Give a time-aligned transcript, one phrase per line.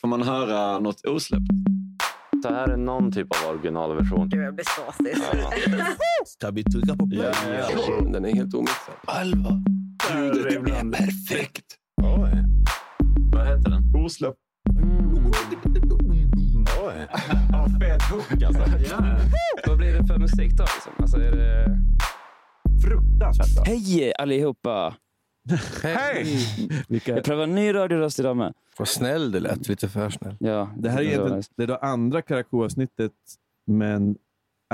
[0.00, 1.44] Får man höra något osläppt?
[2.42, 4.28] Det här är någon typ av originalversion.
[4.28, 5.14] Gud, jag blir såsig.
[6.26, 7.32] Ska vi trycka på play?
[8.12, 8.94] Den är helt omixad.
[9.04, 9.62] Alva.
[10.14, 11.64] Ljudet är perfekt.
[12.02, 12.32] Oj.
[13.32, 14.04] Vad heter den?
[14.04, 14.38] Osläppt.
[16.82, 17.08] Oj.
[17.52, 18.62] Ja, fet hook alltså.
[18.90, 19.16] Ja.
[19.66, 20.62] Vad blir det för musik då?
[20.62, 20.92] Liksom?
[20.98, 21.78] Alltså, är det...
[22.84, 23.64] Fruktansvärt bra.
[23.66, 24.94] Hej allihopa!
[25.82, 26.36] Hej!
[26.88, 28.54] Vilka, Jag prövar en ny radioröst idag med.
[28.78, 29.68] Vad snäll du lät.
[29.68, 30.36] Lite för snäll.
[30.40, 31.52] Ja, det här är, egentligen, nice.
[31.56, 33.12] det är då andra Karakou-avsnittet,
[33.66, 34.16] men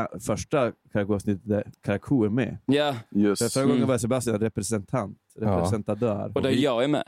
[0.01, 2.59] äh, första Karakou-avsnittet där Karakou är med.
[2.67, 3.53] Ja, För Just.
[3.55, 3.89] förra gången Mm.
[3.89, 6.33] var Sebastian representant, representadör.
[6.35, 7.05] och där jag är med.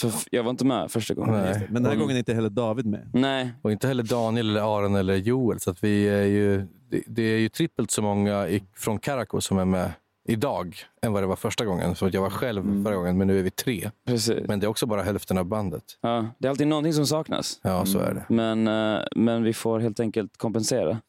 [0.00, 1.34] För f- jag var inte med första gången.
[1.34, 1.66] Nej.
[1.70, 3.10] Men den här gången är inte heller David med.
[3.12, 3.52] Nej.
[3.62, 5.60] Och inte heller Daniel, eller Aron eller Joel.
[5.60, 9.40] Så att vi är ju, det, det är ju trippelt så många i, från Karakou
[9.40, 9.92] som är med
[10.30, 11.94] idag än vad det var första gången.
[11.96, 13.90] Så att jag var själv förra gången, men nu är vi tre.
[14.06, 14.48] Precis.
[14.48, 15.84] Men det är också bara hälften av bandet.
[16.00, 17.60] Ja, det är alltid någonting som saknas.
[17.62, 18.24] Ja, så är det.
[18.34, 21.00] Men, eh, men vi får helt enkelt kompensera.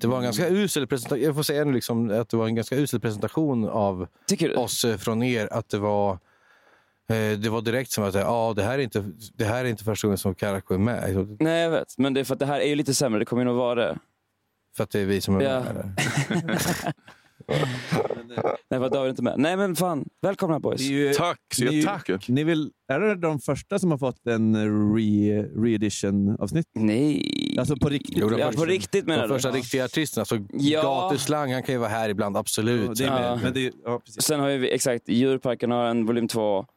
[0.00, 1.24] Det var en ganska usel presentation.
[1.24, 4.06] Jag får säga nu liksom att det var en ganska usel presentation av
[4.56, 5.48] oss eh, från er.
[5.52, 9.04] Att det var, eh, det var direkt som att ja, det, här är inte,
[9.34, 11.36] det här är inte första gången som Karakou är med.
[11.40, 11.98] Nej, jag vet.
[11.98, 13.18] Men det är för att det här är ju lite sämre.
[13.18, 13.98] Det kommer ju nog vara det.
[14.76, 15.60] För att det är vi som är Ja.
[15.60, 16.00] med.
[18.70, 19.34] Nej, för att David inte med.
[19.38, 20.04] Nej, men fan.
[20.22, 20.80] Välkomna boys.
[20.80, 21.84] Ju- Tack så ni.
[22.28, 24.56] Ni vill, är det de första som har fått en
[24.96, 26.66] re, re-edition-avsnitt?
[26.74, 27.56] Nej.
[27.58, 28.16] Alltså på riktigt?
[28.18, 29.34] Jo, ja, första- på riktigt menar De du?
[29.34, 30.20] första riktiga artisterna.
[30.22, 30.82] Alltså, Ja.
[30.82, 32.86] Gatuslang, han kan ju vara här ibland, absolut.
[32.86, 33.24] Ja, det är med.
[33.30, 33.38] Ja.
[33.42, 34.22] Men det ja, precis.
[34.22, 36.28] Sen har vi, exakt, Djurparken har en volym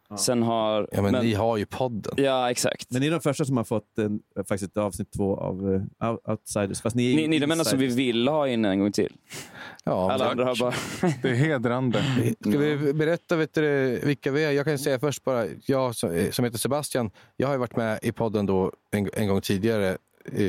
[0.09, 0.18] 2.
[0.18, 0.88] Sen har...
[0.92, 2.14] Ja, men, ni har ju podden.
[2.18, 2.92] Ja, exakt.
[2.92, 5.81] Men ni är de första som har fått en, faktiskt ett avsnitt två av uh,
[6.28, 6.81] Outsiders.
[6.81, 8.92] Fast ni är Ni, ni är de enda som vi vill ha in en gång
[8.92, 9.14] till.
[9.84, 10.74] Ja, Alla andra har bara...
[11.22, 12.03] Det är hedrande.
[12.40, 14.52] Ska vi berätta vet du, vilka vi är?
[14.52, 18.00] Jag kan säga först bara, jag som som heter Sebastian, jag har ju varit med
[18.02, 19.96] i podden då en, en gång tidigare eh,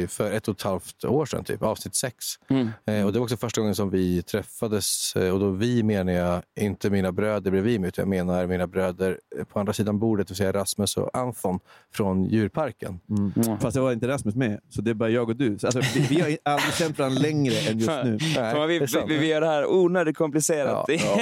[0.08, 2.16] för ett och ett halvt år sedan, typ, avsnitt sex.
[2.48, 2.68] Mm.
[2.86, 5.16] Eh, och det var också första gången som vi träffades.
[5.16, 8.66] Eh, och då vi menar jag inte mina bröder bredvid mig, utan jag menar mina
[8.66, 9.18] bröder
[9.52, 11.60] på andra sidan bordet, det vill säga Rasmus och Anton
[11.94, 13.00] från djurparken.
[13.08, 13.58] Mm.
[13.60, 15.58] Fast det var inte Rasmus med, så det är bara jag och du.
[15.58, 18.18] Så, Alltså, vi, vi har aldrig känt varandra längre än just nu.
[18.18, 20.84] Fan, vi, vi, vi, vi gör det här onödigt komplicerat.
[20.88, 21.18] Ja, ja.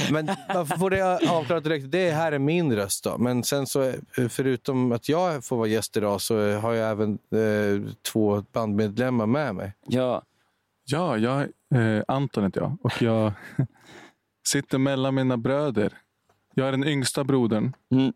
[0.10, 1.90] Men varför får det avklarat direkt?
[1.90, 3.18] Det här är min röst då.
[3.18, 3.94] Men sen så, eh,
[4.28, 9.26] förutom att jag får vara gäst idag så eh, har jag även eh, två bandmedlemmar
[9.26, 9.72] med mig.
[9.86, 10.22] Ja.
[10.84, 11.40] Ja, jag,
[11.74, 13.32] eh, Anton heter jag och jag
[14.48, 15.92] sitter mellan mina bröder.
[16.54, 17.72] Jag är den yngsta brodern.
[17.92, 18.12] Mm.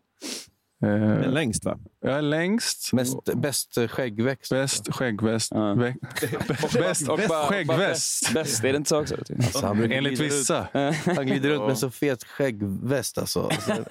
[0.80, 1.78] Men Eh, längst va?
[2.00, 2.92] jag är längst.
[2.92, 4.50] Mest, bäst skäggväxt.
[4.52, 5.52] Bäst skäggväst.
[5.54, 5.74] Ja.
[6.74, 8.22] Bäst Och bara- bara skäggväst.
[8.22, 9.14] Bäst, bäst, är det inte så också?
[9.36, 10.68] Alltså, han, Enligt vissa.
[11.16, 13.18] Han glider runt med så fet skäggväst.
[13.18, 13.40] Alltså.
[13.42, 13.84] Alltså,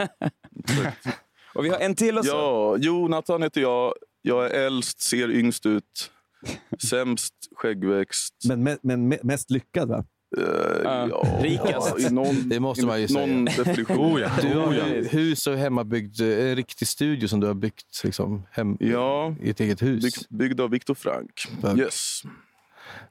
[1.55, 2.31] Och vi har en till också.
[2.31, 3.93] Ja, Jonathan heter jag.
[4.25, 6.11] Jag är äldst, ser yngst ut.
[6.89, 8.33] Sämst skäggväxt.
[8.47, 10.05] Men, me, men me, mest lyckad va?
[10.37, 10.43] Eh,
[10.83, 11.99] Ja, rikast.
[11.99, 13.97] i någon, Det måste man ju i någon definition.
[14.13, 14.29] Oh ja.
[14.41, 14.87] Du har Oh ja.
[14.87, 19.35] ju hus och hemmabyggd, eh, en riktig studio som du har byggt liksom, hem, Ja,
[19.41, 20.03] i ett eget hus.
[20.03, 21.43] bygg, byggd av Viktor Frank.
[21.61, 21.77] Tack.
[21.77, 22.21] Yes.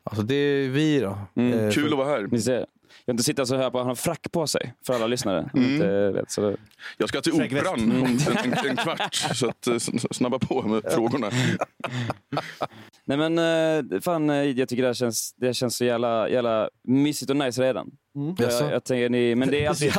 [0.03, 1.19] Alltså, det är vi då.
[1.37, 2.29] Mm, Eh, kul för- att vara här.
[2.31, 2.67] Ni ser.
[3.05, 5.51] Jag inte sitta så här på han har frack på sig för alla lyssnare.
[5.55, 5.73] Mm.
[5.73, 6.57] inte vet, så det...
[6.99, 7.33] Jag ska till.
[7.33, 9.79] Operan om en, en, en kvart, så att, eh,
[10.11, 11.31] snabba på med frågorna.
[13.05, 16.29] Nej men eh, fan, eh, jag tycker det här känns, det här känns så jävla,
[16.29, 17.91] jävla mysigt och nice redan.
[18.39, 18.65] Jaså?
[18.65, 19.93] Jag, jag tänker, ni, men, det är alltid,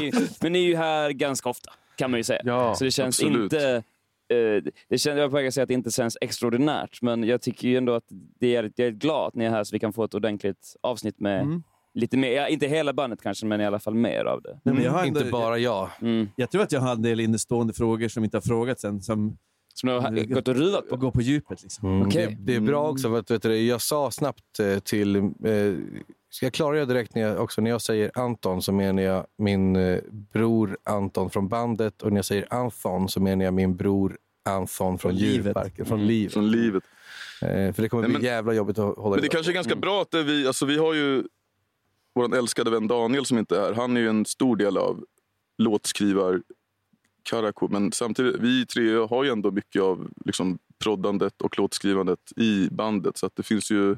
[0.00, 2.40] ni, men ni är ju här ganska ofta, kan man ju säga.
[2.44, 3.52] Ja, så det känns absolut.
[3.52, 3.82] inte...
[4.88, 7.68] det känns, jag på väg att säga att det inte känns extraordinärt, men jag tycker
[7.68, 8.06] ju ändå att
[8.40, 10.76] det är, jag är glad att ni är här så vi kan få ett ordentligt
[10.80, 11.62] avsnitt med Mm.
[12.00, 14.60] Lite mer, ja, inte hela bandet kanske, men i alla fall mer av det.
[14.64, 15.88] Nej, men jag, har ändå, Inte bara jag.
[16.02, 16.28] Mm.
[16.36, 19.36] jag tror att jag har en del innestående frågor som inte har frågats än, som
[19.74, 20.96] Som du har gått och ruvat på.
[20.96, 21.62] går på djupet.
[21.62, 21.88] Liksom.
[21.88, 22.06] Mm.
[22.08, 22.26] Okej.
[22.26, 25.16] Det, det är bra också, för att, vet du, jag sa snabbt eh, till...
[25.16, 25.22] Eh,
[26.30, 29.76] ska jag klargöra direkt när jag, också, när jag säger Anton så menar jag min
[29.76, 34.16] eh, bror Anton från bandet och när jag säger Anton så menar jag min bror
[34.44, 35.46] Anton från Från livet.
[35.46, 36.08] djurparken, från Mm.
[36.08, 36.32] livet.
[36.32, 36.82] Från livet.
[37.42, 39.54] Eh, för det kommer Nej, bli men- jävla jobbigt att hålla Men det kanske är
[39.54, 41.22] ganska bra att vi, alltså vi har ju
[42.18, 43.72] vår älskade vän Daniel som inte är här.
[43.72, 45.04] Han är ju en stor del av
[45.58, 46.42] låtskrivar
[47.22, 47.68] Karako.
[47.68, 53.16] Men samtidigt, vi tre har ju ändå mycket av liksom, proddandet och låtskrivandet i bandet.
[53.16, 53.96] Så att det finns ju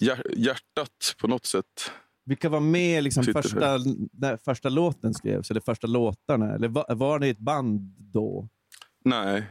[0.00, 1.90] hjär, hjärtat på något sätt.
[2.24, 3.78] Vilka var med liksom första,
[4.12, 6.54] när första låten skrevs, eller första låtarna?
[6.54, 8.48] Eller var, var ni ett band då?
[9.04, 9.46] Nej,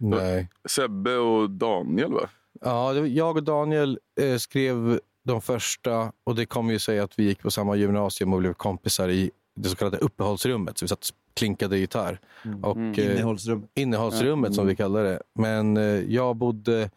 [0.00, 0.48] Nej.
[0.68, 2.28] Sebbe och Daniel va?
[2.60, 5.00] Ja, jag och Daniel eh, skrev
[5.30, 8.54] de första och det kommer ju sig att vi gick på samma gymnasium och blev
[8.54, 10.78] kompisar i det så kallade uppehållsrummet.
[10.78, 12.20] Så vi satt klinkade gitarr.
[12.62, 13.66] Och, eh, Innehållsrum.
[13.74, 15.22] innehållsrummet som vi kallar det.
[15.34, 16.90] Men eh, jag bodde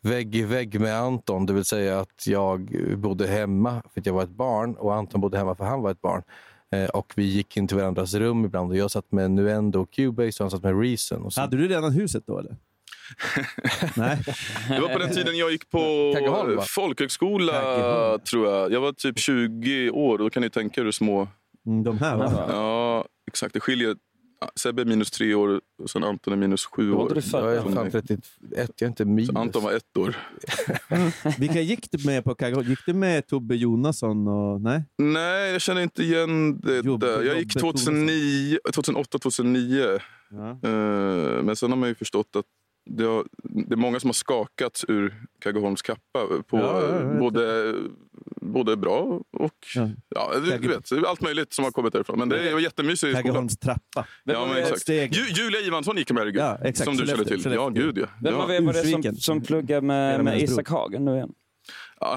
[0.00, 4.14] vägg i vägg med Anton, det vill säga att jag bodde hemma för att jag
[4.14, 6.22] var ett barn och Anton bodde hemma för att han var ett barn.
[6.70, 9.90] Eh, och vi gick in till varandras rum ibland och jag satt med Nuendo och
[9.90, 11.22] Cubase och han satt med Reason.
[11.22, 11.40] Och så.
[11.40, 12.56] Hade du redan huset då eller?
[13.96, 14.18] Nej.
[14.68, 18.20] Det var på den tiden jag gick på Kaggeholm, folkhögskola, Kaggeholm.
[18.20, 18.72] tror jag.
[18.72, 20.18] Jag var typ 20 år.
[20.18, 21.28] Då kan ni tänka er hur små...
[21.66, 22.44] Mm, de här va?
[22.48, 23.54] Ja, exakt.
[23.54, 23.96] Det skiljer...
[24.56, 27.08] Sebbe är minus tre år och sen Anton är minus sju år.
[27.32, 27.90] Jag är fan mig.
[27.90, 28.20] 31,
[28.56, 29.28] jag är inte minus.
[29.30, 30.16] Så Anton var ett år.
[31.38, 32.68] Vilka gick du med på Kaggeholm?
[32.68, 34.28] Gick du med Tobbe Jonasson?
[34.28, 34.84] Och, nej?
[34.98, 37.22] Nej, jag känner inte igen det Jobbe- där.
[37.22, 39.98] Jag gick Jobbe 2009, 2008, 2009.
[40.30, 40.50] Ja.
[40.68, 42.44] Eh, Men sen har man ju förstått att
[42.84, 46.26] det, har, det är många som har skakats ur Kaggeholms kappa.
[46.46, 47.74] På Ja, både,
[48.40, 49.66] både bra och...
[49.74, 49.90] Ja.
[50.08, 52.18] Ja, du, vet, allt möjligt som har kommit därifrån.
[52.18, 53.22] Men det var jättemysigt i skolan.
[53.22, 54.06] Kaggeholms trappa.
[54.24, 54.88] Ja, men exakt.
[54.88, 56.84] Ju, Julia Ivansson gick med Ja, exakt.
[56.84, 57.52] Som du känner till.
[57.52, 58.06] Ja, gud ja.
[58.20, 58.34] Vem
[58.66, 61.32] var, det som, som pluggar med, med Isak Hagen nu igen?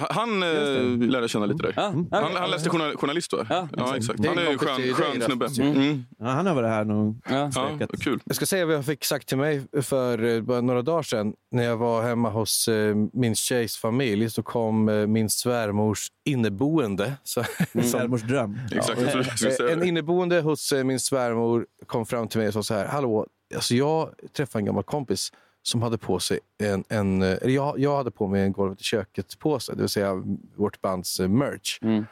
[0.10, 1.70] Han eh, lärde känna lite där.
[1.70, 2.08] Okej.
[2.12, 3.46] Han, han läste journal, journalist va?
[3.50, 4.26] Ja, ja exakt.
[4.26, 5.46] Han är en skön, skön snubbe.
[5.46, 5.78] Rasmus.
[5.78, 6.06] Mm.
[6.20, 7.52] Ja, han har varit här någon Ja.
[7.56, 8.20] Ja, kul.
[8.26, 11.34] Jag ska säga vad jag fick sagt till mig för eh, bara några dagar sedan.
[11.52, 17.14] När jag var hemma hos eh, min tjejs familj så kom eh, min svärmors inneboende.
[17.24, 18.60] Så, som, svärmors dröm.
[18.72, 22.88] Exakt, en inneboende hos eh, min svärmor kom fram till mig och sa så här.
[22.88, 25.32] Hallå, alltså jag träffade en gammal kompis
[25.68, 26.84] som hade på sig en...
[26.90, 30.24] en eh, eller jag, jag hade på mig en golvet i köket-påse, det vill säga
[30.56, 31.80] vårt bands eh, merch.
[31.82, 32.06] Mm.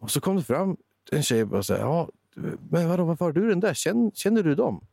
[0.00, 0.76] Och så kom det fram
[1.10, 2.08] en tjej och sa, ja,
[2.70, 3.74] men vadå, varför har du den där?
[3.74, 4.84] Känner, känner du dem?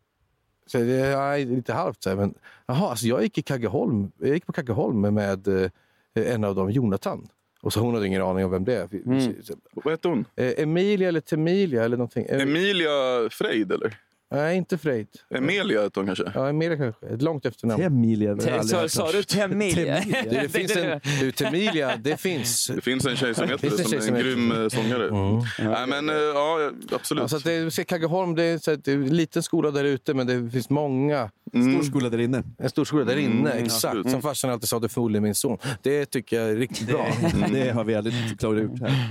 [0.65, 2.03] Så jag, nej, lite halvt.
[2.03, 2.33] Så här, men,
[2.65, 4.11] jaha, alltså jag gick i Kaggeholm.
[4.17, 5.69] Jag gick på Kaggeholm med eh,
[6.13, 7.27] en av dem, Jonathan.
[7.61, 8.89] Och så hon hade ingen aning om vem det är.
[9.05, 9.35] Mm.
[9.73, 10.25] Vad heter hon?
[10.35, 12.25] Emilia eller Temilia eller någonting.
[12.29, 13.97] Emilia Freid eller?
[14.31, 15.07] Nej, inte Frejd.
[15.35, 16.31] Emilia heter hon kanske?
[16.35, 17.05] Ja, Emilia kanske.
[17.05, 17.83] Ett långt efternamn.
[17.83, 18.37] Temilia.
[18.63, 20.01] Sa, sa du Temilia?
[20.01, 20.23] Temilia.
[20.23, 22.71] Det, det finns en, du, Temilia, det finns.
[22.75, 25.11] Det finns en tjej som heter det, det som är en grym eh, sångare.
[25.59, 27.21] Nej, men eh, ja, absolut.
[27.21, 29.83] Alltså att det, se, Kaggeholm det är, så att det är en liten skola där
[29.83, 31.29] ute, men det finns många.
[31.53, 31.73] Mm.
[31.73, 32.43] Stor skola där inne.
[32.57, 33.85] En stor skola där inne, Mm, exakt.
[33.85, 34.09] absolut.
[34.11, 35.57] Som farsan alltid sa, det är förmodligen min son.
[35.81, 37.07] Det tycker jag är riktigt bra.
[37.51, 39.09] Det har vi aldrig klarat ut här.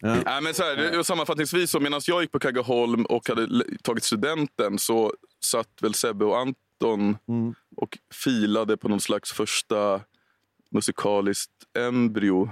[0.00, 0.14] Ja.
[0.24, 4.78] Nej, men så här, sammanfattningsvis, så medan jag gick på Kaggeholm och hade tagit studenten
[4.78, 5.12] så
[5.44, 7.54] satt väl Sebbe och Anton Mm.
[7.76, 10.00] och filade på någon slags första
[10.70, 12.50] musikaliskt embryo.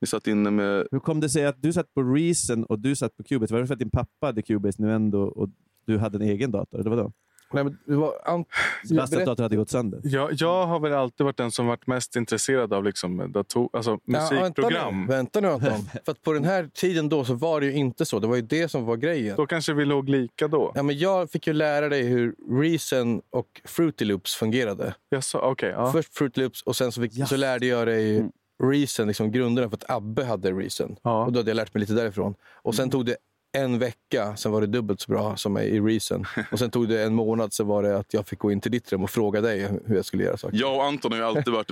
[0.00, 0.88] Ni satt inne med...
[0.90, 3.54] Hur kom det sig att du satt på Reason och du satt på Cubase?
[3.54, 5.48] Var det för att din pappa hade Cubase nu ändå och
[5.86, 6.80] du hade en egen dator?
[6.80, 7.12] Eller vadå?
[7.52, 8.48] Nej, men det var, Ant,
[8.88, 10.00] Sebastians berätt- dator hade gått sönder.
[10.04, 13.98] Jag, jag har väl alltid varit den som varit mest intresserad av liksom dator, alltså
[14.04, 15.06] musikprogram.
[15.10, 15.86] Ja, vänta, nu, vänta nu Anton.
[16.04, 18.18] För att på den här tiden då så var det ju inte så.
[18.18, 19.36] Det var ju det som var grejen.
[19.36, 20.72] Då kanske vi låg lika då.
[20.74, 24.94] Ja, men jag fick ju lära dig hur Reason och Fruity Loops fungerade.
[25.20, 25.92] Sa, okej, ja.
[25.92, 27.26] Först Fruity Loops och sen så, fick, Ja.
[27.26, 28.30] så lärde jag dig
[28.62, 30.96] Reason, liksom grunderna för att Abbe hade Reason.
[31.02, 31.24] Ja.
[31.24, 32.34] Och då hade jag lärt mig lite därifrån.
[32.62, 33.16] Och sen tog det
[33.52, 36.24] en vecka, sen var det dubbelt så bra som i Reason.
[36.52, 38.72] Och sen tog det en månad, så var det att jag fick gå in till
[38.72, 40.56] ditt rum och fråga dig hur jag skulle göra saker.
[40.56, 41.70] Jag och Anton har ju alltid varit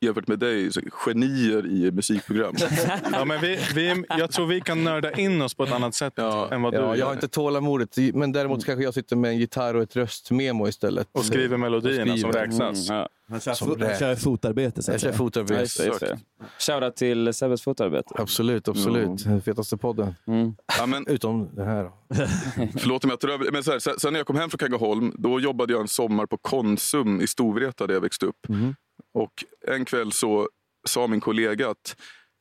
[0.00, 2.54] jämfört med dig, så genier i musikprogram.
[3.12, 6.18] Ja, men vi, vi, jag tror vi kan nörda in oss på ett annat sätt
[6.18, 7.06] än vad du Ja, jag gör.
[7.06, 11.08] har inte tålamodet, men däremot kanske jag sitter med en gitarr och ett röstmemo istället.
[11.12, 12.88] Och skriver melodierna som räknas.
[12.90, 13.08] Mm, ja.
[13.30, 14.82] Han kör, kör fotarbete.
[14.82, 15.08] Så Jag kör.
[15.08, 15.82] Ja, fotarbete.
[15.82, 16.18] det, det.
[16.58, 18.14] Shoutout till Sebbes fotarbete.
[18.14, 19.24] Absolut, absolut.
[19.24, 20.14] Den fetaste podden.
[20.26, 20.54] Mm.
[20.78, 21.82] Ja, men, Utom den här.
[21.84, 21.92] Då.
[22.78, 23.50] Förlåt om jag tar över.
[23.52, 26.26] Men så här, sen när jag kom hem från Kaggeholm, då jobbade jag en sommar
[26.26, 28.46] på Konsum i Storvreta där jag växte upp.
[29.18, 30.48] Och en kväll så
[30.84, 31.96] sa min kollega att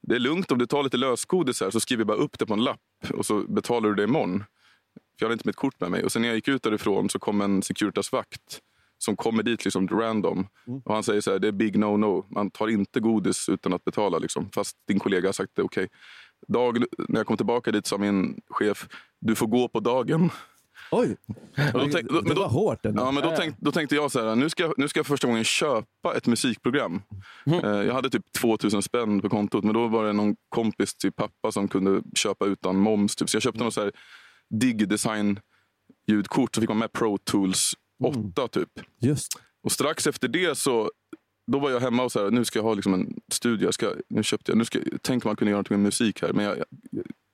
[0.07, 2.45] det är lugnt om du tar lite lösgodis här så skriver jag bara upp det
[2.45, 2.79] på en lapp
[3.13, 4.39] och så betalar du det imorgon.
[4.39, 6.03] För jag hade inte mitt kort med mig.
[6.03, 8.61] Och sen när jag gick ut därifrån så kom en Securitas-vakt
[8.97, 10.47] som kommer dit liksom random.
[10.85, 12.25] Och han säger så här, det är big no-no.
[12.29, 14.19] Man tar inte godis utan att betala.
[14.19, 14.49] Liksom.
[14.49, 15.87] Fast din kollega har sagt det okej.
[16.47, 18.87] Dag, när jag kom tillbaka dit sa min chef,
[19.21, 20.29] du får gå på dagen.
[20.91, 21.17] Oj!
[21.73, 23.03] Då tänk- då- det men då- var hårt ändå.
[23.03, 25.07] Ja, men då, tänk, då tänkte jag så här, nu ska, jag- nu ska jag
[25.07, 27.01] första gången köpa ett musikprogram.
[27.45, 27.65] Mm.
[27.65, 31.11] Eh, jag hade typ 2000 spänn på kontot, men då var det någon kompis till
[31.11, 33.15] pappa som kunde köpa utan moms.
[33.15, 33.29] Typ.
[33.29, 33.91] Så jag köpte någon så här
[34.49, 35.39] Digdesign
[36.07, 38.49] ljudkort, så fick man med Pro Tools 8 Mm.
[38.51, 38.69] typ.
[39.01, 40.91] Just Och strax efter det så
[41.51, 43.65] då var jag hemma och så här, nu ska jag ha liksom en studio.
[43.67, 46.21] Jag ska, nu köpte jag, nu ska, tänk om man kunde göra något med musik
[46.21, 46.33] här.
[46.33, 46.65] Men jag, jag,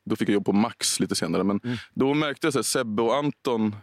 [0.05, 1.43] då fick jag jobb på Max lite senare.
[1.43, 1.59] Men
[1.93, 3.75] då märkte jag att Sebbe och Anton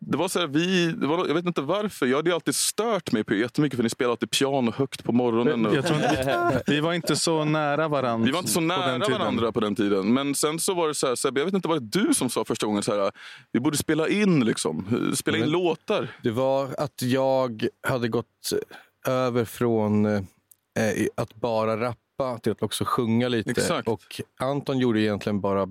[0.00, 2.06] det var så här, vi, det var, jag vet inte varför.
[2.06, 5.12] Jag hade ju alltid stört mig på jättemycket för ni spelade alltid piano högt på
[5.12, 5.66] morgonen.
[5.66, 8.26] Och, Jag tror inte, vi, vi var inte så nära varandra.
[8.26, 9.18] vi var inte så på nära tiden.
[9.20, 10.12] varandra på den tiden.
[10.14, 12.30] Men sen så var det så här, Sebbe, jag vet inte, var det du som
[12.30, 13.10] sa första gången så här,
[13.52, 16.08] vi borde spela in liksom, spela in Men- låtar?
[16.22, 18.50] Det var att jag hade gått
[19.06, 20.22] över från eh,
[21.14, 22.00] att bara rappa
[22.38, 23.50] till att också sjunga lite.
[23.50, 23.88] Exakt.
[23.88, 25.66] Och Anton gjorde egentligen bara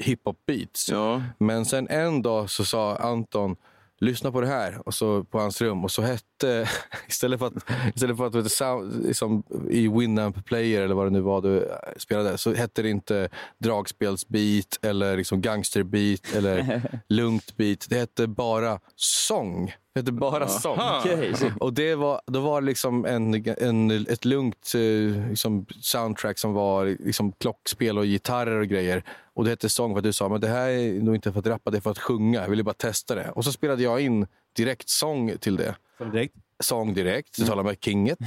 [0.00, 0.90] hiphop-beats.
[0.90, 1.22] Ja.
[1.38, 3.56] Men sen en dag så sa Anton
[4.02, 6.68] lyssna på det här och så på hans rum och så hette
[7.08, 7.54] istället för att,
[7.94, 11.62] istället för att vet, sound, liksom, i Winamp Player eller vad det nu var du
[11.62, 17.86] eh, spelade så hette det inte dragspelsbeat eller liksom gangsterbeat eller lugnt beat.
[17.88, 19.72] Det hette bara sång.
[19.94, 20.78] Det hette bara sång.
[21.02, 21.52] Shit.
[21.60, 26.52] Och det var, då var det liksom en, en, ett lugnt eh, liksom soundtrack som
[26.52, 29.04] var liksom klockspel och gitarrer och grejer.
[29.34, 31.40] Och det hette sång för att du sa men det här är nog inte för
[31.40, 32.42] att rappa, det är för att sjunga.
[32.42, 33.30] Jag ville bara testa det.
[33.30, 35.76] Och så spelade jag in direkt sång till det.
[35.98, 36.34] Som direkt.
[36.60, 38.18] Sång direkt, så talade med kinget.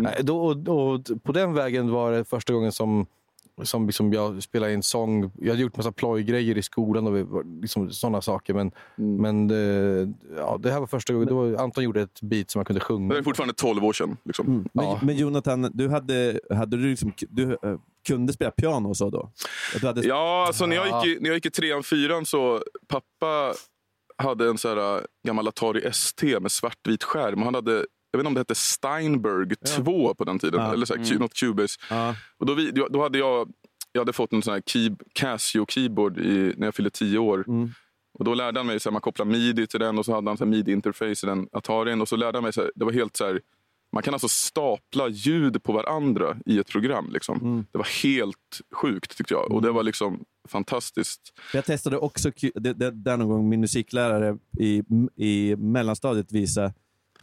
[0.00, 3.06] Nej, Då, och, och på den vägen var det första gången som
[3.62, 5.30] som liksom jag spelade in sång.
[5.40, 8.54] Jag hade gjort massa plojgrejer i skolan och var- liksom sådana saker.
[8.54, 11.28] Men, men eh, ja, det här var första gången.
[11.28, 13.14] Då Anton gjorde ett beat som jag kunde Det sjunga.
[13.16, 14.16] är fortfarande 12 år sedan.
[14.24, 14.46] Liksom.
[14.46, 14.68] Mm.
[14.72, 14.98] Men, Ja.
[15.02, 19.30] men Jonathan, du, hade, hade du, liksom, du eh, kunde spela piano och så då?
[19.82, 23.54] Hade, Ja, alltså när jag gick i, när jag gick i trean, fyran så pappa
[24.16, 27.38] hade en så här, äh, gammal Atari ST med svartvit skärm.
[27.38, 30.60] Och Han hade, jag vet inte om det hette Steinberg 2 på den tiden.
[30.60, 30.72] Ja.
[30.72, 31.80] Eller så här, något Cubase.
[31.90, 32.14] ja.
[32.38, 33.52] Och då, vi, då hade jag,
[33.92, 36.16] jag hade fått en sån här key, Casio-keyboard
[36.58, 37.44] när jag fyllde 10 år.
[37.48, 37.70] Mm.
[38.18, 40.50] Och då lärde han mig att man kopplar midi till den och så hade han
[40.50, 42.00] midi-interface i den Atarin.
[42.00, 43.40] Och så lärde han mig, så här, det var helt så här,
[43.92, 47.10] man kan alltså stapla ljud på varandra i ett program.
[47.12, 47.40] Liksom.
[47.40, 47.66] Mm.
[47.72, 49.52] Det var helt sjukt tyckte jag.
[49.52, 51.20] Och det var liksom fantastiskt.
[51.52, 54.82] Jag testade också, det, det, där någon gång min musiklärare i,
[55.16, 56.72] i mellanstadiet visade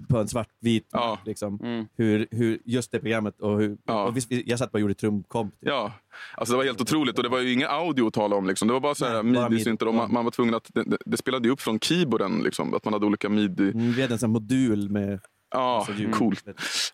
[0.09, 1.19] på en svartvit Ja.
[1.25, 1.85] liksom, Mm.
[1.97, 3.77] hur, hur just det programmet och hur...
[3.85, 4.03] Ja.
[4.07, 5.53] Och visst, jag satt bara och gjorde trumkomp.
[5.59, 5.69] Typ.
[5.69, 5.93] Ja,
[6.37, 7.17] alltså det var helt otroligt.
[7.17, 8.47] Och det var ju ingen audio att tala om.
[8.47, 8.67] Liksom.
[8.67, 9.85] Det var bara så här midi-syntar.
[9.85, 9.97] midi.
[9.97, 10.69] Man, man var tvungen att...
[10.73, 12.43] Det, det, spelade ju upp från keyboarden.
[12.43, 13.71] Liksom, att man hade olika midi...
[13.71, 15.19] Mm, vi hade en sån modul med
[15.53, 16.13] Ja, ljud.
[16.13, 16.43] coolt.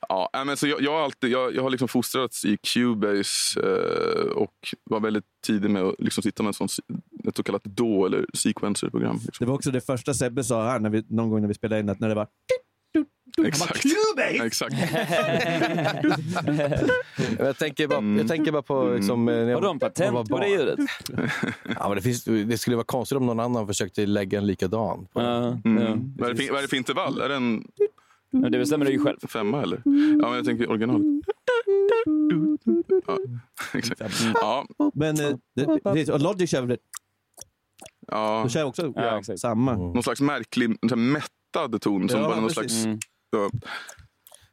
[0.10, 4.32] Ja, men så jag, jag, har alltid, jag, jag har liksom fostrats i Cubase eh,
[4.32, 4.54] och
[4.90, 6.68] var väldigt tidig med att liksom sitta med en sån,
[7.28, 9.16] ett så kallat DAW eller sequencer-program.
[9.26, 9.46] Liksom.
[9.46, 11.80] Det var också det första Sebbe sa här när vi, någon gång när vi spelade
[11.82, 12.28] in, att när det var...
[13.46, 13.86] Exakt.
[14.44, 14.76] Exakt.
[17.40, 18.94] Jag tänker bara, jag tänker bara på...
[18.96, 20.42] Liksom, eh, när jag Har de patent på barn.
[20.42, 20.80] det ljudet?
[21.80, 25.06] Ja, men det, finns, det skulle vara konstigt om någon annan försökte lägga en likadan.
[25.14, 25.22] På.
[25.22, 25.84] Ja, Mm.
[25.84, 25.98] ja.
[26.18, 27.22] Vad, är det, vad är det för intervall?
[27.22, 27.68] Är det en
[28.32, 29.18] Men det bestämmer du ju själv.
[29.28, 29.82] femma eller?
[29.86, 29.92] Ja,
[30.28, 31.22] men jag tänker original.
[33.08, 33.18] Ja,
[33.74, 34.22] exakt.
[34.34, 36.78] Ja, Men eh, det, Logic kör väl det?
[38.08, 38.40] ja.
[38.44, 39.74] De kör också Ja, samma.
[39.76, 40.96] Någon slags märklig, så
[41.56, 42.10] här mättad ton.
[42.10, 42.72] Som Ja, bara någon precis.
[42.72, 42.86] slags...
[42.86, 43.00] Mm.
[43.32, 43.50] Ja.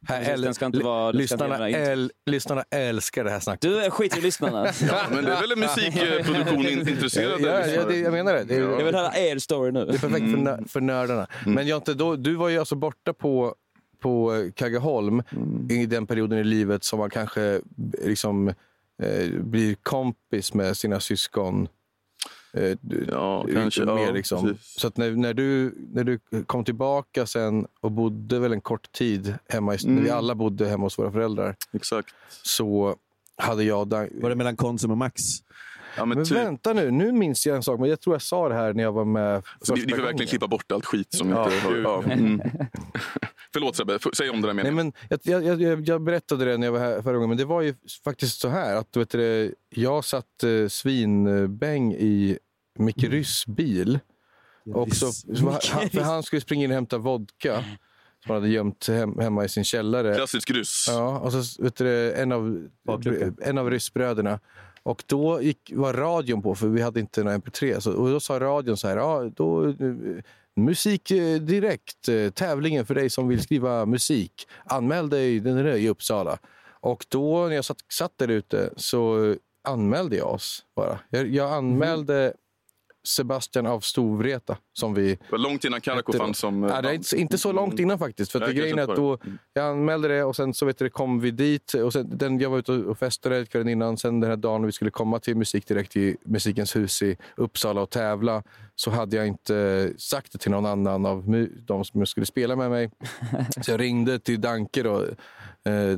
[0.07, 3.61] Här, den ska inte vara- lyssnarna, äl, lyssnarna älskar det här snacket.
[3.61, 4.65] Du är skit i lyssnarna.
[4.87, 8.43] Ja, men det är väl en musikproduktion in- intresserade Ja, ja, det, jag menar det.
[8.43, 8.69] Det är, Ja.
[8.79, 9.85] Jag vill höra er story nu.
[9.85, 11.27] det är perfekt för, nö, för nördarna.
[11.45, 13.55] Men Jonte, då, du var ju alltså borta på,
[14.01, 15.23] på eh, Kaggeholm
[15.69, 17.61] i den perioden i livet som man kanske
[18.03, 18.47] liksom,
[19.03, 21.67] eh, blir kompis med sina syskon.
[22.55, 23.85] Eh, du- Ja, kanske.
[23.85, 24.57] mer Ja, liksom.
[24.61, 28.91] Så att när, när, du, när du kom tillbaka sen och bodde väl en kort
[28.91, 30.17] tid hemma, i, när vi Mm.
[30.17, 32.09] alla bodde hemma hos våra föräldrar, Exakt.
[32.43, 32.95] så
[33.37, 33.89] hade jag...
[33.89, 35.21] Var det mellan Konsum och Max?
[35.97, 38.21] Ja, men men typ, vänta nu, nu minns jag en sak, men jag tror jag
[38.21, 40.85] sa det här när jag var med Alltså, ni, ni får verkligen klippa bort allt
[40.85, 41.75] skit som inte har...
[41.83, 42.03] Ja.
[42.03, 42.41] Mm.
[43.55, 44.93] Förlåt Sebbe, F- säg om den där Nej, meningen.
[45.09, 47.45] men jag, jag, jag, jag berättade det när jag var här förra gången, men det
[47.45, 52.37] var ju faktiskt så här att vet du, det, jag satt eh, svinbäng i
[52.79, 53.99] Micke Ryss bil.
[54.73, 57.55] Och så, så han, för han skulle springa in och hämta vodka
[58.23, 60.15] som han hade gömt hem, hemma i sin källare.
[60.15, 60.85] Klassisk ryss.
[60.89, 62.67] Ja, och så vet du, det, en av,
[63.41, 64.39] en av ryssbröderna.
[64.83, 67.79] Och då gick, var radion på, för vi hade inte någon MP3.
[67.79, 69.73] Så, och då sa radion så här, ja, då,
[70.55, 74.47] musik eh, direkt, eh, tävlingen för dig som vill skriva musik.
[74.65, 76.37] Anmäl dig den där i Uppsala.
[76.79, 80.99] Och då när jag satt, satt där ute så eh, anmälde jag oss bara.
[81.09, 82.33] Jag, jag anmälde
[83.07, 85.81] Sebastian av Storvreta som vi Det var långt innan
[86.11, 86.17] det.
[86.17, 86.63] fanns som...
[86.63, 88.31] eh, Ja, det är inte, inte så långt innan faktiskt.
[88.31, 89.17] För att Nej, det grejen är att då,
[89.53, 91.73] jag anmälde det och sen så vet du, det kom vi dit.
[91.73, 93.97] Och sen, den, jag var ute och festade kvällen innan.
[93.97, 97.17] Sen den här dagen när vi skulle komma till Musik Direkt i Musikens hus i
[97.37, 98.43] Uppsala och tävla
[98.75, 101.23] så hade jag inte sagt det till någon annan av
[101.65, 102.91] de som skulle spela med mig.
[103.61, 105.05] Så jag ringde till Danke då.
[105.65, 105.97] Eh,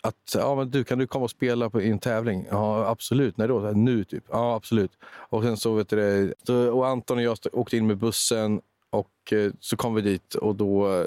[0.00, 2.46] att ja, men du, kan du komma och spela på, i en tävling?
[2.50, 3.36] Ja, absolut.
[3.36, 3.60] När då?
[3.60, 4.24] Här, Nu, typ.
[4.30, 4.92] Ja, absolut.
[5.04, 8.60] Och sen så, vet du, det, så, och Anton och jag åkte in med bussen
[8.90, 11.06] och eh, så kom vi dit och då eh,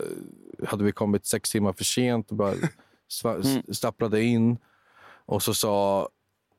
[0.68, 2.54] hade vi kommit sex timmar för sent och bara
[3.40, 4.58] s- stapplade in.
[5.26, 6.10] Och så sa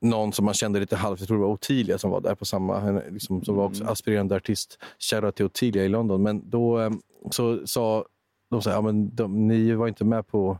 [0.01, 2.45] någon som man kände lite halvt, jag tror det var Ottilia som var där på
[2.45, 4.77] samma, henne, liksom, som var också aspirerande artist.
[4.99, 6.23] Shoutout till Ottilia i London.
[6.23, 6.91] Men då eh,
[7.31, 8.05] så sa
[8.49, 10.57] de så här, ja, men de, ni var inte med på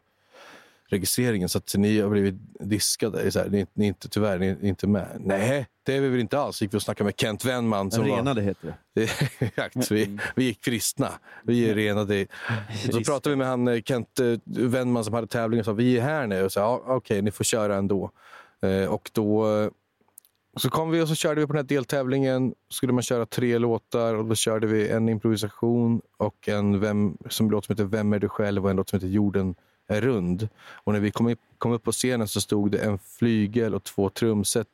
[0.90, 3.22] registreringen så att ni har blivit diskade.
[3.22, 5.08] Är Så här, ni, ni är inte, tyvärr, ni är inte med.
[5.20, 6.62] Nej, det är vi väl inte alls.
[6.62, 7.92] gick vi och snackade med Kent Wennman.
[7.92, 9.10] Som var, Renade heter det.
[9.40, 11.10] Exakt, vi, vi gick kristna.
[11.44, 12.28] Vi är renade.
[12.92, 15.98] Så pratade vi med han eh, Kent eh, Wennman som hade tävlingen och sa vi
[15.98, 16.44] är här nu.
[16.44, 18.12] Och sa, ja, okej, ni får köra ändå.
[18.62, 19.70] Eh, och då
[20.58, 22.54] så kom vi och så körde vi på den här deltävlingen.
[22.70, 27.52] skulle man köra tre låtar och då körde vi en improvisation och en vem, som
[27.52, 30.48] låt som heter Vem är du själv och en låt som heter Jorden är rund.
[30.72, 33.84] Och när vi kom, upp- kom upp på scenen så stod det en flygel och
[33.84, 34.68] två trumset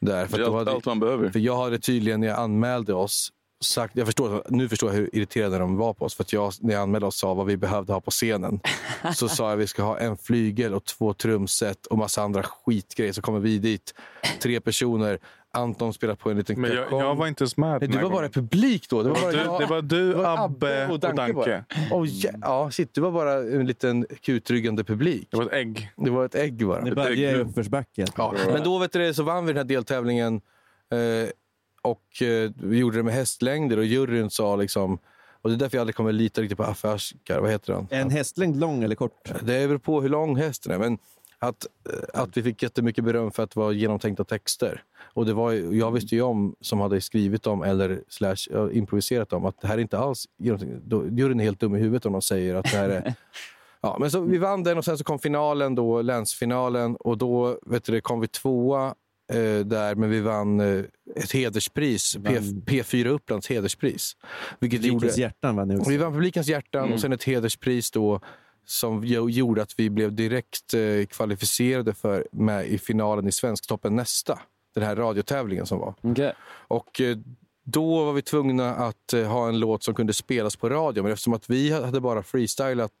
[0.00, 0.26] där.
[0.26, 1.30] För, Det är att allt, allt man behöver.
[1.30, 5.16] för jag hade tydligen, när jag anmälde oss, sagt, jag förstår, nu förstår jag hur
[5.16, 6.14] irriterade de var på oss.
[6.14, 8.60] För att jag, när jag anmälde oss, sa vad vi behövde ha på scenen.
[9.14, 13.12] Så sa jag vi ska ha en flygel och två trumset och massa andra skitgrejer.
[13.12, 13.94] Så kommer vi dit,
[14.42, 15.18] tre personer.
[15.50, 18.10] Anton spelar på en liten Men jag, jag var inte ens med Nej, du var
[18.10, 19.02] bara publik då.
[19.02, 21.32] Det var bara Du, jag, det var du, det var Abbe och Danke.
[21.32, 21.64] bara.
[21.90, 25.28] Oh, ja, ja, shit, du var bara en liten kutryggande publik.
[25.30, 25.90] Det var ett ägg.
[25.96, 26.80] Det var ett ägg bara.
[26.80, 28.06] Det bara ge uppförsbacke.
[28.16, 30.40] Ja, men då vet du, det, så vann vi den här deltävlingen
[30.90, 31.30] eh,
[31.82, 34.98] och eh, vi gjorde det med hästlängder och juryn sa liksom
[35.42, 37.40] och det är därför jag aldrig kommer lita riktigt på Affe Askar.
[37.40, 37.86] Vad heter han?
[37.90, 39.32] En hästlängd lång eller kort?
[39.40, 40.78] Det beror på hur lång hästen är.
[40.78, 40.98] Men
[41.38, 41.66] att,
[42.14, 44.82] eh, att vi fick jättemycket beröm för att det var genomtänkta texter.
[45.14, 49.44] Och det var, jag visste ju om, som hade skrivit dem eller slash, improviserat dem,
[49.44, 50.76] att det här är inte alls genomtänkt.
[50.84, 53.14] Då- Juryn är helt dum i huvudet om de säger att det här är...
[53.80, 56.96] Ja, men så vi vann den och sen så kom finalen, då, länsfinalen.
[56.96, 58.86] Och då vet du, kom vi tvåa
[59.32, 60.84] eh, där, men vi vann eh,
[61.16, 62.16] ett hederspris.
[62.24, 64.12] P, P4 Upplands hederspris.
[64.60, 65.90] Vilket gjorde, Publikens hjärtan vann ni också.
[65.90, 66.94] vi vann publikens hjärtan Mm.
[66.94, 68.20] och sen ett hederspris då
[68.70, 73.96] som jo- gjorde att vi blev direkt eh, kvalificerade för med i finalen i Svensktoppen
[73.96, 74.38] nästa.
[74.74, 75.94] Den här radiotävlingen som var.
[76.02, 76.32] Okej.
[76.68, 77.16] Och eh,
[77.64, 81.02] då var vi tvungna att eh, ha en låt som kunde spelas på radio.
[81.02, 82.92] Men eftersom att vi hade bara freestylat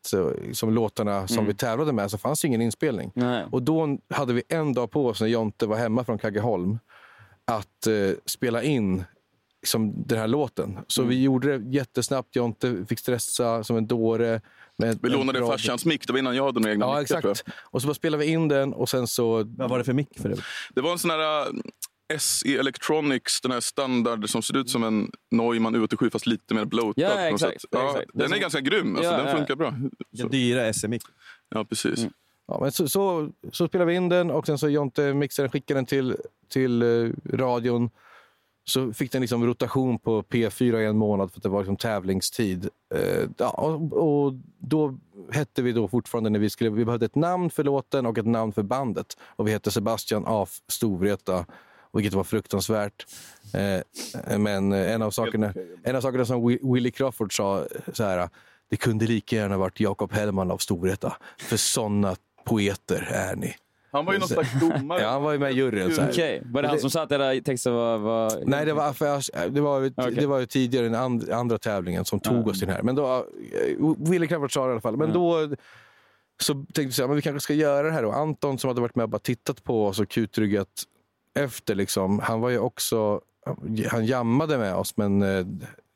[0.52, 3.10] som låtarna som vi tävlade med så fanns ingen inspelning.
[3.14, 3.44] Nej.
[3.52, 6.78] Och då hade vi en dag på oss när Jonte var hemma från Kaggeholm
[7.44, 9.04] att eh, spela in
[9.62, 10.78] liksom, den här låten.
[10.88, 11.10] Så Mm.
[11.10, 12.36] vi gjorde det jättesnabbt.
[12.36, 14.40] Jonte fick stressa som en dåre.
[14.78, 16.06] Med Vi lånade bra- farsans mick.
[16.06, 17.50] Det var innan jag hade några egna Ja, mickar, tror exakt.
[17.60, 19.44] Och så bara spelade vi in den och sen så...
[19.46, 20.34] Vad var det för mick för det?
[20.34, 20.44] jag.
[20.74, 21.40] Det var en sån här
[22.12, 26.54] äh, SE Electronics, den här standard som ser ut som en Neumann U87 fast lite
[26.54, 27.02] mer bloatad.
[27.02, 27.64] Ja, exakt.
[27.70, 28.10] Ja, exakt.
[28.14, 28.96] Den är som- ganska grym.
[28.96, 29.36] Alltså, Ja, den ja.
[29.36, 29.74] funkar bra.
[30.10, 31.02] Den dyra SM-mick.
[31.48, 31.98] ja, precis.
[31.98, 32.12] Mm.
[32.48, 35.52] Ja, men så, så, så spelade vi in den och sen så Jonte mixade den,
[35.52, 36.16] skickade den till,
[36.48, 37.90] till eh, radion.
[38.68, 41.76] Så fick den liksom rotation på P4 i en månad för att det var liksom
[41.76, 42.68] tävlingstid.
[42.94, 44.98] Eh, ja, och, och då
[45.32, 48.26] hette vi då fortfarande, när vi, skulle, vi behövde ett namn för låten och ett
[48.26, 49.16] namn för bandet.
[49.20, 51.46] Och vi hette Sebastian af Storvreta,
[51.92, 53.06] vilket var fruktansvärt.
[53.54, 55.52] Eh, men en av sakerna,
[55.82, 58.28] en av sakerna som Wi- Willie Crawford sa så här,
[58.70, 61.16] det kunde lika gärna varit Jakob Hellman av Storvreta.
[61.38, 63.54] För såna poeter är ni.
[63.90, 65.00] Han var ju någon slags domare.
[65.02, 65.94] Ja, han var ju med i juryn.
[65.94, 66.10] Så här.
[66.10, 67.98] Okej, var det han som sa att era texter var...
[67.98, 68.32] var...
[68.44, 70.14] Nej, det var, affärs, det var, Okej.
[70.14, 72.82] det var ju tidigare den and, andra tävlingen som tog oss till den här.
[72.82, 74.96] Men då, eh, Wille Crafoord sa det i alla fall.
[74.96, 75.48] Men då
[76.40, 78.04] så tänkte vi så här, men vi kanske ska göra det här.
[78.04, 80.68] Och Anton som hade varit med och bara tittat på oss och kutryggat
[81.34, 83.20] efter, liksom, han var ju också...
[83.90, 85.46] Han jammade med oss, men eh,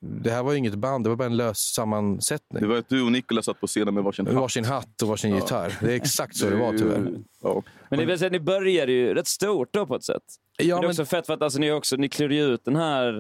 [0.05, 1.05] det här var ju inget band.
[1.05, 2.63] Det var bara en lös sammansättning.
[2.63, 4.35] Det var att du och Nikola satt på scenen med varsin hatt.
[4.35, 5.37] varsin hatt och varsin Ja.
[5.37, 5.79] gitarr.
[5.81, 7.13] Det är exakt så det var tyvärr.
[7.43, 7.63] Ja.
[7.91, 10.23] Men säga, ni började ju rätt stort då på ett sätt.
[10.59, 12.43] Ja, men det är men- också fett för att alltså, ni, också, ni klurade ju
[12.45, 13.15] ut den här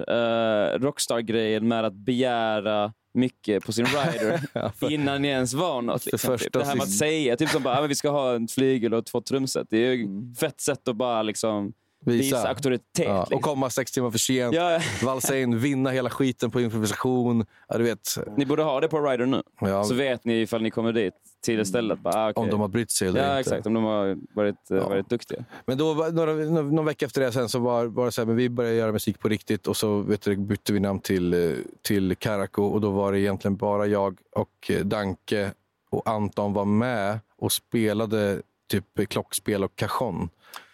[0.74, 4.40] uh, Rockstar-grejen med att begära mycket på sin rider
[4.90, 6.06] innan ni ens var något.
[6.06, 6.52] Liksom, typ.
[6.52, 8.94] Det här med att säga typ som bara, ah, men vi ska ha en flygel
[8.94, 9.66] och två trumset.
[9.70, 11.72] Det är ju ett fett sätt att bara liksom,
[12.04, 13.06] visa, auktoritet.
[13.06, 13.36] Ja, liksom.
[13.36, 14.80] och komma sex timmar för sent, Ja, ja.
[15.06, 17.44] valsa in, vinna hela skiten på improvisation.
[17.68, 19.42] Ja, du vet, Ni borde ha det på rider nu.
[19.60, 19.84] Ja.
[19.84, 21.98] Så vet ni ifall ni kommer dit till stället.
[22.00, 22.42] Bara, ah, okej.
[22.42, 23.40] om de har brytt sig eller Ja, inte.
[23.40, 23.66] exakt.
[23.66, 25.44] Om de har varit, eh, varit duktiga.
[25.66, 28.26] Men då, några, nå- någon vecka efter det sen så var, var det så här,
[28.26, 31.34] men vi började göra musik på riktigt och så vet du, bytte vi namn till,
[31.34, 35.52] eh, till Karakou och då var det egentligen bara jag och eh, Danke
[35.90, 40.28] och Anton var med och spelade typ klockspel och cajon.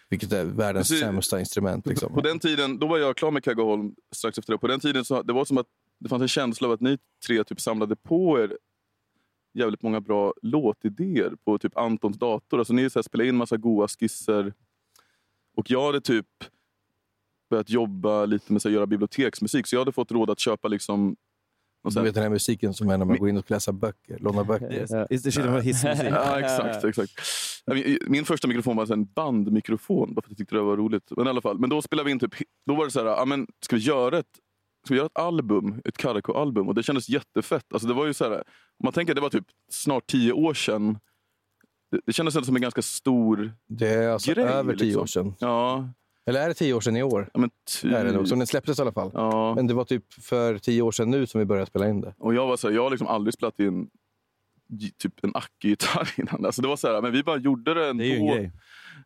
[0.09, 0.99] Vilket är världens Precis.
[1.05, 1.85] sämsta instrument.
[1.85, 2.13] Liksom.
[2.13, 4.57] På den tiden, då var jag klar med Kaggeholm strax efter det.
[4.57, 5.67] På den tiden så det var som att
[5.99, 8.57] det fanns en känsla av att ni tre typ samlade på er
[9.53, 12.57] jävligt många bra låtidéer på typ Antons dator.
[12.59, 14.53] Alltså ni så här, spelade in massa goa skisser.
[15.55, 16.27] Och jag hade typ
[17.49, 19.67] börjat jobba lite med att göra biblioteksmusik.
[19.67, 21.15] Så jag hade fått råd att köpa liksom...
[21.83, 23.51] någon Du sån här- vet den här musiken som är när man går in och
[23.51, 25.07] läser böcker, lånar böcker.
[25.13, 26.05] Is the shit of hissmusik.
[26.09, 26.83] Ja, exakt.
[26.83, 27.11] exakt.
[27.67, 31.11] Min, min första mikrofon var en bandmikrofon, bara för att jag tyckte det var roligt.
[31.17, 32.35] Men i alla fall, men då spelade vi in typ,
[32.67, 34.25] då var det så här, men ska vi göra ett
[34.85, 36.67] Ska vi göra ett album, ett Karako-album?
[36.67, 37.65] Och det kändes jättefett.
[37.73, 38.43] Alltså det var ju så här, om
[38.83, 40.99] man tänker att det var typ snart tio år sedan.
[41.91, 44.45] Det, det kändes som en ganska stor Det är alltså grej.
[44.45, 45.01] över tio liksom.
[45.01, 45.33] år sedan.
[45.39, 45.89] Ja,
[46.29, 47.29] Eller är det tio år sedan i år?
[47.33, 47.49] ja men
[47.81, 47.93] typ.
[47.93, 48.27] Är det nog.
[48.27, 49.11] Så den släpptes i alla fall.
[49.13, 49.55] Ja.
[49.55, 52.13] Men det var typ för tio år sedan nu som vi började spela in det.
[52.17, 53.89] Och jag var så här, jag har liksom aldrig spelat in
[54.97, 56.45] typ en Acke-gitarr innan.
[56.45, 58.03] Alltså det var så här, men vi bara gjorde det ändå.
[58.03, 58.51] Det är ju en grej.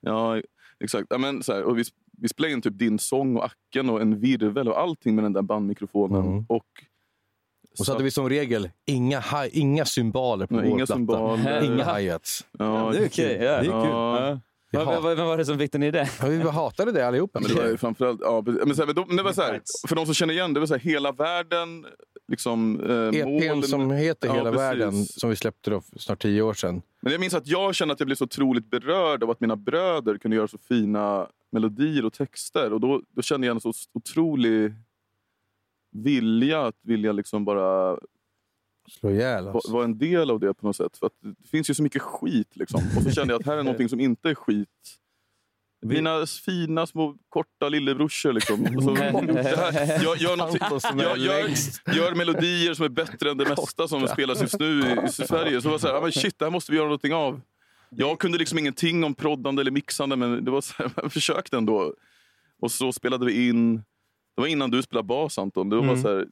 [0.02, 0.42] Ja,
[0.84, 1.08] exakt.
[1.10, 1.84] Ja, men så här, och vi,
[2.18, 5.34] vi spelade in typ din sång och acken och en virvel och allting med den
[5.34, 6.26] där bandmikrofonen.
[6.28, 6.46] Mm.
[6.50, 6.66] Och,
[7.80, 10.94] Och så hade vi som regel inga, hi- inga symboler på Nej, vår inga platta.
[10.98, 11.64] symboler.
[11.64, 12.46] Inga hi-hats.
[12.60, 13.06] Ja, Det är.
[13.06, 13.52] Okej, ja.
[13.52, 13.72] Det är kul.
[13.72, 14.40] Ja.
[14.74, 16.08] Vi Vad, vad, vad var det som fick den idén?
[16.22, 17.40] Ja, vi hatade det allihopa.
[17.40, 19.96] men det var ju framförallt, ja, men så här, men det var så här, för
[19.96, 21.86] de som känner igen det, var så här, hela världen,
[22.28, 24.60] liksom, eh, EPn målen- som heter Ja, Hela precis.
[24.60, 26.82] världen, som vi släppte då för snart tio år sedan.
[27.02, 29.56] Men jag minns att jag kände att jag blev så otroligt berörd av att mina
[29.56, 32.74] bröder kunde göra så fina melodier och texter.
[32.74, 34.74] Och då, då kände jag en så otrolig
[35.92, 37.98] vilja att vilja liksom bara
[38.90, 39.70] Slå ihjäl oss.
[39.70, 40.98] vara en del av det på något sätt.
[40.98, 42.56] För att det finns ju så mycket skit.
[42.56, 42.82] Liksom.
[42.98, 45.00] Och så kände jag att här är någonting som inte är skit.
[45.86, 48.34] Mina fina små korta lillebrorsor.
[48.34, 48.78] Liksom.
[48.78, 50.38] Och så, det här, jag, gör,
[51.86, 55.10] jag, gör, melodier som är bättre än det mesta som spelas just nu i, i
[55.10, 55.62] Sverige.
[55.62, 57.42] Så var det så här, ah, men shit, det här måste vi göra någonting av.
[57.90, 61.58] Jag kunde liksom ingenting om proddande eller mixande, men det var så här, jag försökte
[61.58, 61.94] ändå.
[62.62, 63.76] Och så spelade vi in.
[64.36, 65.70] Det var innan du spelade bas, Anton.
[65.70, 66.28] Det var bara så här,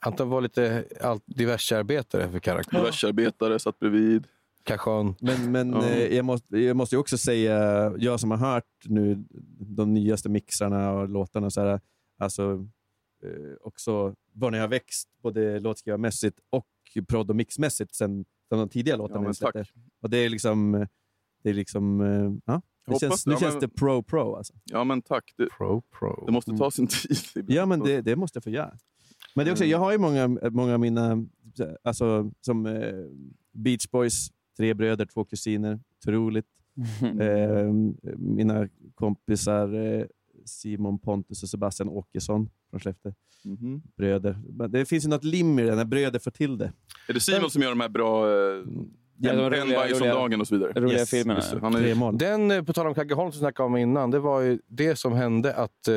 [0.00, 2.78] Anton var lite allt, diversearbetare för karaktär.
[2.78, 4.26] diversarbetare satt bredvid.
[4.64, 5.14] Cajon.
[5.20, 5.84] Men, men Ja.
[5.86, 7.54] eh, jag, måste, jag måste ju också säga,
[7.98, 9.24] jag som har hört nu
[9.58, 11.80] de nyaste mixarna och låtarna, så här,
[12.18, 12.66] alltså,
[13.24, 16.66] eh, också vad ni har växt både låtskrivarmässigt och
[17.08, 19.64] prodd och mixmässigt sen, sen de tidiga låtarna Ja, men.
[20.02, 20.86] Och det är liksom,
[21.42, 22.62] det är liksom, eh, ja.
[22.86, 24.54] Det Hoppas- känns, nu ja, känns men- det pro-pro alltså.
[24.64, 25.34] Ja, men tack.
[25.36, 26.24] Det, Pro, pro.
[26.26, 27.44] det måste ta sin tid.
[27.48, 28.76] Ja, men det, det måste jag få göra.
[29.34, 29.70] Men det är också, Mm.
[29.72, 31.24] jag har ju många, många av mina,
[31.82, 32.92] alltså som eh,
[33.52, 36.46] Beach Boys, tre bröder, två kusiner, otroligt.
[37.20, 37.72] Eh,
[38.18, 40.04] mina kompisar eh,
[40.44, 43.12] Simon Pontus och Sebastian Åkesson från Skellefteå.
[43.44, 43.82] Mhm.
[43.96, 44.38] Bröder.
[44.48, 46.72] Men Det finns ju något lim i det när bröder får till det.
[47.08, 48.28] Är det Simon som gör de här bra...
[48.28, 48.64] Eh,
[49.22, 50.72] Ja, en roliga- bajs om dagen och så vidare?
[50.80, 51.42] Roliga Yes, filmerna.
[51.60, 52.12] Han är.
[52.18, 54.96] Den, eh, på tal om Kaggeholm som vi snackade om innan, det var ju det
[54.96, 55.94] som hände att eh,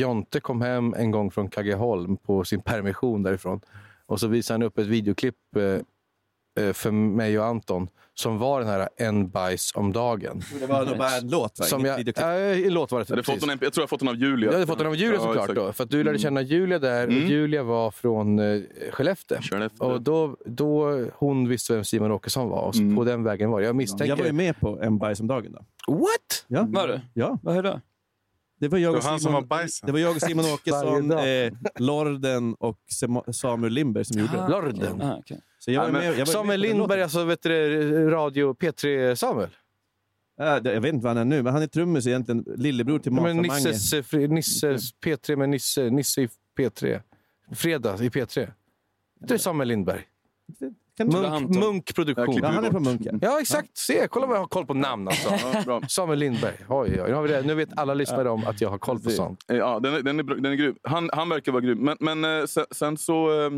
[0.00, 3.60] Jonte kom hem en gång från Kaggeholm på sin permission därifrån.
[4.06, 8.60] Och så visade han upp ett videoklipp eh, eh, för mig och Anton som var
[8.60, 10.42] den här En bajs om dagen.
[10.60, 11.64] Det var nog bara en låt, va?
[11.64, 13.10] Som jag, äh, en låt var det.
[13.16, 14.46] jag, fått den, jag tror jag fått den av Julia.
[14.48, 15.36] Jag hade fått den av Julia Ja, såklart.
[15.50, 15.54] exakt.
[15.66, 16.18] Då, för att du lärde Mm.
[16.18, 17.28] känna Julia där och Mm.
[17.28, 18.60] Julia var från eh,
[18.92, 19.38] Skellefteå.
[19.42, 19.86] Skellefteå.
[19.92, 22.96] Och då, då hon visste vem Simon Åkesson var och så Mm.
[22.96, 23.66] på den vägen var det.
[23.66, 24.06] Jag misstänker...
[24.06, 25.52] Jag var ju med på En bajs om dagen.
[25.86, 25.92] Då.
[25.94, 26.44] What?
[26.46, 26.66] Ja.
[26.70, 27.00] Var du?
[27.14, 27.80] Ja, Vad, hur då?
[28.58, 29.86] Det var jag och Simon, var bajsen.
[29.86, 32.78] det var jag och Simon Åkesson, eh, Lorden och
[33.34, 34.48] Samuel Lindberg som gjorde det.
[34.48, 35.02] Lorden.
[35.02, 35.38] Ah, okay.
[35.58, 37.02] Så jag var med, jag var Samuel med på den Lindberg, låten.
[37.02, 39.48] alltså vet du, radio P3 Samuel.
[40.40, 42.44] Äh, det- jag vet inte vad han är nu, men han är trummis egentligen.
[42.56, 43.48] Lillebror till Ja, men Mange.
[43.48, 47.00] Nisses, eh, fri- Nisses P3 med Nisse, Nisse i P3.
[47.54, 48.48] Fredag i P3.
[49.20, 50.00] Det är Samuel Lindberg.
[51.04, 52.36] Munk, Munk Produktion.
[52.42, 53.18] Ja, han är från Munken.
[53.22, 53.78] Ja, exakt.
[53.78, 55.30] Se, kolla vad jag har koll på namn alltså.
[55.66, 55.82] Ja.
[55.88, 56.54] Samuel Lindberg.
[56.68, 57.42] Oj, oj, nu, har vi det.
[57.42, 59.44] nu vet alla lyssnare om att jag har koll på sånt.
[59.50, 60.76] Eh, Ja, den är, den är, den är grym.
[60.82, 61.78] Han, han verkar vara grym.
[61.78, 63.44] Men, men eh, sen, sen så...
[63.44, 63.50] eh,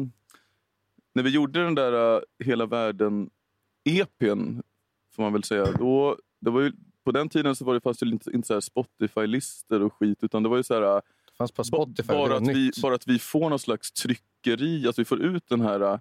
[1.14, 4.60] När vi gjorde den där eh, Hela världen-EPn,
[5.16, 5.64] får man väl säga.
[5.72, 6.72] Då, det var ju,
[7.04, 10.18] på den tiden så var det fast inte, inte så här Spotify-listor och skit.
[10.24, 10.80] Utan det var ju så här...
[10.82, 12.02] Det fanns på Spotify.
[12.02, 15.20] det bara, var att vi, bara att vi får någon slags tryckeri, att vi får
[15.20, 16.00] ut den här...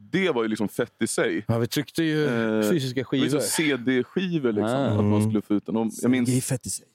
[0.00, 1.44] Det var ju liksom fett i sig.
[1.48, 3.38] Ja, vi tryckte ju Eh, fysiska Det skivor.
[3.40, 4.98] CD-skivor liksom, Ah.
[4.98, 5.76] att man skulle få ut den.
[5.76, 6.86] Och jag minns, Det är fett i sig.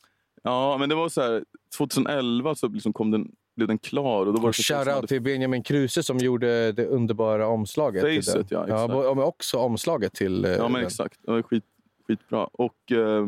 [0.44, 1.44] Ja, men det var så här,
[1.78, 4.20] 2011 så liksom kom den, blev den klar.
[4.20, 7.48] Och då var det Och som shoutout hade till Benjamin Kruse som gjorde det underbara
[7.48, 8.02] omslaget.
[8.26, 8.94] Facet, ja, exakt.
[8.94, 10.84] ja, men också omslaget till eh, Ja, men den.
[10.86, 11.20] exakt.
[11.24, 11.64] Det var skit,
[12.08, 12.46] skitbra.
[12.46, 13.28] Och, eh,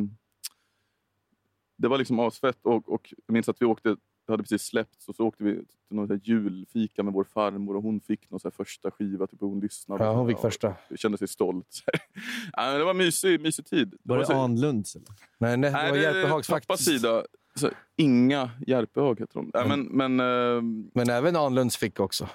[1.78, 2.58] det var liksom asfett.
[2.62, 5.54] Och, och jag minns att vi åkte, det hade precis släppts och så åkte vi
[5.56, 8.92] till någon så här julfika med vår farmor och hon fick någon så här första
[8.92, 9.28] skiva.
[9.28, 10.04] Typ, och hon lyssnade.
[10.04, 10.74] Ja, hon fick första.
[10.90, 11.84] och kände sig stolt.
[12.54, 13.96] ja, men det var en mysig, mysig tid.
[14.04, 14.96] Var det Anlunds?
[14.96, 15.08] Eller?
[15.38, 16.84] Nej, nej, det Nej, var det är Järpehags faktiskt.
[16.84, 17.24] sida.
[17.56, 19.52] Så, inga Järpehag heter de.
[19.54, 22.30] Nej, men, men, ehm, Men även Anlunds fick också.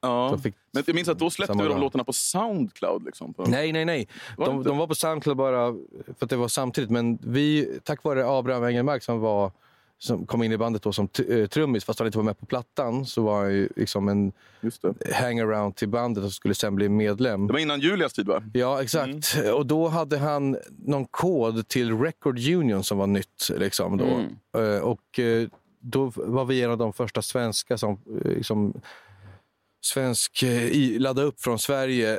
[0.00, 0.38] ja.
[0.38, 3.04] Fick men jag minns att då släppte vi de låtarna på Soundcloud.
[3.04, 4.08] Liksom, på, Nej, nej, nej.
[4.36, 5.72] Var det De, de var på Soundcloud bara
[6.06, 6.90] för att det var samtidigt.
[6.90, 9.52] Men vi, tack vare Abraham Engelmark som, var,
[9.98, 12.46] som kom in i bandet då som eh, trummis, fast han inte var med på
[12.46, 14.32] plattan, så var han ju liksom en
[15.14, 17.46] hangaround till bandet och skulle sen bli medlem.
[17.46, 18.42] det var innan Julias tid va?
[18.52, 19.36] Ja, exakt.
[19.54, 23.50] Och då hade han någon kod till Record Union som var nytt.
[23.56, 24.04] Liksom, då.
[24.04, 24.74] Mm.
[24.74, 25.48] Eh, Och eh,
[25.80, 28.80] då var vi en av de första svenska som liksom,
[29.80, 30.44] svensk
[30.98, 32.18] laddade upp från Sverige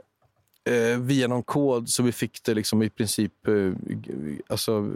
[0.99, 1.89] via någon kod.
[1.89, 3.33] Så vi fick det liksom i princip
[4.47, 4.91] alltså,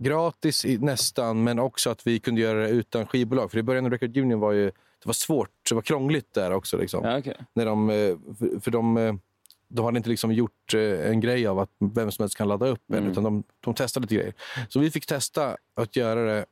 [0.00, 3.50] gratis i, nästan, men också att vi kunde göra det utan skivbolag.
[3.50, 6.52] För i början av Record Union var ju, det var svårt, det var krångligt där
[6.52, 6.76] också.
[6.76, 7.36] Liksom Ja, okej.
[7.54, 9.14] när de, eh, för, för de, eh,
[9.68, 12.66] de hade inte liksom gjort eh, en grej av att vem som helst kan ladda
[12.66, 13.10] upp en, Mm.
[13.10, 14.34] utan de, de testade lite grejer.
[14.68, 16.46] Så vi fick testa att göra det.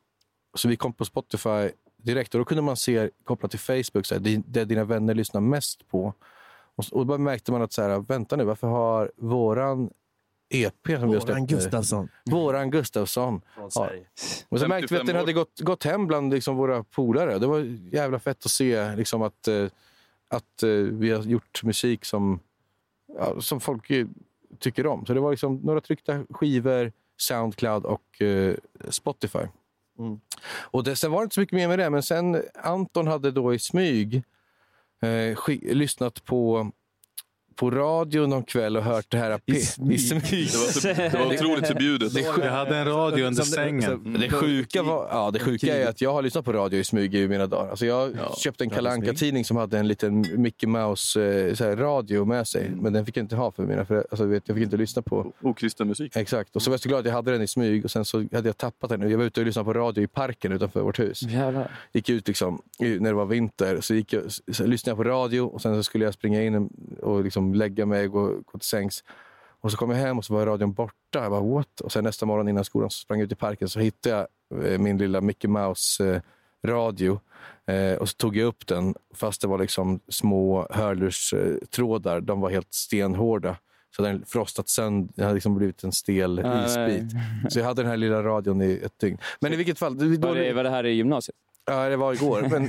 [0.54, 4.14] Så vi kom på Spotify direkt och då kunde man se kopplat till Facebook så
[4.14, 6.14] här, det, det dina vänner lyssnar mest på.
[6.76, 9.90] Och, och då märkte man att så här, vänta nu, varför har våran
[10.48, 12.08] EP som vi har Våran släppt nu- Gustafsson.
[12.24, 13.40] Våran Gustafsson.
[13.54, 13.70] Från Ja.
[13.70, 14.04] Sverige.
[14.48, 17.38] Och så märkte vi att 55 den hade gått, gått hem bland liksom våra polare.
[17.38, 17.58] Det var
[17.92, 19.66] jävla fett att se liksom att, eh,
[20.28, 22.40] att eh, vi har gjort musik som,
[23.18, 23.90] ja, som folk
[24.58, 25.06] tycker om.
[25.06, 28.54] Så det var liksom några tryckta skivor, Soundcloud och eh,
[28.88, 29.38] Spotify.
[29.98, 30.20] Mm.
[30.54, 33.30] Och det, sen var det inte så mycket mer med det, men sen Anton hade
[33.30, 34.22] då i smyg
[35.02, 36.70] eh, lyssnat på,
[37.56, 39.40] på radio någon kväll och hört det här.
[39.46, 40.48] I I smyg.
[40.52, 42.14] Det var, det var otroligt förbjudet.
[42.14, 42.20] Det.
[42.20, 43.82] Jag hade en radio under Som det- sängen.
[43.82, 46.84] som- Det sjuka, var, ja, det sjuka är att jag har lyssnat på radio i
[46.84, 47.70] smyg i mina dagar.
[47.70, 48.70] Alltså jag Ja, köpte en
[49.10, 49.18] smyg.
[49.18, 51.54] tidning som hade en liten Mickey Mouse eh,
[52.26, 52.70] med sig.
[52.74, 54.06] Men den fick jag inte ha för mina föräldrar.
[54.10, 55.32] Alltså, vet, jag fick inte lyssna på.
[55.42, 56.16] Okristen musik.
[56.16, 56.56] Exakt.
[56.56, 58.18] Och så var jag så glad att jag hade den i smyg och sen så
[58.32, 59.10] hade jag tappat den.
[59.10, 61.22] Jag var ute och lyssnade på radio i parken utanför vårt hus.
[61.22, 61.70] Jävlar.
[61.92, 63.80] Gick ut liksom, när det var vinter.
[63.80, 66.68] Så, gick jag, så lyssnade jag på radio och sen så skulle jag springa in
[67.02, 69.04] och liksom lägga mig och gå, gå till sängs.
[69.60, 71.22] Och så kom jag hem och så var radion borta.
[71.22, 71.80] Jag bara, what?
[71.80, 74.72] Och sen nästa morgon innan skolan så sprang jag ut i parken så hittade jag
[74.72, 76.20] eh, min lilla Mickey Mouse eh.
[77.66, 82.20] Eh, och så tog jag upp den fast det var liksom små hörlurstrådar.
[82.20, 83.56] De var helt stenhårda.
[83.96, 85.12] Så den frostat sönder.
[85.16, 87.12] Det hade liksom blivit en stel isbit.
[87.48, 89.18] Så jag hade den här lilla radion i ett dygn.
[89.40, 89.96] Men i vilket fall.
[89.96, 91.36] Var det, var det här i gymnasiet?
[91.66, 92.46] Ja, det var igår.
[92.50, 92.66] Men,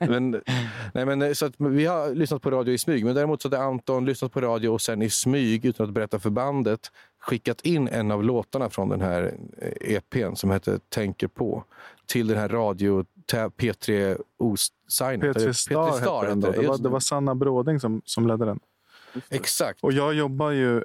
[0.10, 0.42] men,
[0.94, 3.04] nej, men, så att vi har lyssnat på radio i smyg.
[3.04, 6.18] Men däremot så hade Anton lyssnat på radio och sen i smyg, utan att berätta
[6.18, 11.28] för bandet, skickat in en av låtarna från den här eh, EPn som heter Tänker
[11.28, 11.64] på
[12.06, 15.36] till den här radio P3 O-signet.
[15.36, 16.46] P3 Star, hette den då.
[16.46, 18.60] heter Det var, det var Sanna Bråding som, som ledde den.
[19.28, 19.84] Exakt.
[19.84, 20.84] Och jag jobbar ju...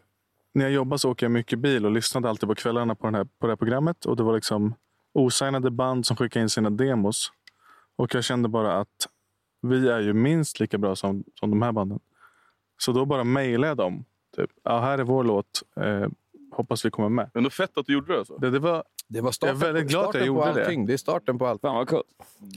[0.53, 3.15] När jag jobbar så åker jag mycket bil och lyssnade alltid på kvällarna på, den
[3.15, 4.05] här, på det här programmet.
[4.05, 4.75] Och Det var liksom
[5.13, 7.31] osignade band som skickade in sina demos.
[7.95, 9.07] Och jag kände bara att
[9.61, 11.99] vi är ju minst lika bra som, som de här banden.
[12.77, 14.05] Så då bara mejlade jag dem.
[14.35, 15.63] Typ, ja, här är vår låt.
[15.81, 16.07] Eh,
[16.51, 17.29] hoppas vi kommer med.
[17.33, 18.37] Men då fett att du gjorde det alltså.
[18.37, 20.53] Det, det var, Det var starten, Jag är väldigt glad att jag starten på gjorde
[20.59, 20.65] det.
[20.65, 20.85] allting.
[20.85, 21.61] Det är starten på allt.
[21.61, 22.05] Fan vad coolt.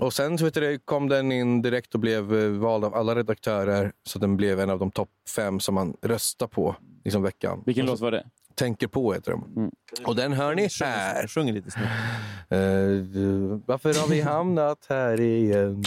[0.00, 2.94] Och sen så vet du, det, kom den in direkt och blev eh, vald av
[2.94, 3.92] alla redaktörer.
[4.06, 7.62] Så den blev en av de topp fem som man röstar på liksom veckan.
[7.66, 8.26] Vilken så- låt var det?
[8.54, 9.70] Tänker på heter de.
[10.06, 11.20] Och den hör ni här.
[11.20, 11.88] Jag sjunger lite snabbt.
[12.52, 15.84] Uh, varför har vi hamnat här igen?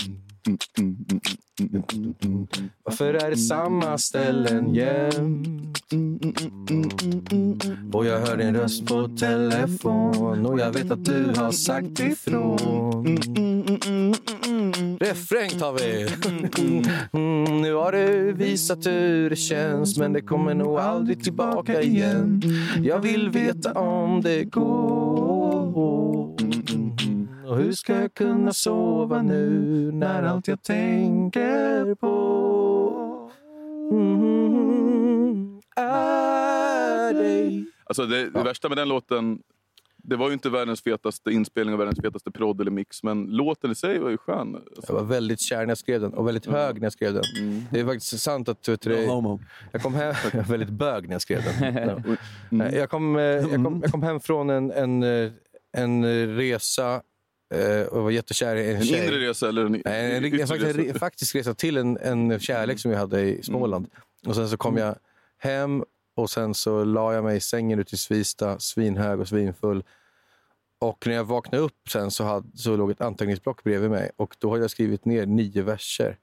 [2.84, 5.78] Varför är det samma ställen jämt?
[7.93, 13.17] Och jag hör din röst på telefon och jag vet att du har sagt ifrån.
[15.00, 16.08] Refräng tar vi.
[17.13, 22.41] Mm, nu har du visat hur det känns men det kommer nog aldrig tillbaka igen.
[22.84, 25.11] Jag vill veta om det går.
[27.52, 29.50] Och hur ska jag kunna sova nu
[29.92, 33.32] när allt jag tänker på
[33.92, 37.66] mm, är dig?
[37.84, 39.40] Alltså det, det värsta med den låten,
[39.98, 43.72] det var ju inte världens fetaste inspelning och världens fetaste prodd eller mix, men låten
[43.72, 44.56] i sig var ju skön.
[44.56, 47.14] Alltså, Jag var väldigt kär när jag skrev den och väldigt hög när jag skrev
[47.14, 47.24] den.
[47.72, 48.68] Det är faktiskt sant att...
[48.68, 49.40] Vet du, No
[49.72, 50.16] jag kom hem...
[50.34, 52.04] Jag var väldigt bög när jag skrev den.
[52.52, 52.76] Mm.
[52.76, 55.32] Jag kom, eh, jag kom, jag kom hem från en, en, eh,
[55.78, 57.02] en resa
[57.52, 59.06] eh, och var jättekär i en, en tjej.
[59.08, 60.94] inre resa eller en, Nej, en, en, en, faktiskt, en resa?
[60.96, 63.88] re- faktisk resa till en, en kärlek som jag hade i Småland.
[64.26, 64.96] Och Sen så kom jag
[65.38, 65.84] hem
[66.16, 69.84] och sen så la jag mig i sängen ute i Svista, svinhög och svinfull.
[70.80, 74.36] Och när jag vaknade upp sen så, hade, så låg ett anteckningsblock bredvid mig och
[74.40, 76.18] då hade jag skrivit ner nio verser.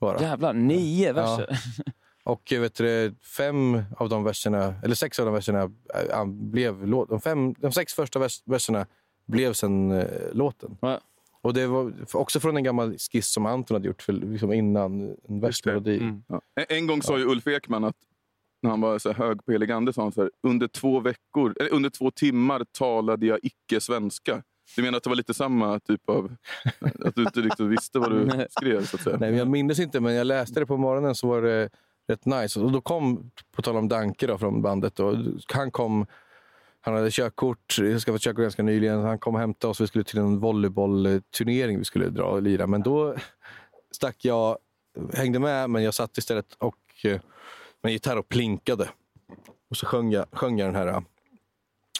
[0.00, 0.20] Bara.
[0.22, 1.58] Jävlar, nio verser.
[2.24, 5.70] Och vet du, fem av de verserna, eller sex av de verserna
[6.10, 7.08] äh, blev låt.
[7.08, 8.86] De, fem, de sex första vers, verserna
[9.26, 10.76] blev sen äh, låten.
[10.80, 11.00] Ja.
[11.42, 15.16] Och det var också från en gammal skiss som Anton hade gjort för, liksom innan
[15.28, 15.98] en versmelodi.
[15.98, 16.22] Mm.
[16.26, 16.40] Ja.
[16.54, 17.96] En, en gång sa ju Ulf Ekman att
[18.62, 21.54] när han var så hög på helig ande, sa han så här, under två veckor,
[21.60, 24.42] eller under två timmar talade jag icke-svenska.
[24.76, 26.36] Du menar att det var lite samma typ av...
[27.04, 28.84] Att du inte riktigt visste vad du skrev?
[28.84, 29.16] Så att säga.
[29.16, 31.70] Nej, men jag minns inte, men jag läste det på morgonen så var det
[32.08, 32.60] rätt nice.
[32.60, 35.16] Och då kom, på tal om Danke då, från bandet, då,
[35.52, 36.06] han kom
[36.84, 37.72] han hade körkort,
[38.04, 39.00] skaffat körkort ganska nyligen.
[39.00, 39.80] Han kom och hämtade oss.
[39.80, 42.66] Vi skulle till en volleybollturnering vi skulle dra och lira.
[42.66, 43.14] Men då
[43.90, 44.58] stack jag,
[45.14, 47.10] hängde med, men jag satt istället och eh,
[47.80, 48.88] med en gitarr och plinkade.
[49.70, 51.02] Och så sjöng jag, sjöng jag den här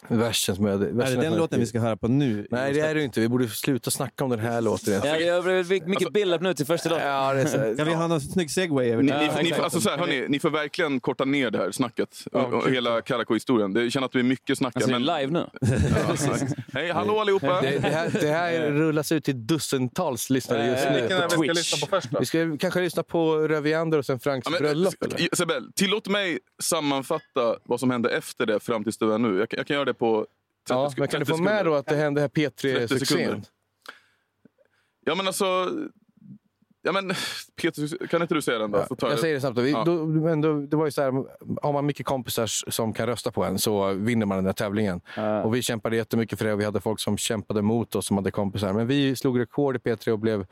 [0.07, 0.87] versen som jag hade.
[0.87, 2.47] Är versen det den jag låten vi ska höra på nu?
[2.51, 3.19] Nej, det är det ju inte.
[3.19, 5.01] Vi borde sluta snacka om den här låten.
[5.03, 7.01] Ja, jag blev mycket build-up nu till första dagen.
[7.07, 9.41] Ja, det är så, Kan vi ha någon snygg segway över Ni, till ni, Ja,
[9.41, 12.23] ni, alltså så här, hörni, ni får verkligen korta ner det här snacket.
[12.31, 13.73] Ja, och, och hela Karakou-historien.
[13.73, 14.75] Det känner att det är mycket snack.
[14.75, 15.47] Alltså, men, live nu.
[16.07, 16.35] ja.
[16.73, 17.61] Hej, hallå allihopa!
[17.61, 20.99] Det, det, här, det här rullas ut till dussentals lyssnare just Eh, nu.
[20.99, 22.19] Vilken är vi ska lyssna på först då?
[22.19, 24.93] Vi ska kanske lyssna på Röviander och sen Franks Ja, men, bröllop.
[25.17, 25.25] eh?
[25.31, 29.39] Isabel, tillåt mig sammanfatta vad som hände efter det fram tills det är nu.
[29.39, 30.27] Jag, jag kan göra det på
[30.67, 32.99] 30, Ja, men kan du 30 få med då att det hände här 30 P3-succén?
[32.99, 33.41] sekunder.
[35.05, 35.69] Ja men alltså...
[36.85, 37.11] Ja, men,
[37.61, 38.77] Peter, kan inte du säga den då?
[38.83, 39.55] Tar Jag jag säger det snabbt.
[39.55, 39.61] Då.
[39.61, 39.83] Vi, Ja.
[39.83, 41.11] då, men då, det var ju så här,
[41.61, 45.01] har man mycket kompisar som kan rösta på en så vinner man den där tävlingen.
[45.43, 48.17] Och vi kämpade jättemycket för det och vi hade folk som kämpade mot oss som
[48.17, 48.73] hade kompisar.
[48.73, 50.45] Men vi slog rekord i P3 och blev,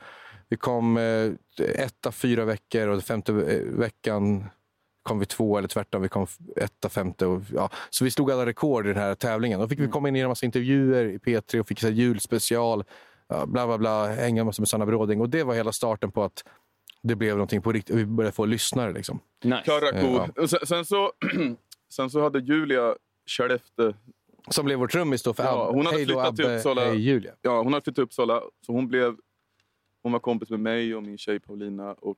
[0.48, 1.30] vi kom eh,
[1.76, 4.44] etta fyra veckor och femte eh, veckan
[5.02, 6.02] kom vi två eller tvärtom.
[6.02, 7.26] Vi kom etta, femte.
[7.26, 7.70] Och, ja.
[7.90, 9.60] Så vi slog alla rekord i den här tävlingen.
[9.60, 11.94] Då fick vi komma in i en massa intervjuer i P3 och fick så här
[11.94, 12.84] julspecial.
[13.28, 15.20] Ja, bla, bla, bla, hänga massa med Sanna Bråding.
[15.20, 16.44] Och det var hela starten på att
[17.02, 17.96] det blev någonting på riktigt.
[17.96, 18.92] Vi började få lyssnare.
[18.92, 19.20] Liksom.
[19.44, 19.62] Nice.
[19.64, 20.14] Karakou.
[20.14, 20.42] Ja.
[20.42, 21.12] Och Sen, sen, så,
[21.92, 22.94] sen så hade Julia
[23.26, 23.92] Skellefteå...
[24.50, 26.84] Som blev vår trummis då för Ja, hon hade flyttat till Uppsala.
[26.84, 27.32] hej Julia.
[27.42, 29.16] Ja, hon hade flyttat till Uppsala, så hon, blev,
[30.02, 31.92] hon var kompis med mig och min tjej Paulina.
[31.92, 32.16] Och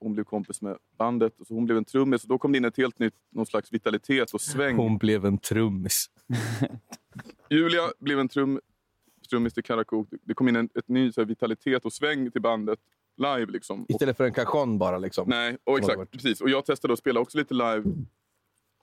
[0.00, 2.22] hon blev kompis med bandet, så hon blev en trummis.
[2.22, 4.76] Och då kom det in ett helt nytt någon slags vitalitet och sväng.
[4.76, 6.10] Hon blev en trummis.
[7.50, 8.60] Julia blev en trum,
[9.30, 10.04] trummis till Karakou.
[10.22, 12.78] Det kom in en ett ny så här, vitalitet och sväng till bandet
[13.16, 13.52] live.
[13.52, 13.86] Liksom.
[13.88, 14.98] Istället för en cajon bara.
[14.98, 15.28] Liksom.
[15.28, 16.10] nej, och exakt.
[16.10, 16.40] Precis.
[16.40, 17.84] Och jag testade att spela också lite live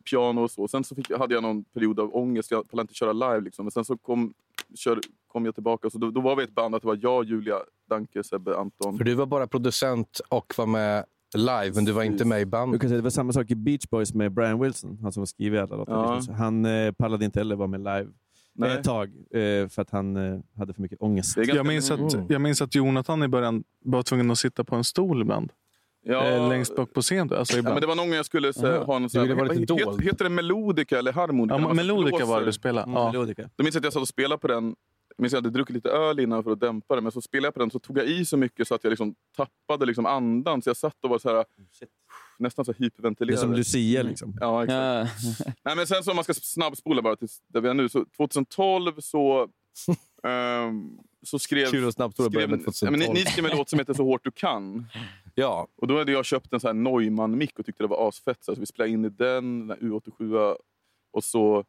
[0.09, 0.67] piano och så.
[0.67, 2.51] Sen så fick, hade jag någon period av ångest.
[2.51, 3.41] Jag pallade inte köra live.
[3.41, 3.65] Liksom.
[3.65, 4.33] Men sen så kom,
[4.75, 5.89] kör, kom jag tillbaka.
[5.89, 6.75] Så då, då var vi ett band.
[6.75, 7.55] Att det var jag, Julia,
[7.89, 8.97] Danke, Sebbe, Anton.
[8.97, 12.43] För du var bara producent och var med live, men du var inte med i
[12.43, 12.81] Du bandet.
[12.81, 15.25] kan säga, det var samma sak i Beach Boys med Brian Wilson, han som har
[15.25, 16.21] skrivit alla låtar.
[16.27, 16.33] Ja.
[16.33, 18.07] Han eh, pallade inte heller vara med live
[18.55, 18.77] Nej.
[18.77, 21.35] ett tag eh, för att han eh, hade för mycket ångest.
[21.35, 22.25] Det Jag minns, att, Mm.
[22.29, 25.51] jag minns att Jonathan i början var tvungen att sitta på en stol ibland.
[26.03, 27.31] Ja, Eh, längst bak på scen.
[27.33, 29.35] Alltså Ja, men det var någon gång jag skulle så, ha någon sån här,
[29.65, 29.81] dold.
[29.81, 31.55] heter, heter det melodika eller harmonika?
[31.61, 32.25] Ja, Melodica blåser.
[32.33, 32.83] var det du spelade.
[32.83, 33.11] Mm, Ja.
[33.11, 33.49] melodika.
[33.55, 34.75] Då minns jag att jag satt och spelade på den.
[35.17, 37.01] Jag minns jag hade druckit lite öl innan för att dämpa det.
[37.01, 38.91] Men så spelade jag på den så tog jag i så mycket så att jag
[38.91, 40.61] liksom tappade liksom andan.
[40.61, 41.45] Så jag satt och var så här,
[42.39, 43.39] nästan så här Det är hyperventilerad.
[43.39, 44.37] som Lucia liksom.
[44.39, 44.75] Ja, exakt.
[45.47, 45.53] Ja.
[45.65, 47.89] Nej, men sen så om man ska snabbspola bara till där vi är nu.
[47.89, 49.49] Så 2012 så,
[50.23, 51.65] ehm, så skrev...
[51.71, 52.91] Kul och snabbt skrev med ja, 2012.
[52.91, 54.85] men ni, ni skrev en låt som heter Så hårt du kan.
[55.35, 58.43] Ja, Och då hade jag köpt en sån här Neumann-mick och tyckte det var asfett.
[58.43, 60.55] Så vi spelade in i den, den här U87.
[61.11, 61.65] Och så,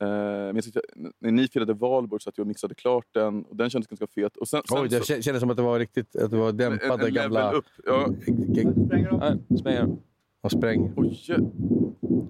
[0.00, 0.80] men jag tyckte-
[1.20, 4.36] när ni firade valborg så att jag mixade klart den och den kändes ganska fet.
[4.36, 6.36] Och sen, sen Oj, det så, kä- kändes som att det var riktigt att det
[6.36, 7.40] var en, dämpade en gamla...
[7.40, 7.66] level upp.
[7.86, 8.08] Ja,
[9.20, 9.96] Ja, spränger.
[10.40, 11.18] Och spräng, oj,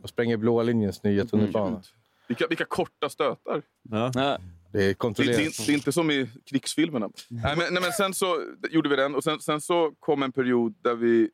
[0.03, 1.77] och spränger blåa linjens nya tunnelbana.
[1.77, 1.85] gud.
[2.29, 3.63] vilka, vilka korta stötar.
[3.91, 4.11] Ja.
[4.15, 4.39] Ja.
[4.73, 5.37] Det är Det, det,
[5.67, 7.11] det är inte som i krigsfilmerna.
[7.29, 8.41] Nej, men, nej, men sen så
[8.71, 11.31] gjorde vi den och sen, sen så kom en period där vi...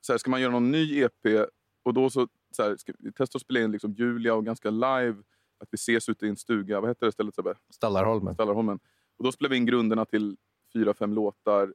[0.00, 1.48] Så här, ska man göra någon ny EP?
[1.84, 4.70] Och då så, så här, ska vi testa att spela in liksom Julia och ganska
[4.70, 5.14] live.
[5.58, 6.80] Att vi ses ute i en stuga.
[6.80, 7.54] Vad heter det stället Sebbe?
[7.70, 8.34] Stallarholmen.
[8.34, 8.78] Stallarholmen.
[9.18, 10.36] Och då spelade vi in grunderna till
[10.72, 11.74] fyra, fem låtar.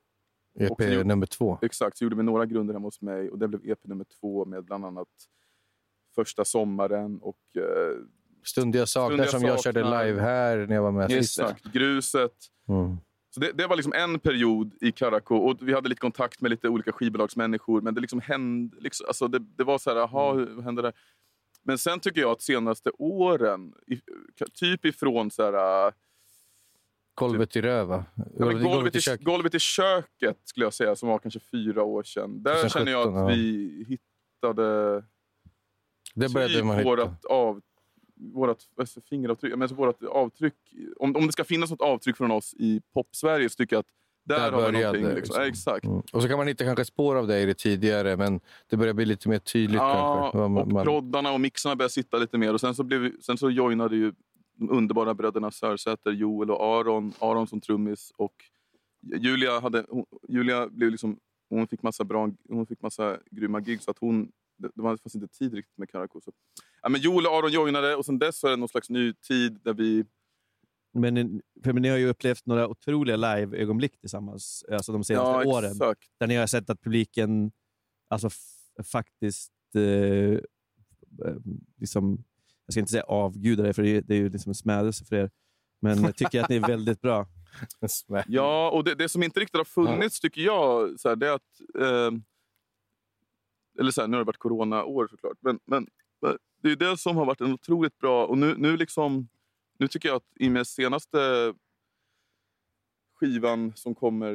[0.60, 1.58] EP Och så- nummer två.
[1.62, 3.30] Exakt, så gjorde vi några grunder hemma hos mig.
[3.30, 5.08] Och det blev EP nummer två med bland annat
[6.16, 7.64] Första sommaren och eh,
[8.44, 10.06] Stund jag saknar som jag körde saknar.
[10.06, 11.40] live här när jag var med sist.
[11.40, 12.34] exakt, Gruset.
[12.68, 12.98] Mm.
[13.30, 16.52] Så det, det var liksom en period i Karakou och vi hade lite kontakt med
[16.52, 17.82] lite olika skivbolagsmänniskor.
[17.82, 18.78] Men det liksom hände...
[18.80, 20.94] Liksom, alltså det, det var så här, jaha, hur vad hände där?
[21.64, 23.74] Men sen tycker jag att senaste åren,
[24.53, 25.88] typ ifrån så här...
[25.88, 25.93] äh,
[27.16, 28.05] Golvet i röva.
[28.38, 32.43] Golvet, golvet, i golvet i köket skulle jag säga, som var kanske fyra år sedan.
[32.43, 35.03] Där 2017, känner jag att vi hittade
[36.14, 36.89] Det började typ man hitta.
[36.89, 37.61] vårat, av,
[38.16, 39.55] vårat alltså, fingeravtryck.
[39.55, 40.53] Men så vårat avtryck.
[40.97, 43.91] Om, om det ska finnas något avtryck från oss i pop-Sverige så tycker jag att
[44.26, 45.16] där, Där har vi började det, Liksom.
[45.16, 45.36] liksom.
[45.42, 45.86] Ja, exakt.
[45.86, 46.02] Mm.
[46.14, 48.94] Och så kan man hitta kanske spår av det i det tidigare, men det börjar
[48.94, 50.38] bli lite mer tydligt Ja, kanske.
[50.50, 52.54] man- och man- proddarna och mixarna började sitta lite mer.
[52.54, 54.14] Och sen så, blev vi, sen så joinade ju
[54.56, 57.14] de underbara bröderna Sörsäter, Joel och Aron.
[57.20, 58.34] Aron som trummis och
[59.18, 61.18] Julia, hade, hon, Julia blev liksom,
[61.50, 65.28] hon fick massa bra, hon fick massa grymma gig så att hon, det, fanns inte
[65.28, 66.22] tid riktigt med Karakou.
[66.22, 66.32] Så.
[66.82, 69.14] Ja, men Joel och Aron joinade och sen dess så är det någon slags ny
[69.14, 70.06] tid där vi...
[70.94, 75.72] Men, för ni har ju upplevt några otroliga live-ögonblick tillsammans alltså de senaste ja, åren.
[75.72, 76.10] exakt.
[76.20, 77.52] Där ni har sett att publiken
[78.08, 78.30] alltså,
[78.91, 79.52] faktiskt...
[79.76, 80.39] Eh, eh,
[81.78, 82.24] liksom,
[82.66, 85.06] jag ska inte säga avgudar er, för det är, det är ju liksom en smädelse
[85.06, 85.32] för er.
[85.82, 87.28] Men jag tycker att ni är väldigt bra.
[88.28, 91.34] Ja, och det, det som inte riktigt har funnits tycker jag, så här, det är
[91.34, 91.62] att...
[91.80, 92.20] Eh,
[93.80, 95.38] eller så här, nu har det varit corona-år såklart.
[95.41, 95.88] Men, men
[96.24, 98.26] men det är det som har varit en otroligt bra...
[98.26, 99.28] Och nu, nu, liksom,
[99.80, 101.54] nu tycker jag att i med senaste
[103.14, 104.34] skivan som kommer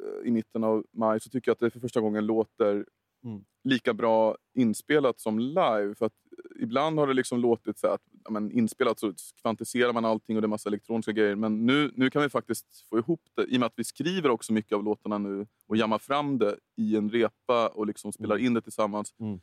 [0.00, 2.84] eh, i mitten av maj så tycker jag att det för första gången låter
[3.24, 3.44] Mm.
[3.64, 5.94] lika bra inspelat som live.
[5.94, 6.12] För att
[6.60, 10.42] ibland har det liksom låtit så att ja, men inspelat så kvantiserar man allting och
[10.42, 11.34] det är massa elektroniska grejer.
[11.34, 14.30] Men nu, nu kan vi faktiskt få ihop det i och med att vi skriver
[14.30, 18.38] också mycket av låtarna nu och jammar fram det i en repa och liksom spelar
[18.38, 19.14] in det tillsammans.
[19.20, 19.40] Mm.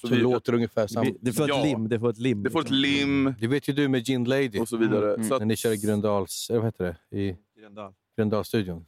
[0.00, 1.04] Så det vi- låter ungefär samma.
[1.04, 1.62] Vi- Det får ett Ja.
[1.64, 1.88] lim.
[1.88, 2.42] Det får ett lim.
[2.42, 3.24] Det får ett liksom.
[3.24, 4.58] lim Det vet ju du med Gin Lady.
[4.60, 5.14] och så vidare.
[5.14, 5.28] Mm.
[5.28, 6.50] Så att, När ni kör i Gröndals...
[6.50, 7.16] eller Vad heter det?
[7.18, 7.92] I Gröndal.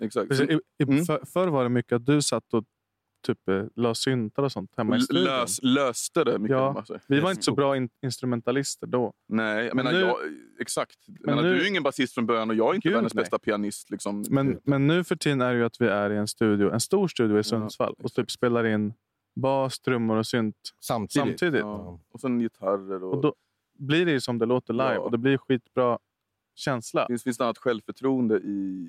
[0.01, 0.33] Exakt.
[0.41, 1.05] I, Mm.
[1.05, 2.65] för, förr var det mycket att du satt och
[3.27, 5.25] typ, eh, la syntar och sånt hemma i studion.
[5.25, 6.57] Lös, löste det mycket.
[6.57, 6.67] Ja.
[6.69, 6.99] hemma, så.
[7.09, 9.13] Vi var inte så bra in, instrumentalister då.
[9.29, 10.17] Nej, jag menar, nu- jag,
[10.61, 10.97] exakt.
[11.07, 12.95] Jag menar, nu- Du är ju ingen basist från början och jag är inte Gud,
[12.95, 13.23] världens nej.
[13.23, 13.91] bästa pianist.
[13.91, 14.25] Liksom.
[14.31, 16.81] Men, men nu för tiden är det ju att vi är i en studio, en
[16.81, 18.95] stor studio i Sundsvall och typ spelar in
[19.35, 21.29] bas, trummor och synt Samtidigt.
[21.29, 21.61] samtidigt.
[21.61, 22.01] ja.
[22.13, 23.05] Och sen gitarrer.
[23.05, 23.35] Och, Och då
[23.79, 25.01] blir det ju som det låter live Ja.
[25.01, 25.99] och det blir skitbra
[26.55, 27.07] känsla.
[27.07, 28.89] finns, finns det annat självförtroende i,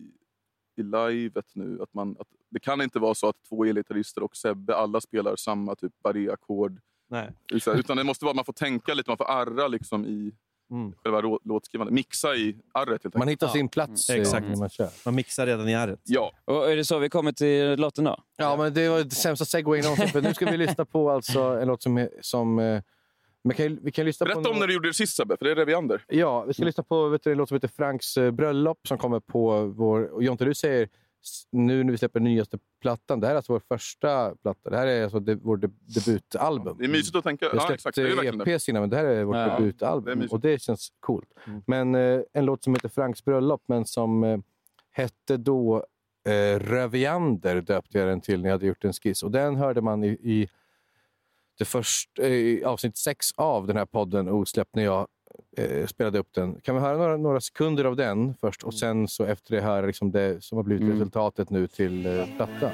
[0.76, 1.82] i livet nu.
[1.82, 5.36] Att man, att, det kan inte vara så att två elgitarrister och Sebbe alla spelar
[5.36, 6.82] samma typ barré-ackord.
[7.08, 7.32] Nej.
[7.54, 10.36] Utan utan det måste vara man får tänka lite, man får arra liksom i
[10.74, 10.94] Mm.
[11.04, 11.94] själva låtskrivandet.
[11.94, 13.16] Mixa i arret helt enkelt.
[13.16, 13.54] Man hittar Ja.
[13.54, 14.48] sin plats eh, Exakt.
[14.48, 14.90] när man kör.
[15.06, 16.00] Man mixar redan i ärret.
[16.04, 18.18] Ja, Och är det så vi kommer till låten då?
[18.38, 20.08] Ja, men det var det sämsta segwayen någonsin.
[20.08, 22.08] För nu ska vi lyssna på alltså en låt som...
[22.22, 22.82] som eh,
[23.46, 25.38] men kan, vi kan lyssna på berätta om nå- när du gjorde det sist Sebbe,
[25.38, 26.02] för det är Reviander.
[26.08, 28.98] Ja, vi ska lyssna på vet du, en låt som heter Franks eh, bröllop som
[28.98, 30.24] kommer på vår...
[30.24, 30.90] Jonte, du säger
[31.52, 33.20] nu när vi släpper nyaste plattan.
[33.20, 34.70] Det här är alltså vår första platta.
[34.70, 36.78] Det här är alltså de, vår de, debutalbum.
[36.78, 37.50] Det är mysigt att tänka.
[37.52, 37.96] Vi har Ja, släppt.
[37.96, 38.52] Det det.
[38.54, 40.18] EPs innan, men det här är vårt Ja, det är debutalbum.
[40.20, 40.34] mysigt.
[40.34, 41.30] och det känns coolt.
[41.48, 41.62] Mm.
[41.68, 44.40] Men eh, en låt som heter Franks bröllop, men som eh,
[44.92, 45.86] hette då
[46.28, 49.24] eh, Röviander, döpte jag den till när jag hade gjort en skiss.
[49.24, 50.50] Och den hörde man i, i,
[51.58, 55.08] det först, eh, i avsnitt sex av den här podden, Osläppt, när jag
[55.58, 56.56] eh, spelade upp den.
[56.62, 59.86] Kan vi höra några, några sekunder av den först och sen så efter det höra
[59.86, 60.94] liksom det som har blivit Mm.
[60.94, 62.72] resultatet nu till eh, platta?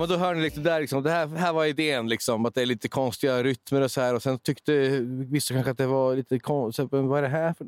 [0.00, 2.08] Men då hör ni liksom lite där, liksom, det här, här var idén.
[2.08, 4.14] Liksom, att det är lite konstiga rytmer och så här.
[4.14, 6.92] Och sen tyckte vissa kanske att det var lite konstigt.
[6.92, 7.64] Men vad är det här för...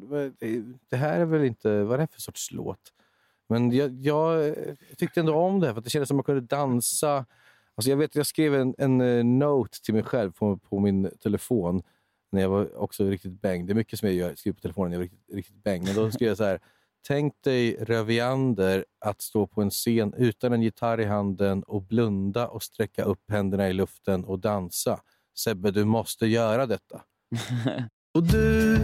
[0.91, 1.83] Det här är väl inte...
[1.83, 2.93] Vad är det här för sorts låt?
[3.49, 4.55] Men jag, jag
[4.97, 7.27] tyckte ändå om det, här, för att det kändes som att man kunde dansa.
[7.75, 11.11] Alltså jag vet, jag skrev en, en eh, note till mig själv på, på min
[11.23, 11.83] telefon
[12.31, 13.67] när jag var också riktigt bäng.
[13.67, 15.85] Det är mycket som jag gör, skriver på telefonen när jag var riktigt, riktigt bäng.
[15.85, 16.61] Men då skrev jag så här.
[17.07, 22.49] Tänk dig Raviander att stå på en scen utan en gitarr i handen och blunda
[22.49, 25.01] och sträcka upp händerna i luften och dansa.
[25.39, 27.01] Sebbe, du måste göra detta.
[28.15, 28.79] Och du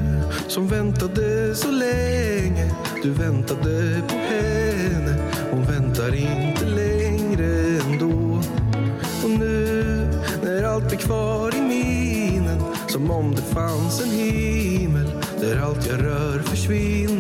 [0.49, 8.41] som väntade så länge Du väntade på henne Hon väntar inte längre ändå
[9.25, 9.85] Och nu
[10.43, 15.11] när allt blir kvar i minen Som om det fanns en himmel
[15.41, 17.18] Där allt jag rör försvinner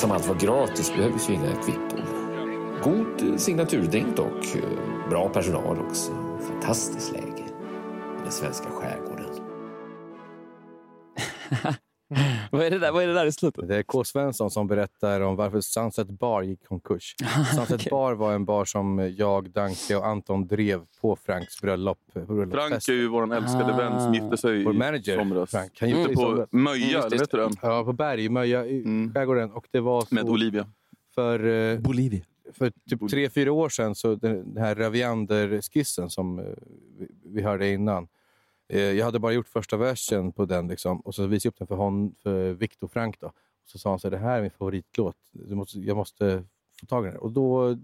[0.00, 2.00] Som allt var gratis behövdes ju inga kvitton.
[2.82, 4.56] God signaturdrink dock.
[4.56, 6.12] Eh, bra personal också.
[6.48, 7.44] Fantastiskt läge.
[8.18, 9.26] I den svenska skärgården.
[12.50, 13.68] Vad är det där, vad är det där i slutet?
[13.68, 14.04] Det är K.
[14.04, 17.14] Svensson som berättar om varför Sunset Bar gick i konkurs.
[17.54, 17.90] Sunset Okej.
[17.90, 21.98] Bar var en bar som jag, Danke och Anton drev på Franks bröllop.
[22.52, 25.50] Frank är ju vår älskade vän som gifte sig Vår i manager, somras.
[25.50, 25.76] Frank.
[25.80, 26.48] Han gifte i Ute på somras.
[26.52, 27.50] Möja, Mm, vet du det?
[27.62, 28.82] Ja, på Berg, Möja i
[29.14, 29.50] skärgården.
[29.50, 30.66] Och det var så Med Olivia.
[31.14, 32.24] För, eh, Bolivia.
[32.52, 36.44] för typ tre, fyra år sedan, så den, här Raviander-skissen som eh,
[36.98, 38.08] vi, vi hörde innan.
[38.70, 41.58] Eh, jag hade bara gjort första versen på den liksom, och så visade jag upp
[41.58, 43.20] den för, hon, för Viktor Frank.
[43.20, 43.26] Då.
[43.26, 45.16] Och så sa han så det här är min favoritlåt.
[45.32, 46.44] Du måste, jag måste
[46.80, 47.12] få tag i den.
[47.12, 47.76] här." Och då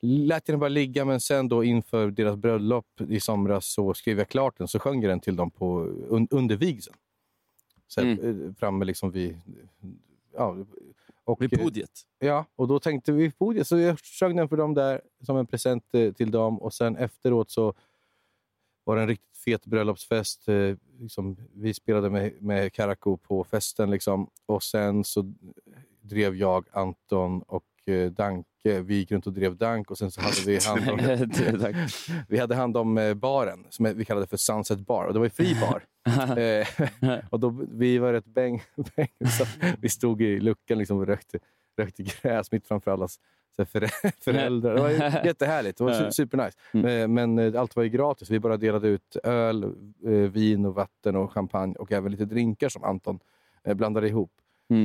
[0.00, 4.18] lät jag den bara ligga, men sen då inför deras bröllop i somras så skrev
[4.18, 4.68] jag klart den.
[4.68, 6.96] Så sjöng jag den till dem på, un, under vigseln.
[7.96, 9.40] Här, eh, Framme liksom vid...
[10.34, 10.56] Ja,
[11.24, 11.90] och, Vid podiet?
[12.18, 13.66] Ja, och då tänkte vi podiet.
[13.66, 16.58] Så jag sjöng den för dem där som en present eh, till dem.
[16.62, 17.74] Och sen efteråt så
[18.84, 20.48] var det en riktigt fet bröllopsfest.
[20.48, 23.90] Eh, liksom, vi spelade med, med Karakou på festen.
[23.90, 24.30] Liksom.
[24.46, 25.34] Och sen så
[26.00, 28.46] drev jag, Anton och eh, Danke.
[28.62, 30.98] Vi gick runt och drev dank och sen så hade vi hand om,
[32.28, 35.04] vi hade hand om eh, baren som vi kallade för Sunset Bar.
[35.04, 35.84] Och det var ju fri bar.
[37.30, 38.62] Och då, vi var rätt bäng,
[38.96, 39.44] bäng så
[39.78, 41.38] vi stod i luckan liksom och rökte,
[41.76, 43.18] rökte gräs mitt framför allas
[43.64, 44.74] föräldrar.
[44.74, 44.90] Det var
[45.26, 45.78] jättehärligt.
[45.78, 46.56] Det var su- supernice.
[46.72, 48.30] Men, men eh, allt var ju gratis.
[48.30, 49.64] Vi bara delade ut öl,
[50.06, 53.18] eh, vin, och vatten och champagne och även lite drinkar som Anton
[53.64, 54.32] eh, blandade ihop.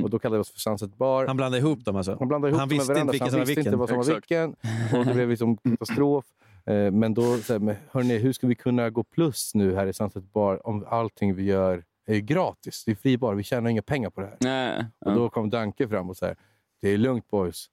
[0.03, 1.27] Och Då kallade vi oss för Sunset Bar.
[1.27, 2.15] Han blandade ihop dem alltså?
[2.19, 3.97] Han blandade ihop Han visste varandra, inte vilken han som var visste inte vad som
[3.97, 4.55] var vilken?
[4.99, 6.25] Och det blev liksom katastrof.
[6.65, 10.33] Eh, Men då, men, hörni, hur ska vi kunna gå plus nu här i Sunset
[10.33, 12.83] Bar om allting vi gör är gratis?
[12.85, 14.37] Det är fri bar, vi tjänar inga pengar på det här.
[14.39, 14.85] Nej.
[15.05, 16.33] Och Då kom Danke fram och sa
[16.81, 17.65] det är lugnt boys.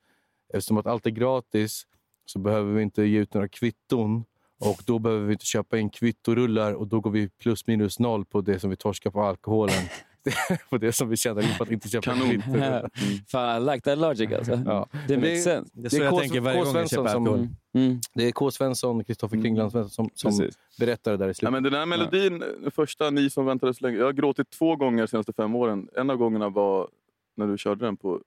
[0.53, 1.87] Eftersom att allt är gratis
[2.27, 4.25] så behöver vi inte ge ut några kvitton.
[4.65, 8.25] Och då behöver vi inte köpa in kvittorullar och då går vi plus minus noll
[8.25, 9.75] på det som vi torskar på alkoholen.
[10.71, 12.91] på det som vi tjänar in på att inte köpa kvittorullar.
[13.29, 14.63] Fan, I like that logic alltså.
[14.67, 14.89] Ja.
[15.09, 15.71] Det makes Det- sense.
[15.75, 16.65] Det är så jag K- tänker varje K.
[16.65, 17.49] gång jag köper som- alkohol.
[17.75, 18.01] Mm.
[18.15, 18.51] Det är K.
[18.51, 20.59] Svensson, Kristoffer Kringland Svensson, som, som Precis.
[20.79, 21.53] berättade där i Ja, slutet.
[21.53, 23.99] men den här melodin, den första Ni som väntade så länge.
[23.99, 25.89] Jag har gråtit två gånger de senaste fem åren.
[25.97, 26.89] En av gångerna var
[27.37, 28.21] när du körde den på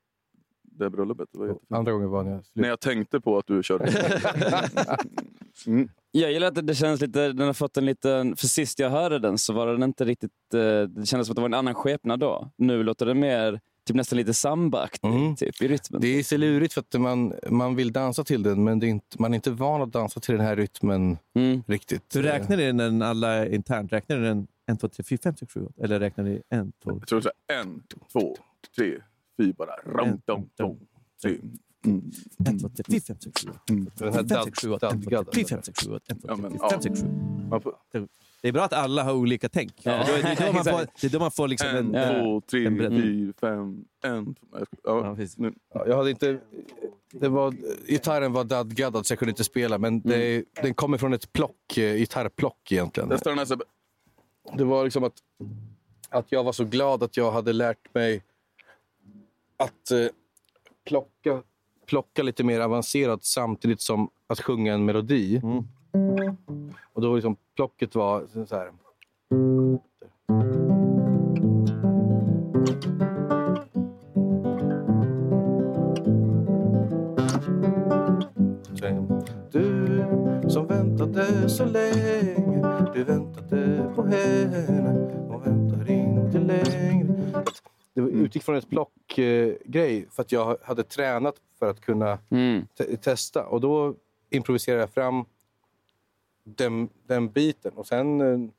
[0.78, 1.30] det bröllopet.
[1.32, 1.58] Det var.
[1.70, 3.86] Andra gången var när jag När jag tänkte på att du körde.
[5.68, 5.90] mm.
[6.12, 8.36] Jag gillar att det känns lite, den har fått en liten...
[8.36, 10.32] För sist jag hörde den så var den inte riktigt...
[10.54, 12.52] Eh, det kändes som att det var en annan skepnad då.
[12.58, 15.36] Nu låter den mer typ nästan lite sambaaktig mm.
[15.36, 16.02] typ, i rytmen.
[16.02, 19.22] Det är så lurigt för att man, man vill dansa till den men är inte,
[19.22, 21.64] man är inte van att dansa till den här rytmen mm.
[21.68, 22.10] riktigt.
[22.10, 23.94] Du räknar ni den alla internt?
[23.94, 25.84] Räknar den 1, 2, 3, 4, 5, 6, 7, 8?
[25.84, 26.42] Eller räknar ni 1,
[26.84, 27.00] 2, 3?
[27.00, 27.68] Jag tror det är 1,
[28.12, 28.36] 2,
[28.76, 29.02] 3,
[29.38, 29.76] fy bara.
[29.86, 30.78] Rum, dum, dum,
[31.24, 31.40] dum.
[31.86, 32.12] Mm.
[38.42, 39.74] Det är bra att alla har olika tänk.
[39.84, 39.92] Ja.
[39.92, 41.96] Det, är då man får, det är då man får liksom en...
[41.96, 44.36] en två, tre, en fyra, fem, en...
[44.84, 45.54] Ja, nu.
[45.72, 46.40] Jag hade inte...
[47.12, 47.54] Det var,
[47.88, 50.46] gitarren var dadgaddad så alltså jag kunde inte spela, men det, mm.
[50.62, 53.10] den kommer från ett plock, eh, gitarrplock egentligen.
[54.54, 55.14] Det var liksom att,
[56.10, 58.24] att jag var så glad att jag hade lärt mig
[59.58, 60.08] att eh,
[60.88, 61.44] plocka,
[61.86, 65.42] plocka lite mer avancerat samtidigt som att sjunga en melodi.
[66.94, 68.72] Och då liksom, plocket var så här...
[79.52, 80.06] Du
[80.50, 82.62] som väntade så länge
[82.94, 84.94] Du väntade på henne
[85.30, 87.44] och väntar inte längre
[88.26, 92.68] utgick från ett plockgrej eh, grej för att jag hade tränat för att kunna Mm.
[92.78, 93.46] te- testa.
[93.46, 93.96] Och då
[94.30, 95.26] improviserade jag fram
[96.44, 97.72] den, den biten.
[97.76, 98.50] Och sen, eh,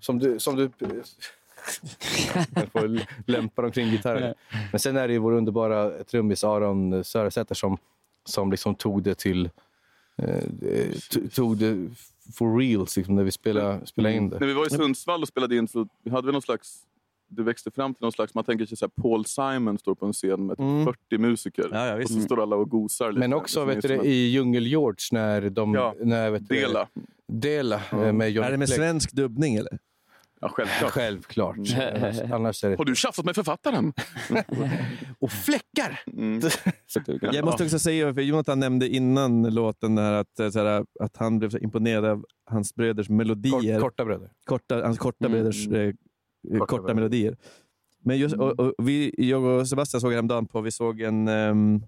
[0.00, 0.38] som du...
[0.38, 0.70] Som du
[2.54, 3.00] jag får
[3.30, 4.34] lämpa omkring gitarren.
[4.72, 7.78] Men sen är det ju vår underbara trummis Aron Söresäter som,
[8.24, 9.50] som liksom tog det till...
[10.16, 10.44] Eh,
[11.34, 11.88] tog det
[12.34, 14.38] for reals liksom, när vi spelade, spelade in det.
[14.40, 16.82] När vi var i Sundsvall och spelade in så hade vi någon slags...
[17.28, 18.34] Det växte fram till någon slags...
[18.34, 20.84] Man tänker sig så här, Paul Simon står på en scen med Mm.
[20.84, 21.68] 40 musiker.
[21.72, 22.14] Ja, ja, och visst.
[22.14, 23.18] så står alla och gosar lite.
[23.20, 25.74] Men också vet du, i Djungel George när de...
[25.74, 26.88] Ja, när, vet du, Dela.
[27.28, 28.78] Dela eh, med Johnny Är det med Clegg.
[28.78, 29.78] svensk dubbning eller?
[30.40, 30.90] Ja, självklart.
[30.92, 31.56] Självklart.
[31.94, 32.76] Annars, annars är det...
[32.76, 33.92] Har du tjafsat med författaren?
[35.18, 36.00] Och fläckar!
[36.12, 36.40] Mm.
[37.32, 41.16] Jag måste också säga, för Jonathan nämnde innan låten där att, eh, så här, att
[41.16, 43.80] han blev så imponerad av hans bröders melodier.
[43.80, 44.30] Kort, korta bröder.
[44.44, 45.32] korta, hans korta Mm.
[45.32, 45.94] bröders eh,
[46.58, 46.94] korta, bröder.
[46.94, 47.36] melodier.
[48.04, 51.82] Men just, och, och vi, jag och Sebastian såg häromdagen på, vi såg en, ehm,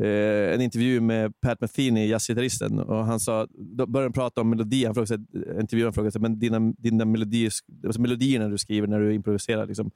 [0.00, 2.78] eh, en intervju med Pat Metheny, jazzgitarristen.
[2.78, 4.84] Och han sa, då började de prata om melodi.
[4.84, 5.24] Han frågade,
[5.60, 7.52] intervjuaren frågade sig, men dina, dina melodier,
[7.86, 9.90] alltså melodierna du skriver när du improviserar, liksom,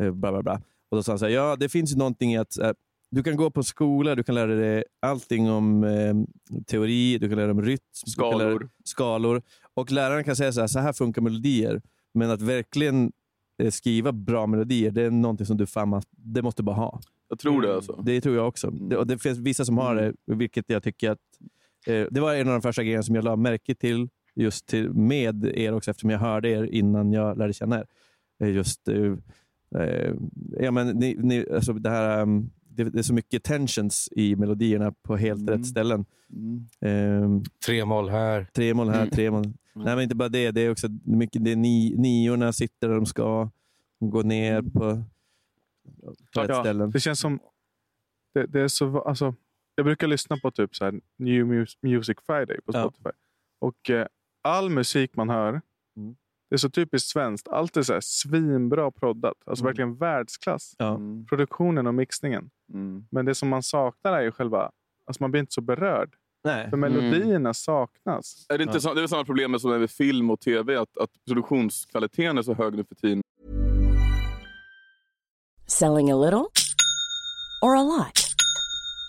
[0.00, 0.62] eh, bla, bla, bla.
[0.90, 2.72] Och då sa han så här, ja det finns ju någonting i att eh,
[3.10, 6.14] du kan gå på skola, du kan lära dig allting om eh,
[6.66, 7.78] teori, du kan lära dig om rytm,
[8.18, 8.68] lära dig Skalor.
[8.84, 9.42] skalor.
[9.74, 11.82] Och läraren kan säga så här, så här funkar melodier.
[12.14, 13.12] Men att verkligen
[13.62, 17.00] eh, skriva bra melodier, det är någonting som du fan, måste- det måste bara ha.
[17.28, 18.02] Jag tror det alltså.
[18.06, 18.70] Det tror jag också.
[18.70, 21.18] Det, och det finns vissa som har det, vilket jag tycker att...
[21.86, 24.90] Eh, det var en av de första grejerna som jag la märke till just till,
[24.92, 27.86] med er också, eftersom jag hörde er innan jag lärde känna er.
[28.42, 29.12] Eh, Just, eh,
[29.82, 30.12] eh,
[30.60, 34.36] ja, men ni, ni, alltså det, här, um, det, det är så mycket tensions i
[34.36, 36.04] melodierna på helt rätt ställen.
[36.80, 38.46] Eh, Tre mål här.
[38.54, 39.10] Tre mål här, Mm.
[39.10, 39.44] tre mål.
[39.74, 40.50] Nej, men inte bara det.
[40.50, 43.50] Det är också mycket, det är ni, niorna sitter där de ska
[44.00, 45.02] gå ner på,
[46.34, 46.90] på rätt Ja, ställen.
[46.90, 47.40] Det känns som...
[48.34, 49.34] Det, det är så, alltså,
[49.74, 52.82] jag brukar lyssna på typ så här New Mus- Music Friday på Ja.
[52.82, 53.10] Spotify.
[53.60, 54.06] Och eh,
[54.42, 55.60] all musik man hör,
[55.96, 56.16] Mm.
[56.50, 57.48] det är så typiskt svenskt.
[57.48, 59.34] Allt är så här svinbra proddat.
[59.46, 59.68] Alltså Mm.
[59.70, 60.74] verkligen världsklass.
[60.78, 61.00] Ja.
[61.28, 62.50] Produktionen och mixningen.
[62.72, 63.06] Mm.
[63.10, 64.70] Men det som man saknar är ju själva...
[65.06, 66.14] Alltså man blir inte så berörd.
[66.44, 66.70] Nej.
[66.70, 68.46] För melodierna saknas.
[68.48, 71.10] Är det, inte så, det är samma problem som med film och tv, att, att
[71.26, 73.22] produktionskvaliteten är så hög nu för tiden.
[75.66, 76.50] Selling a little
[77.62, 78.34] or a lot?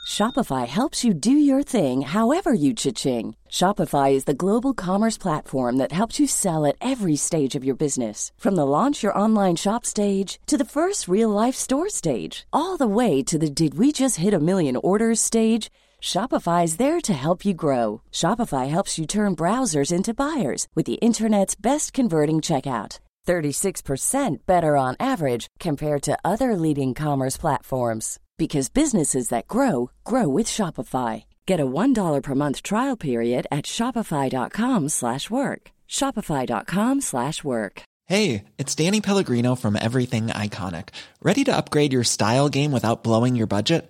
[0.07, 3.35] Shopify helps you do your thing however you cha-ching.
[3.49, 7.75] Shopify is the global commerce platform that helps you sell at every stage of your
[7.75, 8.31] business.
[8.37, 12.77] From the launch your online shop stage to the first real life store stage, all
[12.77, 15.69] the way to the did we just hit a million orders stage.
[16.05, 18.03] Shopify is there to help you grow.
[18.11, 22.99] Shopify helps you turn browsers into buyers with the internet's best converting checkout.
[23.25, 30.27] 36% better on average compared to other leading commerce platforms because businesses that grow grow
[30.27, 31.23] with Shopify.
[31.47, 35.71] Get a $1 per month trial period at shopify.com slash work.
[35.89, 37.81] shopify.com slash work.
[38.05, 40.89] Hey, it's Danny Pellegrino from Everything Iconic.
[41.23, 43.89] Ready to upgrade your style game without blowing your budget?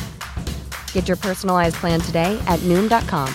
[0.93, 3.27] Get your personalized plan today at Noom.com.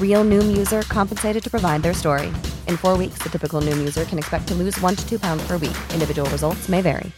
[0.00, 2.26] Real Noom user compensated to provide their story.
[2.68, 5.46] In four weeks, the typical Noom user can expect to lose one to two pounds
[5.46, 5.76] per week.
[5.94, 7.12] Individual results may vary.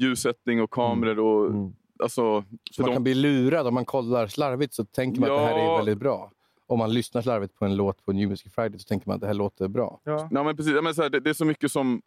[0.00, 1.72] Ljussättning och kameror och...
[2.02, 5.44] Alltså, Så man kan bli lurad om man kollar slarvigt så tänker man att det
[5.46, 5.76] här är Ja.
[5.76, 6.30] väldigt bra.
[6.66, 9.20] Om man lyssnar slarvigt på en låt på New Music Friday så tänker man att
[9.20, 10.00] det här låter bra.
[10.04, 10.28] Ja.
[10.30, 12.02] men precis, ja, men så här, det, det är så mycket som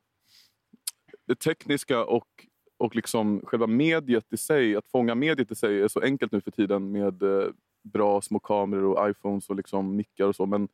[1.28, 2.37] det tekniska och,
[2.78, 6.42] och liksom själva mediet i sig, att fånga mediet i sig är så enkelt nu
[6.42, 7.50] för tiden med eh,
[7.84, 10.46] bra små kameror och iPhones och liksom mickar och så.
[10.46, 10.68] Men,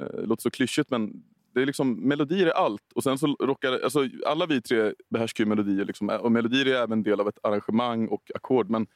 [0.00, 1.22] eh, det låter så klyschigt men
[1.56, 2.92] det är liksom, melodier är allt.
[2.94, 5.84] Och sen så rockar, alltså, alla vi tre behärskar ju melodier.
[5.84, 8.70] Liksom, och melodier är även del av ett arrangemang och ackord.
[8.70, 8.86] Men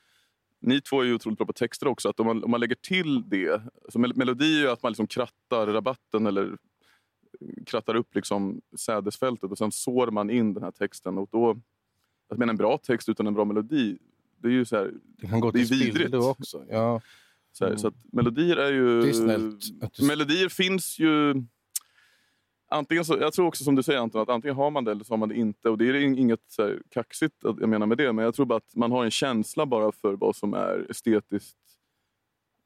[0.61, 2.09] ni två är ju otroligt bra på texter också.
[2.09, 3.63] Att om, man, om man lägger till det.
[3.85, 6.45] alltså mel- melodi är ju att man liksom krattar rabatten eller
[7.41, 11.19] eh, krattar upp liksom sädesfältet och sen sår man in den här texten.
[11.19, 11.61] Och då,
[12.31, 13.99] jag menar en bra text utan en bra melodi,
[14.39, 15.97] det är ju så här, Det kan gå det är till vidrigt.
[16.09, 16.65] spillo också.
[16.71, 17.01] Ja.
[17.53, 19.01] Så, här, så att melodier är ju...
[19.03, 19.65] Det är snällt
[19.97, 21.35] du- Melodier finns ju...
[22.73, 25.05] Antingen så, jag tror också som du säger Anton, att antingen har man det eller
[25.05, 25.69] så har man det inte.
[25.71, 28.13] Och det är inget så här, kaxigt jag menar med det.
[28.13, 31.57] Men jag tror bara att man har en känsla bara för vad som är estetiskt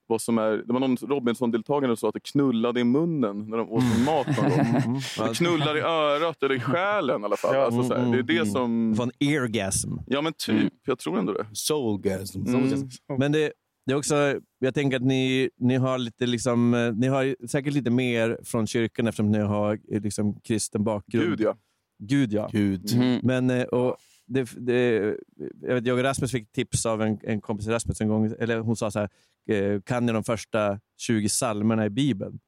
[0.06, 0.50] vad som är...
[0.50, 4.04] Det var någon Robinson-deltagare som sa att det knullade i munnen när de åt sin
[4.04, 5.00] mat någon gång.
[5.18, 7.56] Det knullar i örat eller i själen i alla fall.
[7.56, 8.92] Alltså, så här, det är det som...
[8.92, 9.90] Det var en eargasm.
[10.06, 10.72] Ja, men typ.
[10.86, 11.46] Jag tror ändå det.
[11.52, 12.46] Soulgasm.
[12.46, 12.88] Mm.
[13.18, 13.52] Men det,
[13.86, 17.74] det är också, jag tänker att ni, ni har lite liksom, eh, ni har säkert
[17.74, 21.28] lite mer från kyrkan eftersom ni har eh, liksom kristen bakgrund.
[21.28, 21.56] Gud, ja.
[21.98, 22.48] Gud, ja.
[22.52, 22.92] Gud.
[22.94, 23.20] Mm.
[23.22, 23.96] Men, eh, och
[24.26, 25.14] det, det,
[25.60, 28.34] jag, vet, jag och Rasmus fick tips av en, en kompis Rasmus en gång.
[28.38, 29.08] Eller hon sa så här,
[29.48, 32.38] eh, kan ni de första 20 psalmerna i Bibeln?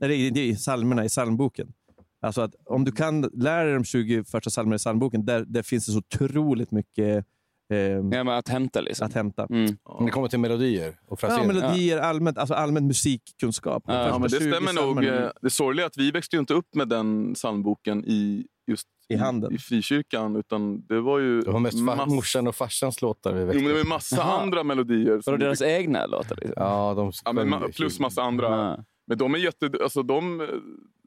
[0.00, 1.72] Nej, det är psalmerna i psalmboken.
[2.20, 5.62] Alltså att om du kan lära dig de 20 första psalmerna i psalmboken, där, där
[5.62, 7.26] finns det så otroligt mycket
[7.72, 9.06] eh, Ja, att hämta liksom.
[9.06, 9.46] att hämta.
[9.50, 9.76] Mm.
[10.04, 13.84] Det kommer till melodier och Ja, melodier, allmänt, alltså allmän musikkunskap.
[13.86, 15.02] Ja, Ja, men det 20 stämmer nog.
[15.42, 19.16] Det sorgliga är att vi växte ju inte upp med den psalmboken i just I
[19.16, 19.52] handen.
[19.54, 20.36] i frikyrkan.
[20.36, 23.58] Utan det var ju Det var mest mass- morsan och farsans låtar vi Jo, växte
[23.62, 24.40] men det var ju massa Jaha.
[24.40, 25.20] andra melodier.
[25.26, 26.36] Var det deras fick- egna låtar?
[26.36, 26.52] Liksom?
[26.56, 28.48] Ja, de ja, men ma- plus massa andra.
[28.50, 28.84] Ja.
[29.06, 29.70] Men de är jätte...
[29.82, 30.48] Alltså, de,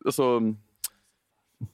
[0.05, 0.39] alltså,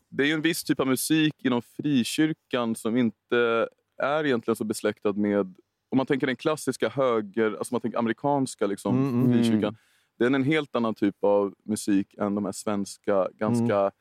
[0.09, 3.67] det är ju en viss typ av musik inom frikyrkan som inte
[4.03, 5.55] är egentligen så besläktad med...
[5.89, 9.77] Om man tänker den klassiska höger, alltså man tänker amerikanska liksom, Mm, mm, frikyrkan.
[10.19, 13.91] Den är en helt annan typ av musik än de här svenska, ganska, Mm.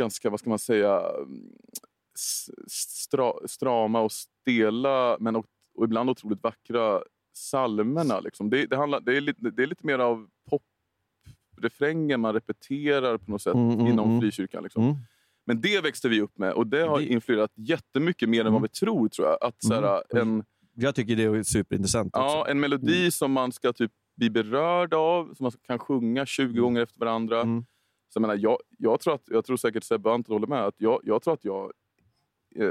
[0.00, 1.02] Ganska vad ska man säga,
[2.68, 7.02] stra, strama och stela men och, och ibland otroligt vackra
[7.34, 8.20] psalmerna.
[8.20, 8.50] Liksom.
[8.50, 10.28] Det, det, handlar, det, är lite, det är lite mer av
[11.56, 14.20] poprefränger man repeterar på något sätt Mm, mm, inom mm.
[14.20, 14.62] frikyrkan.
[14.62, 14.82] Liksom.
[14.84, 14.96] Mm.
[15.46, 18.52] Men det växte vi upp med och det har Det- influerat jättemycket mer än Mm.
[18.52, 19.08] vad vi tror.
[19.08, 19.38] tror jag.
[19.40, 20.28] Att, så här, Mm.
[20.38, 20.44] en,
[20.74, 22.10] Jag tycker det är superintressant.
[22.12, 22.50] ja, också.
[22.50, 26.80] en melodi som man ska typ bli berörd av, som man kan sjunga 20 gånger
[26.82, 27.44] efter varandra.
[28.10, 28.12] Mm.
[28.12, 30.64] Så jag, menar, jag, jag, tror att, jag tror säkert Sebbe Anton håller med.
[30.66, 31.72] Att jag, jag tror att jag
[32.56, 32.66] eh,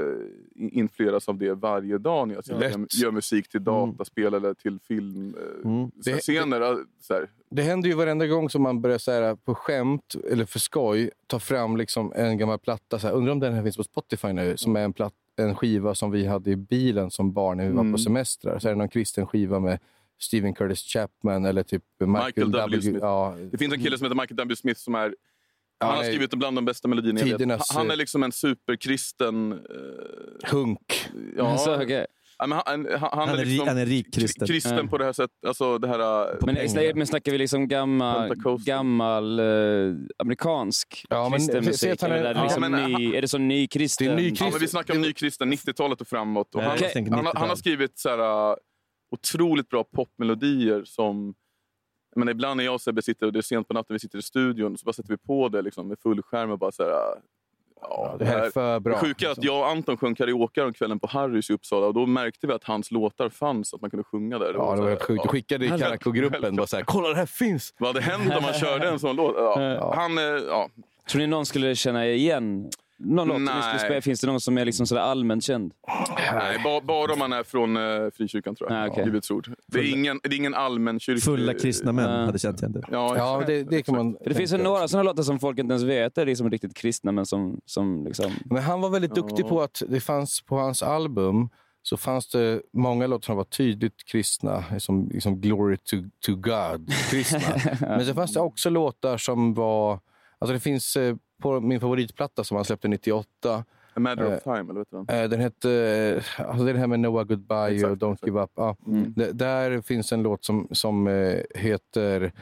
[0.56, 4.78] influeras av det varje dag när jag sitter gör, gör musik till dataspel eller till
[4.80, 5.34] film.
[5.38, 5.90] Eh, Mm.
[5.94, 6.10] Det-
[7.10, 7.28] eh.
[7.50, 11.10] Det händer ju varenda gång som man börjar så här, på skämt eller för skoj
[11.26, 12.98] ta fram liksom en gammal platta.
[12.98, 14.56] Så här, undrar om den här finns på Spotify nu.
[14.56, 17.72] Som är en, platt, en skiva som vi hade i bilen som barn när vi
[17.72, 17.92] var Mm.
[17.92, 18.58] på semestrar.
[18.58, 19.78] Så är det någon kristen skiva med
[20.18, 22.82] Stephen Curtis Chapman eller typ Michael, Michael W.
[22.82, 22.98] Smith.
[23.00, 24.56] Ja, Det finns en kille som heter Michael W.
[24.56, 25.14] Smith som är
[25.80, 26.12] Ja, han har nej.
[26.12, 27.38] skrivit bland de bästa melodierna jag vet.
[27.38, 29.52] Tidernas, Han är eh, liksom en superkristen...
[29.52, 31.08] Eh, hunk.
[31.36, 32.06] ja, Så, okej.
[32.38, 34.46] Ja, men han, han, han, Han är, är liksom han är rik kristen.
[34.46, 34.86] kristen Ja.
[34.86, 35.36] på det här sättet.
[35.46, 36.30] Alltså det här...
[36.32, 36.56] eh, Men,
[36.98, 39.44] men snackar vi liksom gammal, gammal eh,
[40.18, 41.90] amerikansk Ja, men kristen musik?
[41.92, 44.06] att han är- är, det ja, liksom men ny, är det som ny kristen?
[44.06, 46.54] Det är ny Ja, men vi snackar om nykristen, 90-talet och framåt.
[46.54, 47.56] Och Nej, han, har- han har 90-tal.
[47.56, 48.56] skrivit så här,
[49.16, 51.34] otroligt bra popmelodier som...
[52.16, 54.18] Men ibland när jag och Sebbe sitter och det är sent på natten vi sitter
[54.18, 56.82] i studion så bara sätter vi på det liksom, med full skärm och bara så
[56.82, 56.90] här...
[56.90, 56.96] uh,
[57.82, 58.94] Ja, det här är för bra.
[58.94, 61.86] Det sjuka är att jag och Anton sjöng karaoke om kvällen på Harrys i Uppsala
[61.86, 64.54] och då märkte vi att hans låtar fanns, att man kunde sjunga där.
[64.54, 65.22] Ja, det var helt sjukt.
[65.22, 67.74] Du skickade i Karakou-gruppen bara så här, kolla det här finns!
[67.78, 69.34] Vad hade hänt om man körde en sån låt?
[69.36, 69.92] Ja.
[69.96, 70.68] Han, eh, ja.
[71.10, 72.70] Tror ni någon skulle känna igen
[73.00, 73.78] någon låt skulle Nej.
[73.78, 74.00] spela?
[74.00, 75.72] Finns det någon som är liksom sådär allmänt känd?
[76.34, 78.82] Nej, ba, bara om man är från eh, frikyrkan tror jag.
[78.84, 79.04] Ah, okej.
[79.04, 79.54] Livets ord.
[79.66, 81.20] Det är ingen, det är ingen allmän kyrka.
[81.20, 82.24] Fulla kristna män Ja.
[82.26, 82.82] hade känt igen det.
[82.90, 84.64] Ja, Ja, det, det kan man det finns tänka.
[84.64, 88.04] några sådana låtar som folk inte ens vet är liksom riktigt kristna, men som, som
[88.06, 88.32] liksom...
[88.44, 89.48] Men han var väldigt duktig Ja.
[89.48, 91.48] på att det fanns på hans album
[91.82, 95.96] så fanns det många låtar som var tydligt kristna, som liksom Glory to,
[96.26, 97.40] to God, kristna.
[97.80, 100.00] Men så fanns det också låtar som var...
[100.38, 103.64] Alltså det finns eh, på min favoritplatta som han släppte 98.
[103.94, 105.22] A matter Eh, of time, eller vet du den?
[105.22, 105.70] eh, Den hette...
[106.38, 108.26] eh, Alltså det är det här med Noah Goodbye Exakt, och Don't exakt.
[108.26, 108.50] Give Up.
[108.54, 108.76] Ja.
[108.86, 109.14] Mm.
[109.32, 112.32] Där finns en låt som, som eh, heter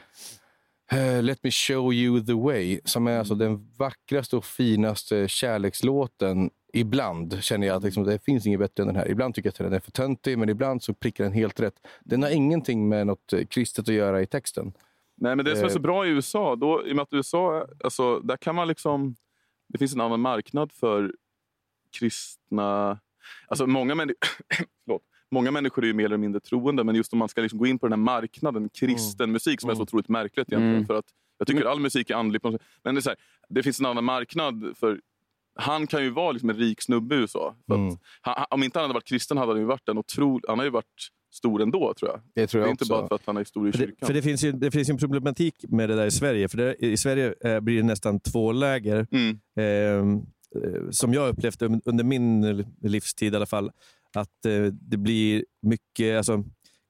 [0.91, 2.79] eh, Let me show you the way.
[2.85, 6.49] Som är alltså den vackraste och finaste kärlekslåten.
[6.73, 9.11] Ibland känner jag att liksom, det finns inget bättre än den här.
[9.11, 11.73] Ibland tycker jag att den är för töntig, men ibland så prickar den helt rätt.
[12.03, 14.73] Den har ingenting med något eh, kristet att göra i texten.
[15.21, 15.81] Nej, men det som är så Eh.
[15.81, 19.15] bra i USA, då, i och med att USA, alltså, där kan man liksom...
[19.67, 21.13] Det finns en annan marknad för
[21.99, 22.99] kristna...
[23.47, 24.13] Alltså många, männi-
[25.31, 27.67] många människor är ju mer eller mindre troende, men just om man ska liksom gå
[27.67, 30.75] in på den här marknaden, kristen musik, som är så otroligt märkligt egentligen.
[30.75, 30.85] Mm.
[30.85, 31.05] För att
[31.37, 32.41] jag tycker all musik är andlig.
[32.83, 33.15] Men det, är här,
[33.49, 35.01] det finns en annan marknad för
[35.55, 37.55] han kan ju vara liksom en rik snubbe i USA.
[37.71, 37.97] Mm.
[38.21, 40.45] han- om inte han hade varit kristen hade han ju varit en otrolig...
[40.47, 42.21] Han har ju varit stor ändå, tror jag.
[42.35, 42.93] Det tror Det jag är inte också.
[42.93, 43.95] bara för att han är stor i För kyrkan.
[43.99, 46.47] det, för det, finns ju, det finns ju en problematik med det där i Sverige.
[46.49, 49.07] För det, I Sverige eh, blir det nästan två läger.
[49.11, 49.39] Mm.
[49.57, 50.15] Eh,
[50.63, 52.41] eh, som jag upplevt un- under min
[52.81, 53.71] livstid i alla fall.
[54.15, 56.17] Att eh, det blir mycket...
[56.17, 56.43] Alltså,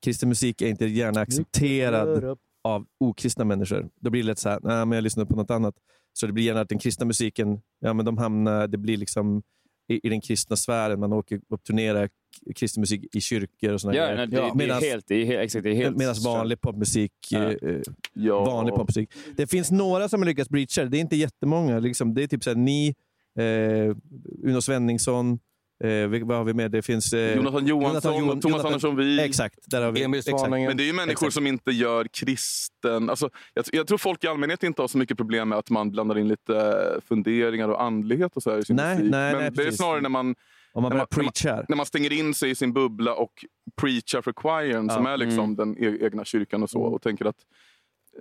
[0.05, 3.89] kristen musik är inte gärna accepterad av okristna människor.
[4.01, 5.75] Då blir det lätt så här, nej men jag lyssnar på något annat.
[6.13, 9.41] Så det blir gärna att den kristna musiken, ja men de hamnar, det blir liksom
[9.87, 10.99] i, i den kristna sfären.
[10.99, 12.09] Man åker och turnerar
[12.55, 14.17] kristen musik i kyrkor och såna Ja, grejer.
[14.17, 16.61] nej, det, det, är Medans- helt, det är helt, exakt, det är helt Medan vanlig
[16.61, 17.51] popmusik, Ja.
[17.51, 19.09] eh, vanlig popmusik.
[19.38, 20.89] Det finns några som har lyckats breacha det.
[20.89, 21.80] Det är inte jättemånga.
[21.80, 22.95] Liksom, det är typ så här, ni,
[23.39, 23.95] eh,
[24.43, 25.39] Uno Svenningsson,
[25.84, 26.71] eh, vad har vi med?
[26.71, 27.13] Det finns...
[27.13, 29.19] Eh, Jonathan Johansson, Johan- Thomas Jonathan- Andersson Vi.
[29.21, 30.03] Exakt, där har vi.
[30.03, 30.39] Emil exakt.
[30.39, 30.67] Svaningen.
[30.67, 31.34] Men det är ju människor Exakt.
[31.34, 33.09] som inte gör kristen...
[33.09, 35.91] Alltså, jag, jag tror folk i allmänhet inte har så mycket problem med att man
[35.91, 39.11] blandar in lite eh, funderingar och andlighet och så här i sin Nej, musik.
[39.11, 39.77] nej, Men nej, det är precis.
[39.80, 40.36] snarare när man,
[40.74, 41.65] Om man när börjar när man, preachar.
[41.70, 43.45] när man stänger in sig i sin bubbla och
[43.76, 45.11] preachar för choiren som Ja.
[45.11, 45.55] är liksom Mm.
[45.55, 46.82] den e- egna kyrkan och så.
[46.82, 47.38] Och tänker att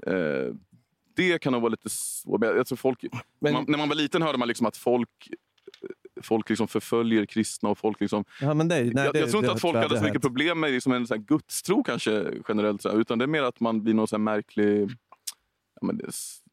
[0.06, 0.54] eh,
[1.16, 2.40] det kan nog vara lite svårt.
[2.40, 3.04] Tror folk,
[3.40, 5.28] Men- man, när man var liten hörde man liksom att folk
[6.22, 8.24] Folk liksom förföljer kristna och folk liksom...
[8.40, 10.22] Ja, men det, nej, jag, det, jag tror inte att folk hade så mycket hört.
[10.22, 12.82] problem med liksom en sån gudstro kanske generellt.
[12.82, 14.90] Så utan det är mer att man blir någon här märklig...
[15.80, 16.06] Ja, men det,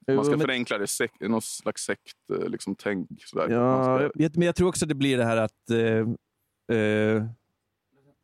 [0.08, 0.88] man ska men- förenkla det.
[0.88, 3.10] Sek, någon slags sekt, eh, liksom, tänk.
[3.26, 3.50] Sådär.
[3.50, 7.26] Ja, ska, men jag tror också det blir det här att eh, eh,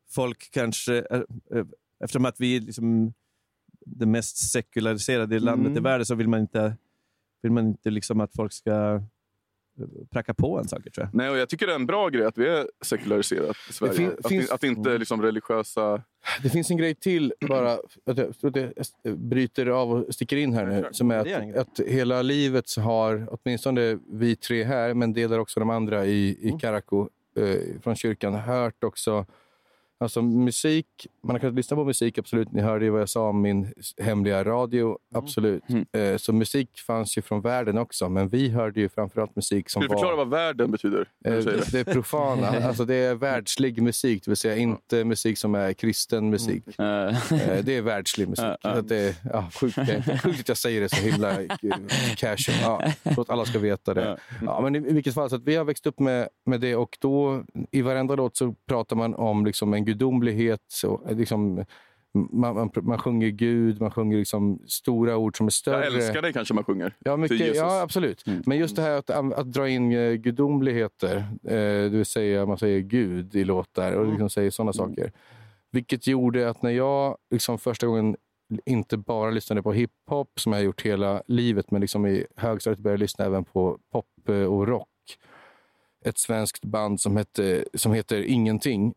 [0.10, 1.22] folk kanske, eh,
[1.56, 1.66] eh,
[2.04, 3.14] eftersom att vi är liksom
[3.86, 5.78] det mest sekulariserade landet Mm.
[5.78, 6.78] i världen så vill man inte,
[7.42, 9.02] vill man inte liksom att folk ska
[10.12, 11.16] pracka på en saker tror jag.
[11.16, 13.94] Nej, och jag tycker det är en bra grej att vi är sekulariserat i Sverige.
[13.94, 16.04] fin- att, finns- att inte liksom religiösa...
[16.44, 17.74] Det finns en grej till, bara
[18.06, 18.56] att jag, att
[19.04, 20.88] jag bryter av och sticker in här nu.
[20.92, 25.60] Som är att, att hela livet så har, åtminstone vi tre här, men delar också
[25.60, 27.06] de andra i, i Karaku
[27.38, 29.26] eh, från kyrkan, hört också
[30.02, 30.86] Alltså musik,
[31.24, 32.52] man har kunnat lyssna på musik, absolut.
[32.52, 35.64] Ni hörde ju vad jag sa om min hemliga radio, absolut.
[35.94, 39.82] Eh, så musik fanns ju från världen också, men vi hörde ju framförallt musik som
[39.82, 39.96] Ska du var...
[39.98, 41.08] förklara vad världen betyder?
[41.26, 45.38] Eh, säger Det är profana, alltså det är världslig musik, det vill säga inte musik
[45.38, 46.64] som är kristen musik.
[46.68, 47.16] Eh,
[47.64, 48.46] Det är världslig musik.
[48.62, 49.76] Så det är, ja, sjukt,
[50.24, 51.36] sjukt att jag säger det så himla
[52.16, 52.58] casual.
[53.04, 54.18] Ja, så att alla ska veta det.
[54.42, 57.44] Ja, men i, vilket fall, så vi har växt upp med, med det och då
[57.72, 60.62] i varenda låt så pratar man om liksom en gudomlighet.
[60.68, 61.66] Så, eh, liksom,
[62.14, 65.86] man, man, man sjunger Gud, man sjunger liksom stora ord som är större.
[65.86, 66.96] Jag älskar dig kanske man sjunger.
[67.00, 68.28] Ja, mycket, ja absolut.
[68.28, 68.44] Mm.
[68.46, 72.58] Men just det här att, att dra in eh, gudomligheter, eh, det vill säga man
[72.58, 75.12] säger Gud i låtar och liksom säger sådana saker.
[75.72, 78.16] Vilket gjorde att när jag liksom första gången
[78.66, 82.80] inte bara lyssnade på hiphop, som jag har gjort hela livet, men liksom i högstadiet
[82.80, 84.88] började jag lyssna även på pop eh, och rock.
[86.06, 88.94] Ett svenskt band som, hette, som heter Ingenting,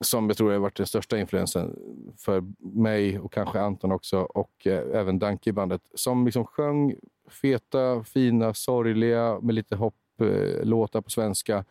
[0.00, 1.78] som jag tror har varit den största influensen
[2.16, 5.80] för mig och kanske Anton också och eh, även Danke i bandet.
[5.94, 6.94] Som liksom sjöng
[7.28, 11.64] feta, fina, sorgliga med lite hopp-låtar eh, på svenska.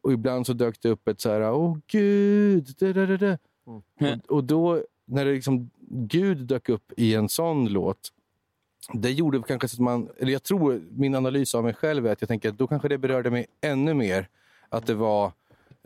[0.00, 3.38] Och ibland så dök det upp ett så här, åh gud, da, da, da, da.
[3.64, 8.12] Och, och då, när det liksom, Gud dök upp i en sån låt,
[8.92, 12.12] det gjorde kanske så att man, eller jag tror, min analys av mig själv är
[12.12, 14.28] att jag tänker att då kanske det berörde mig ännu mer.
[14.68, 15.32] Att det var,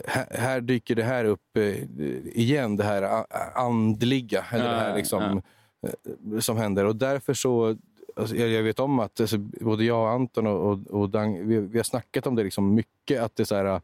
[0.06, 1.84] här, dyker det här upp eh,
[2.24, 5.42] igen, det här andliga, eller Ja, det här ja, liksom,
[5.82, 6.84] eh, som händer.
[6.84, 7.76] Och därför så,
[8.16, 11.60] alltså, jag, vet om att alltså, både jag och Anton och, och, och Dang, vi,
[11.60, 13.80] vi har snackat om det liksom mycket, att det, så här,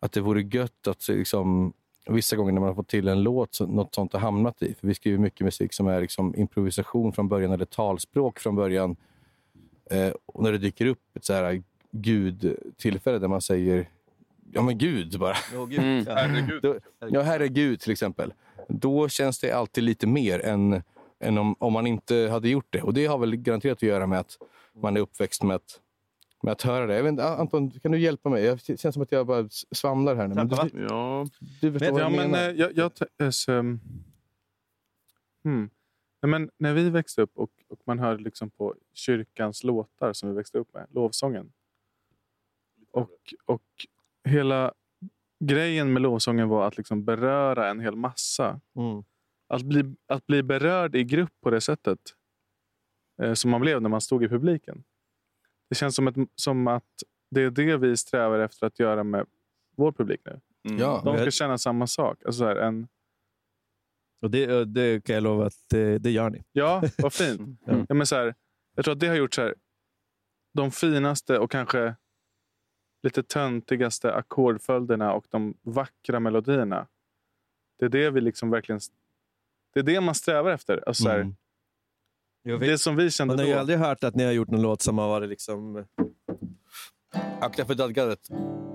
[0.00, 1.72] att det vore gött att liksom,
[2.06, 4.74] vissa gånger när man har fått till en låt, så, något sånt har hamnat i.
[4.74, 8.96] För vi skriver mycket musik som är liksom improvisation från början, eller talspråk från början.
[9.90, 13.88] Eh, och när det dyker upp ett så här gud-tillfälle där man säger
[14.56, 15.36] ja men gud bara.
[15.56, 16.08] Åh, gud.
[16.08, 16.14] Ja.
[16.14, 16.62] Herregud.
[16.62, 16.78] Då,
[17.10, 18.34] ja, herregud till exempel.
[18.68, 20.82] Då känns det alltid lite mer än,
[21.20, 22.82] än om, om man inte hade gjort det.
[22.82, 24.38] Och det har väl garanterat att göra med att
[24.82, 25.80] man är uppväxt med att,
[26.42, 26.94] med att höra det.
[26.96, 28.44] Jag vet, Anton, kan du hjälpa mig?
[28.44, 30.34] Jag- Det känns som att jag bara svamlar här nu.
[30.34, 30.56] Men du,
[30.88, 31.26] Ja.
[31.60, 32.48] du förstår vad Ja, jag men, menar.
[32.48, 33.80] eh, jag, jag, t- så, um,
[35.44, 35.70] hmm.
[36.22, 40.28] Nej, men när vi växte upp och, och man hörde liksom på kyrkans låtar som
[40.28, 41.52] vi växte upp med, lovsången.
[42.90, 43.62] Och, och
[44.26, 44.72] hela
[45.44, 48.60] grejen med lovsången var att liksom beröra en hel massa.
[48.76, 49.04] Mm.
[49.48, 51.98] Att bli, att bli berörd i grupp på det sättet
[53.22, 54.84] eh, som man blev när man stod i publiken.
[55.68, 56.84] Det känns som, ett, som att
[57.30, 59.26] det är det vi strävar efter att göra med
[59.76, 60.40] vår publik nu.
[60.68, 60.78] Mm.
[60.80, 62.22] Ja, De ska jag- känna samma sak.
[62.24, 62.88] Alltså så här, en,
[64.22, 66.44] Och det, det kan jag lova att det, det gör ni.
[66.52, 67.60] Ja, vad fint.
[67.88, 68.34] ja, men så här,
[68.74, 69.54] jag tror att det har gjort så här,
[70.54, 71.94] de finaste och kanske
[73.06, 76.86] lite töntigaste ackordföljderna och de vackra melodierna.
[77.78, 78.80] Det är det vi liksom verkligen...
[79.74, 80.82] Det är det man strävar efter.
[80.86, 81.34] Alltså så här, Mm.
[82.42, 83.60] Jag Det som vi kände Man har ju då.
[83.60, 85.84] aldrig hört att ni har gjort någon låt som har varit liksom...
[87.40, 88.20] Akta för dadgadet.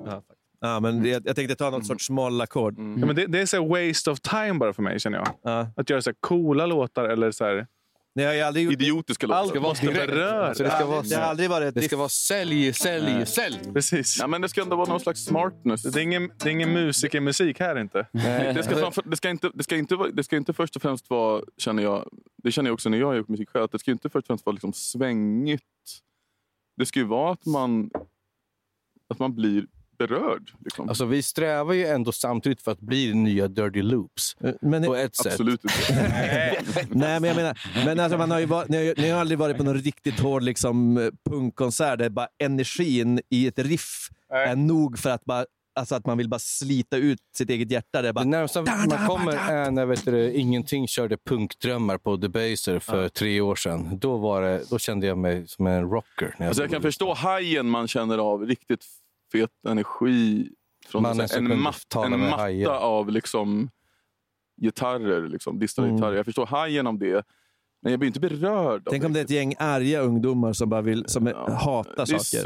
[0.05, 0.23] Ja,
[0.59, 2.73] ja, men jag, jag tänkte ta något sorts mollackord.
[2.77, 5.27] Ja, men det, det är så här waste of time bara för mig känner jag.
[5.41, 5.71] Ja.
[5.75, 7.67] Att göra så här coola låtar eller så här,
[8.13, 8.73] Nej, jag har aldrig gjort...
[8.73, 9.39] idiotiska låtar.
[9.39, 10.07] Allt ska vara måste direkt.
[10.07, 10.47] beröra.
[10.47, 11.75] Alltså, det ska vara Det har aldrig varit...
[11.75, 13.59] Det ska vara sälj, sälj, sälj.
[13.73, 14.17] Precis.
[14.19, 15.81] Ja, men det ska ändå vara någon slags smartness.
[15.81, 18.07] Det är ingen, det är ingen musikermusik här inte.
[18.11, 21.09] Det ska, framför, det, ska inte, det, ska inte, det ska inte först och främst
[21.09, 22.09] vara, känner jag,
[22.43, 24.23] det känner jag också när jag har gjort musik själv, att det ska inte först
[24.23, 25.63] och främst vara liksom svängigt.
[26.77, 27.91] Det ska ju vara att man,
[29.09, 29.65] att man blir
[30.07, 30.51] berörd.
[30.59, 30.89] Liksom.
[30.89, 34.35] Alltså, vi strävar ju ändå samtidigt för att bli nya Dirty Loops.
[34.61, 35.31] Men, På ett sätt.
[35.31, 35.75] Absolut inte.
[36.89, 39.39] Nej, men jag menar, men alltså, man har ju varit, ni, har, ni har aldrig
[39.39, 44.55] varit på någon riktigt hård liksom, eh, punkkonsert där bara energin i ett riff är
[44.55, 45.45] nog för att, bara,
[45.75, 48.01] alltså, att man vill bara slita ut sitt eget hjärta.
[48.01, 52.79] Det bara, Det närmsta man kommer är när vet du, Ingenting körde punkdrömmar på Debaser
[52.79, 53.97] för tre år sedan.
[54.01, 56.35] Då, var det, då kände jag mig som en rocker.
[56.37, 58.85] När jag Alltså jag kan förstå hajen man känner av riktigt
[59.31, 60.49] fet energi
[60.87, 61.99] från Mannen en, som en, matta
[62.37, 62.69] hajar.
[62.71, 63.69] av liksom
[64.61, 65.97] gitarrer, liksom, distade Mm.
[65.97, 66.15] gitarrer.
[66.15, 67.25] Jag förstår hajen om det,
[67.81, 70.81] men jag blir inte berörd Tänk om det är ett gäng arga ungdomar som bara
[70.81, 72.41] vill, som hatar Det är saker.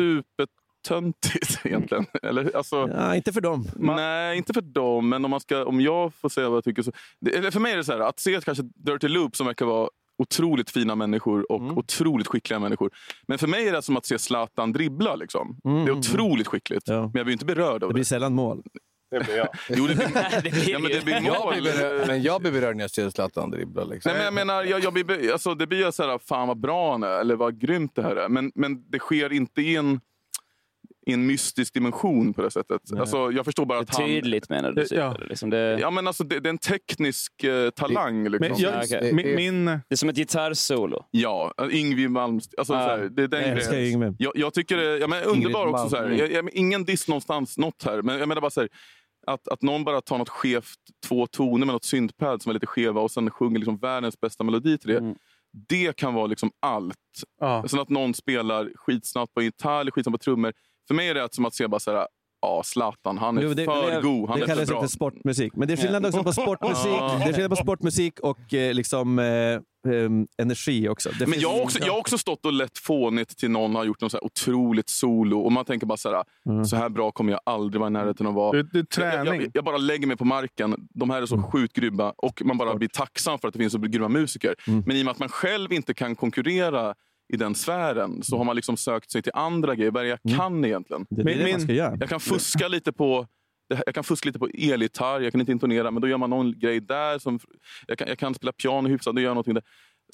[0.83, 2.05] supertöntigt egentligen.
[2.23, 3.67] Eller, alltså, Ja, inte för dem.
[3.75, 5.09] Nej, inte för dem.
[5.09, 6.91] Men om, man ska, om jag får säga vad jag tycker så...
[7.19, 9.65] Det, eller för mig är det så här, att se kanske Dirty Loop som verkar
[9.65, 11.78] vara otroligt fina människor och Mm.
[11.78, 12.89] otroligt skickliga människor.
[13.28, 15.16] Men för mig är det som att se Zlatan dribbla.
[15.16, 15.57] Liksom.
[15.66, 15.86] Mm.
[15.86, 18.63] Det är otroligt skickligt, men jag blir inte berörd av Det blir sällan mål.
[19.11, 19.47] Det blir jag.
[19.70, 21.53] Jo, det blir, ja, men det blir jag mål.
[21.53, 23.84] blir berörd, men jag blir berörd när jag ser Zlatan dribbla.
[23.84, 24.09] Liksom.
[24.09, 26.91] Nej, men jag menar, jag, jag blir, alltså, det blir så här, fan vad bra
[26.91, 28.30] han är, eller vad grymt det här är.
[28.30, 29.99] Men, men det sker inte i en,
[31.06, 32.82] i en mystisk dimension på det sättet.
[32.99, 34.06] Alltså, jag förstår bara Det att han...
[34.08, 34.86] tydligt menar du?
[34.86, 35.18] Typ, Ja.
[35.30, 38.24] liksom det, Ja, men alltså, det, det är en teknisk eh, talang.
[38.30, 38.47] Liksom.
[38.49, 39.14] Men jag, Ja, okej.
[39.14, 41.06] min, min, det är som ett gitarrsolo.
[41.12, 42.56] Ja, Yngwie Malmsteen.
[42.60, 43.76] Alltså, här, det är den Jag älskar.
[43.78, 44.16] Yngwie.
[44.20, 45.89] Jag, jag tycker det ja, men underbar också.
[45.89, 45.95] Så.
[45.95, 48.01] Jag, jag, ingen diss någonstans, något här.
[48.01, 48.70] Men jag menar bara så här,
[49.28, 52.68] att, att någon bara tar något skevt, två toner med något syntpad som är lite
[52.68, 54.97] skeva och sen sjunger liksom världens bästa melodi till det.
[54.97, 55.16] Mm.
[55.70, 56.95] Det kan vara liksom allt.
[57.39, 57.64] ja.
[57.68, 60.53] Sen att någon spelar skitsnabbt på gitarr eller skitsnabbt på trummor.
[60.88, 62.07] För mig är det som att se bara så här,
[62.41, 64.29] ja, Zlatan, han är Jo, det- för det- god.
[64.29, 64.81] Han det är för kallas bra.
[64.81, 65.55] för sportmusik.
[65.55, 66.86] Men det är skillnad också på sportmusik,
[67.19, 69.25] det är skillnad på sportmusik och eh, liksom, eh,
[69.93, 71.09] ehm, energi också.
[71.19, 73.83] Det Men jag har, också, jag har också stått och lett fånigt till någon har
[73.83, 76.65] gjort något så här otroligt solo och man tänker bara så här, Mm.
[76.65, 78.51] så här bra kommer jag aldrig vara i närheten att vara.
[78.51, 79.51] det, det är Jag, jag, träning.
[79.53, 80.75] jag bara lägger mig på marken.
[80.93, 83.73] De här är så sjukt grymma och man bara blir tacksam för att det finns
[83.73, 84.55] så grymma musiker.
[84.86, 86.95] Men i och med att man själv inte kan konkurrera
[87.34, 89.91] i den sfären så har man liksom sökt sig till andra grejer.
[89.91, 91.05] Vad är det jag kan egentligen?
[91.09, 91.97] det är det Min- man ska göra.
[91.99, 93.28] Jag kan fuska lite på
[93.69, 96.17] det här- jag kan fuska lite på elgitarr, jag kan inte intonera, men då gör
[96.17, 97.19] man någon grej där.
[97.19, 97.39] Som,
[97.88, 99.63] jag, kan, jag kan spela piano hyfsat, då gör jag någonting där.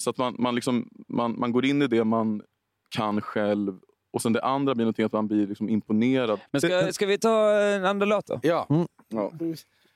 [0.00, 2.42] Så att man, man, liksom, man, man går in i det man
[2.90, 3.78] kan själv.
[4.12, 6.40] Och sen det andra blir någonting att man blir liksom imponerad.
[6.50, 8.40] Men ska, ska vi ta en andra låt då?
[8.42, 8.66] Ja.
[9.08, 9.32] Ja.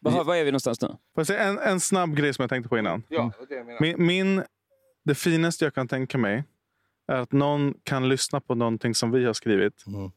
[0.00, 0.88] Var, var är vi någonstans nu?
[0.88, 3.02] Får jag säga en, en snabb grej som jag tänkte på innan.
[3.08, 3.80] Ja, det det jag menar.
[3.80, 4.42] Min, min,
[5.04, 6.44] det finaste jag kan tänka mig
[7.08, 9.84] är att någon kan lyssna på någonting som vi har skrivit.
[9.86, 10.10] Mm.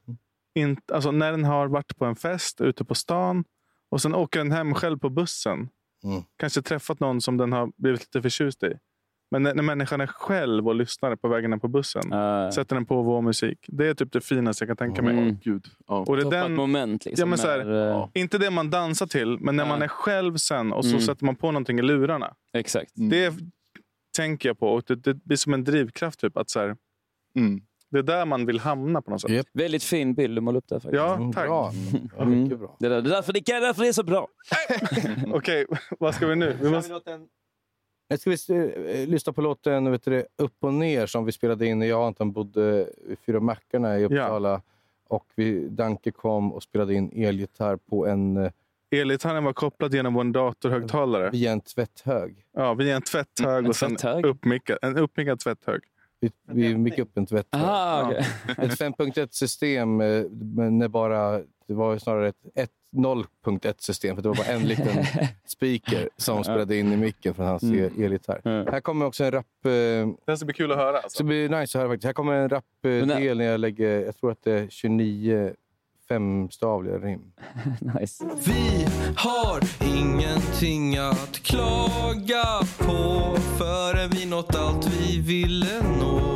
[0.56, 3.44] Inte, alltså när den har varit på en fest ute på stan
[3.92, 5.70] och sen åker den hem själv på bussen.
[6.04, 6.24] Mm.
[6.38, 8.74] Kanske träffat någon som den har blivit lite förtjust i.
[9.32, 12.14] Men när, när människan är själv och lyssnar på vägen på bussen.
[12.14, 13.66] Uh, Sätter den på vår musik.
[13.68, 15.18] Det är typ det finaste jag kan tänka mig.
[15.18, 15.38] Mm.
[15.44, 15.66] Gud.
[15.88, 15.96] Ja.
[16.08, 17.22] Och det är den, moment liksom.
[17.22, 19.70] Ja, men så här, när, eh, inte det man dansar till, men när Ja.
[19.70, 21.02] man är själv sen och så Mm.
[21.02, 22.34] sätter man på någonting i lurarna.
[22.54, 22.92] Exakt.
[22.96, 23.34] Det
[24.22, 26.20] tänker jag på och det, det blir som en drivkraft.
[26.20, 26.78] Typ, att så här,
[27.36, 27.62] Mm.
[27.90, 29.32] det är där man vill hamna på något sätt.
[29.32, 29.48] Japp.
[29.54, 30.96] Väldigt fin bild du målade upp där faktiskt.
[30.96, 31.48] Ja, Mm, tack.
[31.48, 31.72] Bra.
[32.18, 32.44] Ja, Mm.
[32.44, 32.76] mycket bra.
[32.80, 34.28] Det, är där, det, är därför, det är därför det är så bra.
[35.34, 35.66] Okej,
[36.00, 36.58] vad ska vi nu?
[36.62, 37.00] Vi måste...
[38.08, 38.38] Jag ska vi
[39.02, 42.00] eh, lyssna på låten vet du, Upp och ner som vi spelade in när jag
[42.00, 44.62] och Anton bodde vid Fyra Mackarna i Uppsala.
[45.08, 48.52] Och vi, Danke kom och spelade in elgitarr på en, eh,
[48.92, 51.30] Elgitarren var kopplad genom vår datorhögtalare.
[51.30, 52.46] via en tvätthög.
[52.56, 54.26] Ja, via en tvätthög En och sen tvätthög?
[54.26, 55.82] uppmickad, en uppmickad tvätthög.
[56.22, 57.62] Vi, vi mickade upp en tvätthög.
[57.62, 58.26] Aha, okej.
[58.58, 61.32] Ett 5.1-system, eh, men bara,
[61.68, 65.04] det var ju snarare ett, ett 0.1-system, för det var bara en liten
[65.46, 67.80] speaker som spelade in i micken från hans Mm.
[67.80, 68.42] el- elgitarr.
[68.46, 68.68] Mm.
[68.72, 69.46] Här kommer också en rap...
[69.66, 69.72] Eh,
[70.26, 70.98] Det ska bli kul att höra.
[70.98, 71.24] så Alltså.
[71.24, 72.06] det blir nice att höra faktiskt.
[72.06, 75.54] Här kommer en rap-del när jag lägger, jag tror att det är 29
[76.10, 77.22] femstavliga rim.
[78.00, 78.26] nice.
[78.46, 79.62] Vi har
[79.98, 82.46] ingenting att klaga
[82.78, 86.36] på förrän vi nått allt vi ville nå.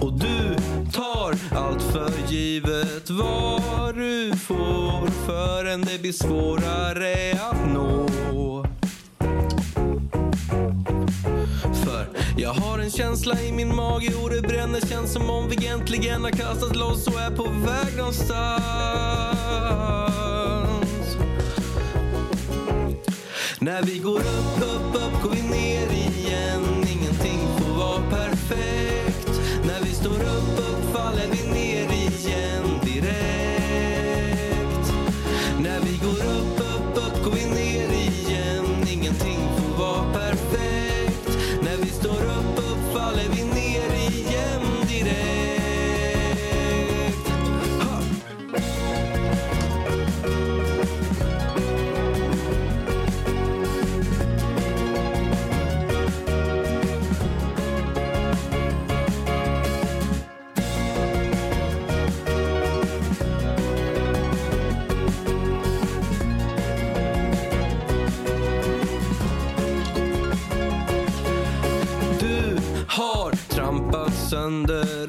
[0.00, 0.56] Och du
[0.92, 8.09] tar allt för givet vad du får förrän det blir svårare att nå.
[12.40, 14.80] Jag har en känsla i min mage och det bränner.
[14.80, 18.36] Känns som om vi äntligen har kastat loss och är på väg någonstans.
[23.58, 26.62] När vi går upp, upp, upp går vi ner igen.
[26.92, 29.40] Ingenting får vara perfekt.
[29.66, 30.59] När vi står upp,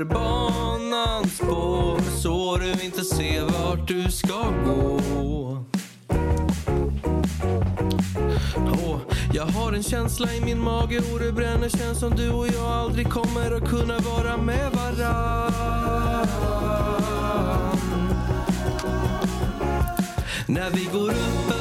[0.05, 4.99] banans spår så du inte ser vart du ska gå.
[8.57, 8.99] Oh,
[9.33, 12.65] jag har en känsla i min mage och det bränner känns som du och jag
[12.65, 15.51] aldrig kommer att kunna vara med varann.
[20.47, 21.60] När vi går upp, upp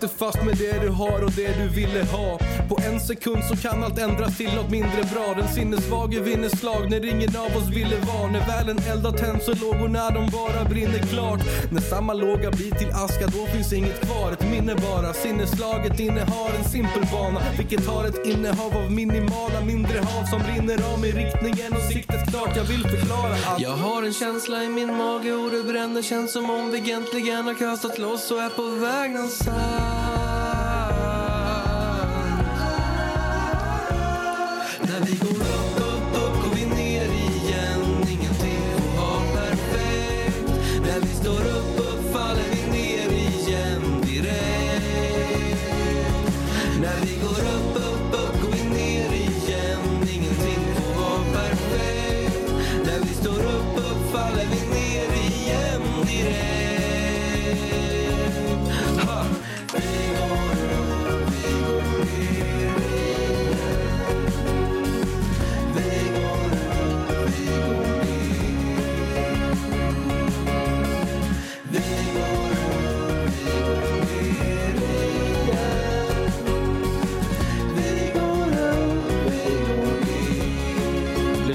[0.00, 2.38] sitter fast med det du har och det du ville ha.
[2.70, 5.34] På en sekund så kan allt ändras till något mindre bra.
[5.36, 8.30] Den sinnessvage vinner slag när ingen av oss ville vara.
[8.30, 11.40] När väl en eld har tänts och lågorna de bara brinner klart.
[11.72, 14.32] När samma låga blir till aska då finns inget kvar.
[14.32, 15.12] Ett minne bara.
[15.12, 17.40] Sinneslaget innehar en simpel bana.
[17.58, 22.30] Vilket har ett innehav av minimala mindre hav som rinner av med riktningen och siktet
[22.30, 22.56] klart.
[22.56, 26.02] Jag vill förklara att jag har en känsla i min mage och det bränner.
[26.02, 29.99] Känns som om vi egentligen har kastat loss och är på väg någonstans.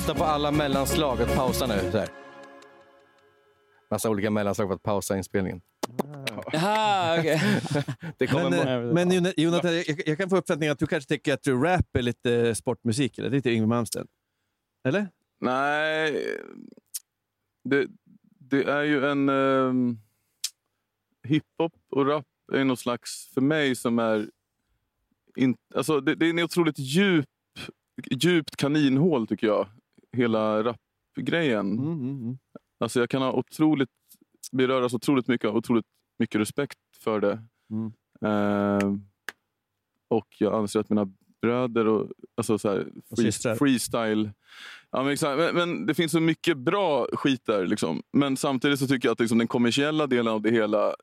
[0.05, 1.21] Lyssna på alla mellanslag.
[1.21, 1.91] Att pausa nu.
[1.91, 2.09] Så här.
[3.91, 5.61] Massa olika mellanslag för att pausa inspelningen.
[6.51, 7.41] Jaha, okej.
[8.17, 11.07] Det kommer Men, eh, men Jon- Jonathan, jag, jag kan få uppfattningen att du kanske
[11.07, 13.29] tycker att rap är lite sportmusik, eller?
[13.29, 14.07] Det är lite Yngwie Malmsteen.
[14.87, 15.07] Eller?
[15.39, 16.27] Nej,
[17.63, 17.87] det,
[18.39, 19.29] det är ju en...
[19.29, 19.99] Um,
[21.27, 24.29] hiphop och rap är någon slags, för mig, som är...
[25.35, 27.25] In, alltså det, det är en otroligt djup,
[28.11, 29.67] djupt kaninhål, tycker jag.
[30.15, 31.79] Hela rapgrejen.
[31.79, 32.37] Mm,
[32.79, 33.89] Alltså jag kan ha otroligt,
[34.51, 35.85] beröras otroligt mycket av otroligt
[36.19, 37.43] mycket respekt för det.
[37.71, 37.93] Mm.
[38.21, 38.93] Eh,
[40.07, 41.07] och jag anser att mina
[41.41, 44.31] bröder och, alltså så här, free, freestyle...
[44.91, 45.37] Ja, men, exakt.
[45.37, 47.67] Men, men det finns så mycket bra skit där.
[47.67, 48.03] Liksom.
[48.13, 50.95] Men samtidigt så tycker jag att liksom, den kommersiella delen av det hela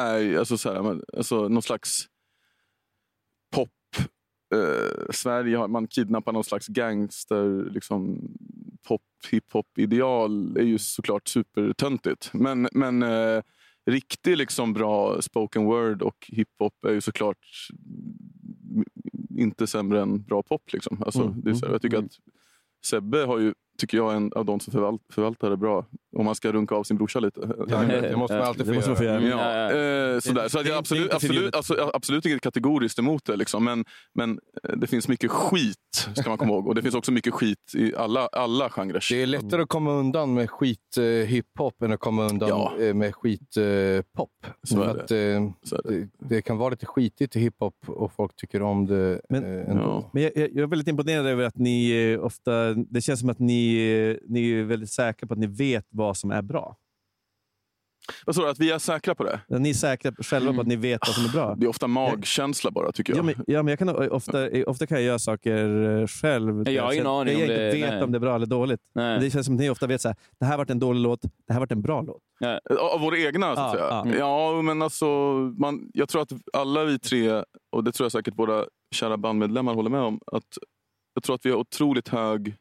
[0.00, 2.08] är alltså, så här, alltså, någon slags
[3.52, 3.70] pop.
[4.54, 8.28] Eh, Sverige har man kidnappar någon slags gangster liksom,
[8.88, 12.30] pop, hiphop-ideal är ju såklart supertöntigt.
[12.32, 13.42] Men, men eh,
[13.86, 17.46] riktigt liksom bra spoken word och hiphop är ju såklart
[18.70, 18.84] mm,
[19.38, 20.72] inte sämre än bra pop.
[20.72, 21.02] Liksom.
[21.02, 22.18] Alltså, Mm, det är så här, jag tycker att
[22.84, 25.86] Sebbe har ju, tycker jag, är en av de som förvalt, förvaltar det bra.
[26.16, 27.40] Om man ska runka av sin brorsa lite.
[27.40, 29.20] det måste man alltid få Det man få göra.
[29.22, 29.72] göra.
[29.72, 30.48] Ja, eh, sådär.
[30.48, 33.36] Så att Det är jag inte- absolut, absolut, alltså, absolut inget kategoriskt emot det.
[33.36, 33.64] Liksom.
[33.64, 33.84] Men,
[34.14, 34.38] men
[34.68, 36.66] eh, det finns mycket skit, ska man komma ihåg.
[36.68, 39.04] Och det finns också mycket skit i alla, alla genrer.
[39.10, 42.72] Det är lättare att komma undan med skit eh, hiphop än att komma undan Ja.
[42.80, 43.64] eh, med skit eh,
[44.16, 44.30] pop.
[44.62, 46.08] Så är att, eh, det.
[46.28, 50.10] Det, kan vara lite skitigt i hiphop och folk tycker om det Men, eh, ändå.
[50.12, 52.74] men jag, jag jag är väldigt imponerad över att ni eh, ofta...
[52.74, 56.16] Det känns som att ni, eh, ni är väldigt säkra på att ni vet vad
[56.16, 56.76] som är bra.
[58.26, 59.40] Vad sa du, att vi är säkra på det?
[59.58, 61.54] Ni är säkra själva på att ni vet vad som är bra.
[61.54, 63.18] Det är ofta magkänsla bara, tycker jag.
[63.18, 66.68] Ja, men, ja, men jag kan, ofta, ofta kan jag göra saker eh, själv.
[66.68, 68.02] Jag har ingen aning jag om inte det- vet nej.
[68.02, 68.80] om det är bra eller dåligt.
[68.94, 69.20] Nej.
[69.20, 71.22] Det känns som att ni ofta vet så här, det här varit en dålig låt,
[71.22, 72.22] det här varit en bra låt.
[72.92, 74.18] Av våra egna, så att Ja, säga.
[74.18, 74.54] ja.
[74.56, 75.06] Ja, men alltså,
[75.58, 77.42] man, jag tror att alla vi tre,
[77.72, 78.64] och det tror jag säkert våra
[78.94, 80.58] kära bandmedlemmar håller med om, att
[81.14, 82.54] jag tror att vi har otroligt hög...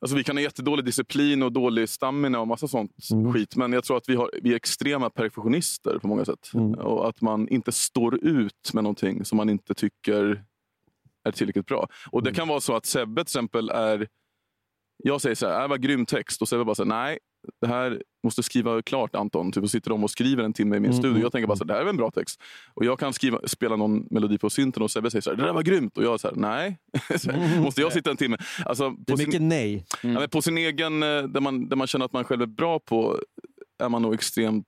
[0.00, 2.92] Alltså vi kan ha jättedålig disciplin och dålig stamina och massa sånt
[3.34, 3.56] skit.
[3.56, 6.50] Men jag tror att vi, har, vi är extrema perfektionister på många sätt.
[6.78, 10.44] Och att man inte står ut med någonting som man inte tycker
[11.24, 11.88] är tillräckligt bra.
[12.10, 14.08] Och Det kan vara så att Sebbe till exempel är...
[15.04, 16.42] Jag säger så här, det var grym text.
[16.42, 17.18] Och Sebbe bara så här, nej,
[17.60, 19.52] det här måste skriva klart Anton.
[19.52, 21.10] Typ, och sitter de och skriver en timme i min Mm, studio.
[21.10, 22.42] mm, Jag tänker bara så här, det här är väl en bra text.
[22.74, 25.42] Och jag kan skriva, spela någon melodi på synten och Sebbe säger så här, det
[25.44, 25.98] där var grymt.
[25.98, 26.78] Och jag är så här, nej.
[27.18, 28.36] Så här, måste jag sitta en timme?
[28.64, 29.86] Alltså, Det är mycket nej.
[30.02, 32.46] Ja, men på sin egen, eh, där man, där man känner att man själv är
[32.46, 33.20] bra på,
[33.82, 34.66] är man nog extremt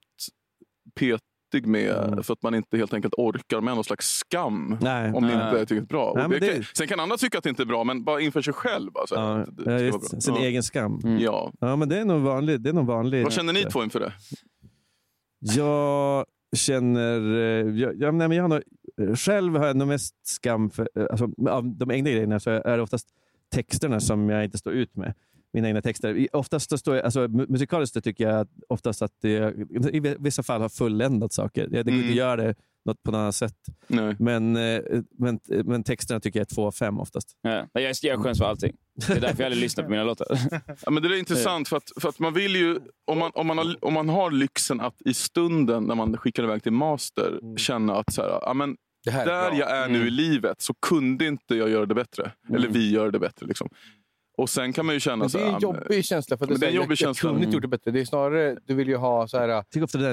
[0.95, 1.19] petig
[1.53, 2.19] med.
[2.25, 4.65] För att man inte helt enkelt orkar med någon slags skam.
[4.65, 4.77] Mm.
[4.81, 5.11] Nej.
[5.13, 5.45] om det Nej.
[5.47, 6.13] inte är tillräckligt bra.
[6.15, 8.21] Nej, det det- kan, sen kan andra tycka att det inte är bra, men bara
[8.21, 8.91] inför sig själv.
[8.91, 10.41] Bara, så här, Ja, det ja, sin Ja.
[10.41, 10.99] egen skam.
[11.19, 11.53] Ja.
[11.59, 12.63] ja, men det är nog vanligt.
[12.63, 13.23] Det är nog vanligt.
[13.23, 14.13] Vad känner ni två inför det?
[15.39, 17.35] Jag känner...
[17.37, 20.89] eh, Jag, jag, nej, men jag har nog, själv har jag nog mest skam för...
[20.95, 23.07] eh, Alltså, av de egna grejerna så är det oftast
[23.53, 25.13] texterna som jag inte står ut med.
[25.53, 26.27] Mina egna texter.
[26.33, 29.55] Oftast står jag, alltså, mu- musikaliskt tycker jag att oftast att det,
[29.93, 31.67] i vissa fall har fulländat saker.
[31.67, 32.09] Det går inte Mm.
[32.09, 32.55] att göra det
[32.85, 33.55] något på något annat sätt.
[33.87, 34.15] Nej.
[34.19, 34.81] Men, eh,
[35.17, 37.27] men, men texterna tycker jag är två av fem oftast.
[37.41, 37.67] Ja.
[37.73, 38.75] Jag, jag skäms för allting.
[39.07, 40.27] Det är därför jag aldrig lyssnar på mina låtar.
[40.85, 43.47] Ja, men det är intressant för att, för att man vill ju, om man, om,
[43.47, 47.39] man har, om man har lyxen att i stunden när man skickar iväg till master
[47.57, 49.59] känna att så här, ja, men, där bra.
[49.59, 50.07] jag är nu Mm.
[50.07, 52.31] i livet så kunde inte jag göra det bättre.
[52.53, 53.45] Eller vi gör det bättre.
[53.45, 53.69] Liksom.
[54.39, 56.37] Och sen kan man ju känna Men det här, är en men- jobbig känsla.
[56.37, 57.29] För Men det är en jobbig jag känsla.
[57.29, 57.91] kunde inte gjort det bättre.
[57.91, 59.47] Det är snarare, du vill ju ha så här...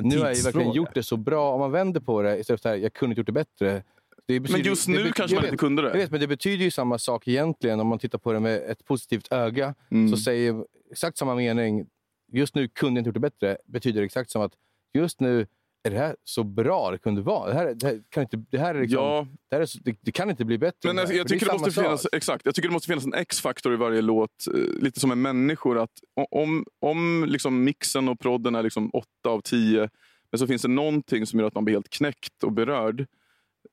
[0.02, 1.52] nu har jag ju verkligen gjort det så bra.
[1.52, 3.82] Om man vänder på det istället för så här, jag kunde inte gjort det bättre.
[4.26, 5.88] Det betyder- just det nu be- kanske man inte kunde det.
[5.88, 7.80] Jag vet, men det betyder ju samma sak egentligen.
[7.80, 10.08] Om man tittar på det med ett positivt öga Mm.
[10.08, 11.86] så säger exakt samma mening.
[12.32, 13.58] Just nu kunde jag inte gjort det bättre.
[13.66, 14.52] Betyder exakt som att
[14.94, 15.46] just nu
[15.86, 17.48] är det här så bra det kunde vara.
[17.48, 19.26] Det här, det här, kan, inte, det här är liksom, Ja.
[19.50, 20.88] det, här är så, det, det kan inte bli bättre.
[20.88, 23.04] Men alltså, jag, för tycker det är måste finnas, exakt, jag tycker det måste finnas
[23.06, 24.30] en X-faktor i varje låt.
[24.54, 25.78] eh, Lite som med människor.
[25.78, 25.90] Att
[26.30, 29.88] om om liksom mixen och prodden är liksom 8 av 10,
[30.30, 33.06] men så finns det någonting som gör att man blir helt knäckt och berörd.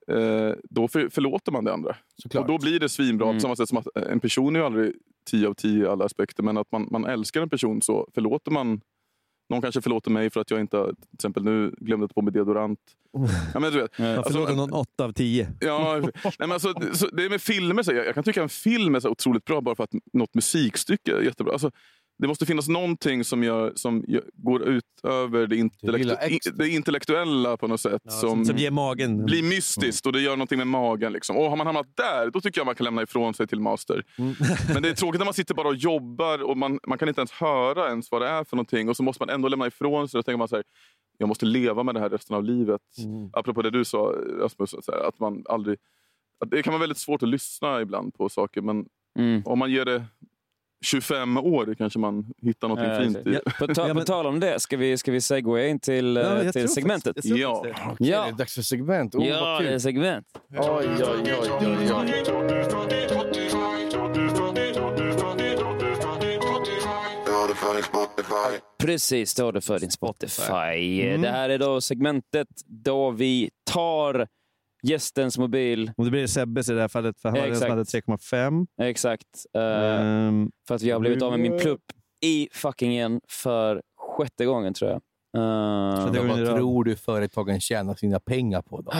[0.07, 1.95] Eh, då för, förlåter man det andra.
[2.21, 2.41] Såklart.
[2.41, 3.25] Och då blir det svinbra.
[3.27, 3.37] Mm.
[3.37, 4.93] På samma sätt som att en person är ju aldrig
[5.29, 6.43] 10 av 10 i alla aspekter.
[6.43, 8.81] Men att man, man älskar en person så förlåter man
[9.49, 12.33] någon kanske förlåter mig för att jag inte, till exempel nu glömde ta på mig
[12.33, 12.79] deodorant.
[13.53, 15.49] Ja, men du vet, Man alltså, förlåter någon åtta av tio.
[15.59, 17.83] Ja, nej, men alltså, det- så det är med filmer.
[17.83, 20.33] Så jag, jag kan tycka en film är så otroligt bra bara för att något
[20.35, 21.53] musikstycke är jättebra.
[21.53, 21.71] Alltså,
[22.23, 26.53] det måste finnas någonting som, gör, som gör, går utöver det, intellektu- extra.
[26.53, 28.01] i- det intellektuella på något sätt.
[28.11, 29.25] som, Som ger magen.
[29.25, 31.13] blir mystiskt och det gör någonting med magen.
[31.13, 31.37] Liksom.
[31.37, 34.03] Och har man hamnat där, då tycker jag man kan lämna ifrån sig till master.
[34.17, 34.33] Mm.
[34.73, 37.21] Men det är tråkigt när man sitter bara och jobbar och man, man kan inte
[37.21, 38.89] ens höra ens vad det är för någonting.
[38.89, 40.17] Och så måste man ändå lämna ifrån sig.
[40.17, 40.63] Då tänker man så här,
[41.17, 42.81] jag måste leva med det här resten av livet.
[42.97, 43.29] Mm.
[43.33, 45.77] Apropå det du sa Rasmus, så här, att man aldrig...
[46.43, 48.61] Att det kan vara väldigt svårt att lyssna ibland på saker.
[48.61, 48.85] Men
[49.19, 49.41] Mm.
[49.45, 50.03] om man ger det
[50.83, 53.21] 25 år kanske man hittar något Ja, fint i.
[53.45, 53.51] ja.
[53.59, 56.43] På, ta, på tal om det, ska vi, ska vi segwaya in till, eh, Ja,
[56.43, 57.15] jag till tror segmentet?
[57.15, 57.73] faktiskt- jag tror Ja.
[57.73, 58.23] faktiskt Okej, Ja.
[58.23, 59.15] det är dags för segment.
[59.15, 60.25] Oh, ja, vad det är segment.
[60.49, 62.19] Oj, oj, oj, oj, oj.
[68.77, 71.01] Precis, står det för din Spotify.
[71.01, 71.21] Mm.
[71.21, 74.27] Det här är då segmentet då vi tar
[74.83, 75.91] gästens mobil.
[75.97, 78.07] Om det blir Sebbes i det här fallet, för han var den som hade Exakt.
[78.07, 78.67] 3,5.
[78.81, 79.45] Exakt.
[79.57, 81.81] Ehm, för att vi har blivit av med min plupp
[82.21, 83.81] i fuckingen för
[84.17, 85.01] sjätte gången tror jag.
[85.37, 88.91] Eh, det Men var ju vad tror du företagen tjänar sina pengar på då?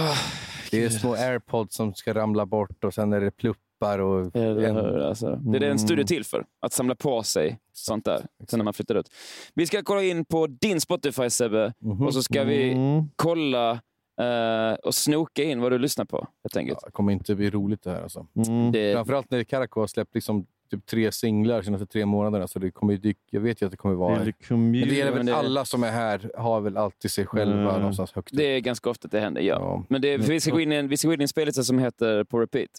[0.72, 4.00] Det är små airpods som ska ramla bort och sen är det pluppar.
[4.00, 5.36] Och Eller en, hur, alltså.
[5.36, 6.46] Det är det en studio till för.
[6.66, 8.26] Att samla på sig sånt där.
[8.50, 9.10] Sen när man flyttar ut.
[9.56, 11.74] Vi ska kolla in på din Spotify Sebbe.
[12.06, 13.04] Och så ska vi Mm.
[13.16, 13.82] kolla
[14.20, 16.28] eh, och snoka in vad du lyssnar på.
[16.44, 16.80] Helt enkelt.
[16.86, 18.02] det kommer inte bli roligt det här.
[18.04, 18.28] Alltså.
[18.48, 18.72] Mm.
[18.72, 22.48] Det, Framförallt när Karakou har släppt liksom typ tre singlar de senaste tre månaderna.
[22.48, 24.20] Så det kommer dyka, jag vet ju att det kommer vara...
[24.20, 27.12] Vill du Men det gäller men väl det- alla som är här har väl alltid
[27.12, 27.80] sig själva Mm.
[27.80, 28.38] någonstans högt upp.
[28.38, 29.56] det är ganska ofta att det händer, ja.
[29.60, 29.84] Ja.
[29.90, 31.28] Men det, för vi, ska gå in i en, vi ska gå in i en
[31.28, 32.70] spellista som heter På Repeat.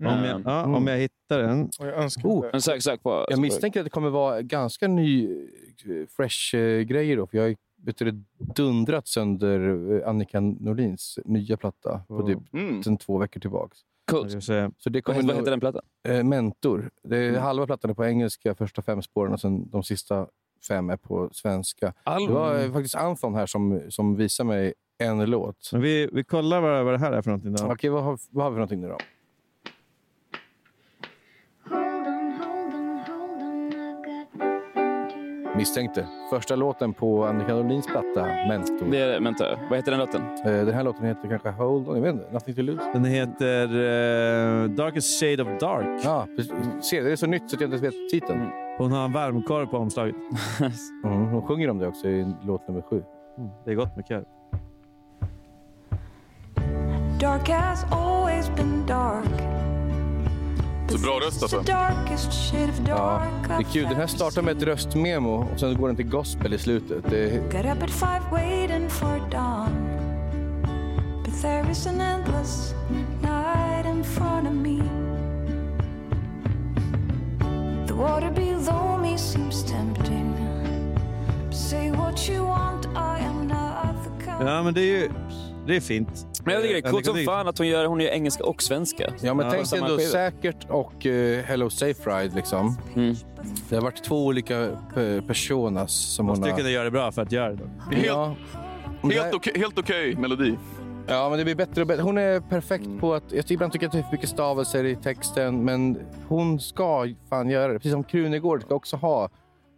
[0.00, 1.70] Om jag, ja, om jag hittar den.
[1.80, 2.42] Och jag önskar Oh.
[2.42, 2.48] det.
[2.52, 3.26] Men sök, sök på.
[3.30, 7.26] Jag misstänker att det kommer vara ganska ny, eh, fresh eh, grejer då.
[7.26, 9.60] För jag du, det, dundrat sönder
[10.02, 12.82] eh, Annika Norlins nya platta på typ Mm.
[12.82, 13.76] sen två veckor tillbaka.
[14.10, 14.42] Coolt.
[14.78, 15.82] Så det kommer vad heter den plattan?
[16.08, 16.90] eh, Mentor.
[17.02, 17.42] Det är Mm.
[17.42, 20.26] halva plattan är på engelska, första fem spåren och sen de sista
[20.68, 21.92] fem är på svenska.
[22.04, 22.28] Album.
[22.28, 25.70] Det var eh, faktiskt Anton här som, som visade mig en låt.
[25.72, 27.52] Men vi, vi kollar vad, vad det här är för någonting.
[27.54, 27.72] Då.
[27.72, 28.98] Okej, vad, har, vad har vi för någonting nu då?
[35.60, 36.06] Misstänkte.
[36.30, 38.90] Första låten på Annika Norlins platta, Mentor.
[38.90, 40.22] Det är, vänta, vad heter den låten?
[40.22, 42.32] Eh, Den här låten heter kanske Hold On, jag vet inte.
[42.32, 42.82] Nothing to lose.
[42.92, 46.00] Den heter eh, Darkest Shade of Dark.
[46.04, 46.52] Ja, precis.
[46.80, 48.48] Se, det är så nytt så att jag inte ens vet titeln.
[48.78, 50.14] Hon har en varmkorv på omslaget.
[51.04, 53.02] Mm, hon sjunger om det också i låt nummer sju.
[53.38, 54.24] Mm, det är gott med kör.
[57.20, 59.49] Dark has always been dark.
[60.90, 61.62] Så bra röst alltså.
[61.62, 63.82] The darkest shade of Ja, det är kul.
[63.82, 67.04] Den här startar med ett röstmemo och sen går den till gospel i slutet.
[67.10, 69.88] Det är, Got up at five waiting for dawn.
[71.24, 72.74] But there is an endless
[73.22, 74.80] night in front of me.
[77.86, 80.34] The water below me seems tempting.
[81.52, 84.48] Say what you want, I am not the kind.
[84.48, 85.10] Ja, men det är ju
[85.70, 86.26] det är fint.
[86.44, 88.62] Men jag tycker det är coolt som fan att hon gör, hon gör engelska och
[88.62, 89.12] svenska.
[89.20, 90.10] ja, men tänk ändå skiva.
[90.10, 92.34] Säkert och eh, Hello Safe Ride.
[92.36, 92.76] Liksom.
[92.96, 93.14] Mm.
[93.68, 96.58] Det har varit två olika eh, personas som hon Måste har...
[96.58, 97.56] kunna göra det bra för att göra det.
[97.56, 97.96] Då.
[98.04, 98.34] Ja.
[99.02, 100.56] Helt okej helt okej melodi.
[101.06, 102.02] Ja, men det blir bättre och bättre.
[102.02, 103.32] Hon är perfekt på att...
[103.32, 105.98] Jag ibland tycker att det är för mycket stavelser i texten, men
[106.28, 107.78] hon ska fan göra det.
[107.78, 109.30] Precis som Krunegård ska också ha...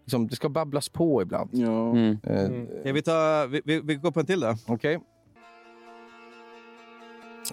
[0.05, 1.51] Liksom, det ska babblas på ibland.
[1.53, 1.91] Ja.
[1.91, 2.19] Mm.
[2.25, 4.55] Eh, Ska vi, ta, vi, vi, vi går på en till då.
[4.67, 5.01] Okej.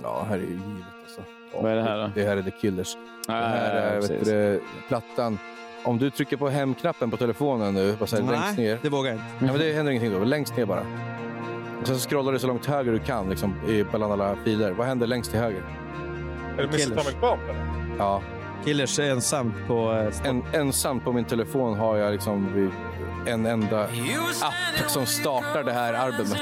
[0.03, 1.21] Ja, här är ju givet alltså.
[1.53, 2.11] Ja, Vad är det här då?
[2.15, 2.97] Det här är The Killers.
[3.27, 5.39] Ja, det här ja, ja, är vet du, plattan.
[5.83, 8.77] Om du trycker på hemknappen på telefonen nu, bara så här, längst ner.
[8.81, 9.45] det vågar jag inte.
[9.45, 10.25] Ja, men det händer ingenting då.
[10.25, 10.85] Längst ner bara.
[11.81, 14.71] Och sen så scrollar du så långt höger du kan liksom, i- bland alla filer.
[14.71, 15.63] Vad händer längst till höger?
[16.57, 16.99] Är det Mr.
[16.99, 17.41] Atomic Bomb?
[17.49, 17.95] Eller?
[17.97, 18.21] Ja.
[18.65, 19.91] Killers är ensamt på...
[19.91, 22.71] Eh, En, ensam på min telefon har jag liksom
[23.25, 26.37] en enda app som startar det här albumet.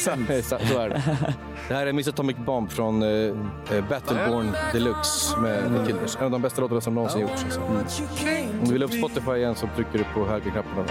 [0.44, 1.02] så så är det.
[1.68, 3.34] Det här är Miss Atomic Bomb från eh,
[3.88, 6.16] Battleborn Deluxe med The Killers.
[6.16, 7.44] En av de bästa låtarna som någonsin gjorts.
[7.44, 7.60] Alltså.
[8.60, 10.84] Om du vill upp Spotify igen så trycker du på högerknappen.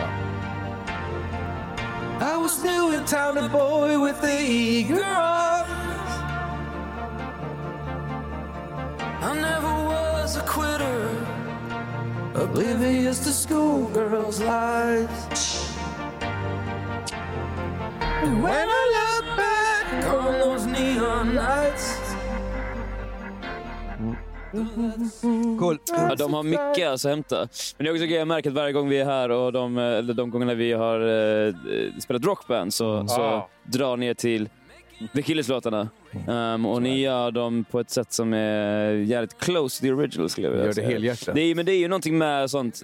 [2.22, 5.68] I was new in town, a boy with the eager eyes.
[9.24, 9.91] I never
[10.32, 11.10] was a quitter,
[12.36, 15.74] oblivious to schoolgirls' lies.
[18.24, 21.98] And when I look back on those neon nights,
[25.60, 25.78] Cool.
[25.88, 27.36] Ja, de har mycket alltså att hämta.
[27.78, 29.78] Men det är också grejen jag märker att varje gång vi är här och de,
[29.78, 31.00] eller de gångerna vi har
[31.48, 31.54] eh,
[32.00, 33.50] spelat rockband så, så Ah.
[33.64, 34.50] drar ni er till
[35.16, 35.90] The Killers-låtarna.
[36.28, 40.30] Um, och ni gör dem på ett sätt som är jävligt close to the original
[40.30, 40.88] skulle jag vilja Gör det säga.
[40.88, 41.36] helhjärtat.
[41.36, 42.84] Det är, men det är ju någonting med sånt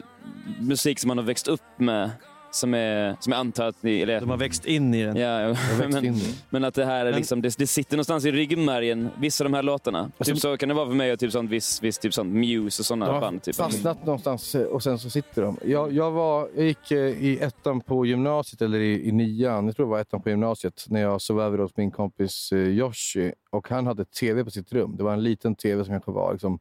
[0.59, 2.09] musik som man har växt upp med.
[2.57, 4.01] Som, är, som jag antar att ni...
[4.01, 5.17] Eller, De har växt in i den.
[5.17, 6.35] Ja, men, in i.
[6.49, 9.55] men att det här är liksom, det, det sitter någonstans i ryggmärgen, vissa av de
[9.55, 10.11] här låtarna.
[10.23, 12.81] Typ så kan det vara för mig och typ sånt, viss, viss, typ sånt Muse
[12.81, 13.41] och sådana band.
[13.43, 13.55] Typ.
[13.55, 15.57] fastnat någonstans eh, och sen så sitter de.
[15.65, 19.75] Jag, jag, var, jag gick eh, i ettan på gymnasiet, eller i, i nian, jag
[19.75, 23.31] tror det var ettan på gymnasiet, när jag sov över hos min kompis eh, Yoshi.
[23.49, 24.95] Och han hade tv på sitt rum.
[24.97, 26.59] Det var en liten tv som kanske var liksom,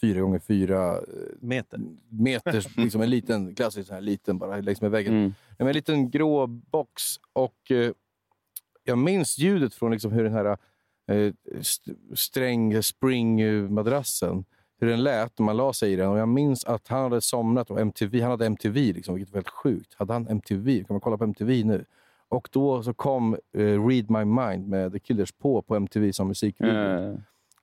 [0.00, 1.02] fyra gånger fyra eh,
[1.40, 1.80] Meter.
[2.08, 2.64] meter.
[2.82, 5.12] liksom en liten, klassisk sån här liten bara längs med väggen.
[5.14, 5.34] Mm.
[5.58, 7.02] Men En liten grå box.
[7.32, 7.90] Och eh,
[8.84, 10.56] jag minns ljudet från liksom hur den här
[11.10, 14.44] eh, st- sträng springmadrassen,
[14.80, 16.08] hur den lät när man la sig i den.
[16.10, 19.38] Och jag minns att han hade somnat och MTV, han hade MTV, liksom, vilket var
[19.38, 19.94] helt sjukt.
[19.94, 20.78] Hade han MTV?
[20.84, 21.84] Kan man kolla på MTV nu?
[22.28, 26.28] Och då så kom eh, Read My Mind med The Killers på på MTV som
[26.28, 26.74] musikvideo.
[27.12, 27.14] Eh,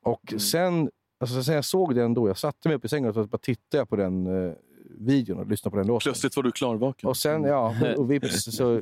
[0.01, 0.89] Och sen,
[1.23, 3.37] alltså sen jag såg den då, jag satte mig upp i sängen och så bara
[3.37, 4.53] tittade jag på den eh,
[4.99, 6.03] videon och lyssnade på den låten.
[6.03, 7.09] Plötsligt var du klarvaken.
[7.09, 8.81] Och sen, ja, och vips så...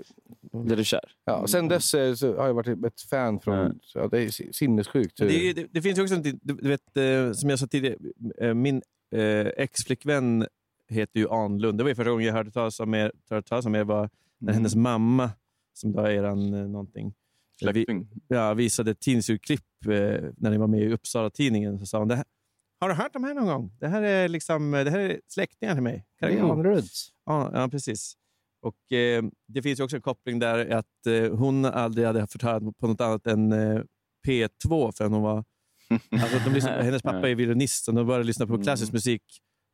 [0.51, 1.11] Blev du kär?
[1.25, 3.79] Ja, och sen dess eh, så har jag varit ett fan från...
[3.83, 5.17] Så, ja, det är si- sinnessjukt.
[5.17, 7.95] Det, det, det finns ju också någonting, du du vet, eh, som jag sa tidigare,
[8.37, 8.81] eh, min
[9.11, 10.47] eh, ex-flickvän
[10.89, 11.77] heter ju Anlund.
[11.77, 14.09] Det var ju första gången jag hörde talas om er, hörde talas om er var
[14.37, 15.29] när hennes mamma,
[15.73, 16.67] som då är eran eh,
[17.61, 18.21] någonting, Släkting.
[18.27, 19.91] ja, visade ett tidningsurklipp eh,
[20.37, 21.79] när ni var med i Uppsala-tidningen.
[21.79, 22.25] Så sa hon, det här,
[22.79, 23.71] har du hört de här någon gång?
[23.79, 26.05] Det här är, liksom, det här är släktingar till mig.
[26.21, 27.09] Anruds.
[27.25, 28.13] Ja, ja, precis.
[28.61, 32.41] Och eh, Det finns ju också en koppling där att eh, hon aldrig hade fått
[32.41, 33.81] höra på något annat än eh,
[34.27, 35.43] P2 förrän hon var...
[36.11, 39.23] Alltså, de lyssnade, hennes pappa är violinist och de började lyssna på klassisk musik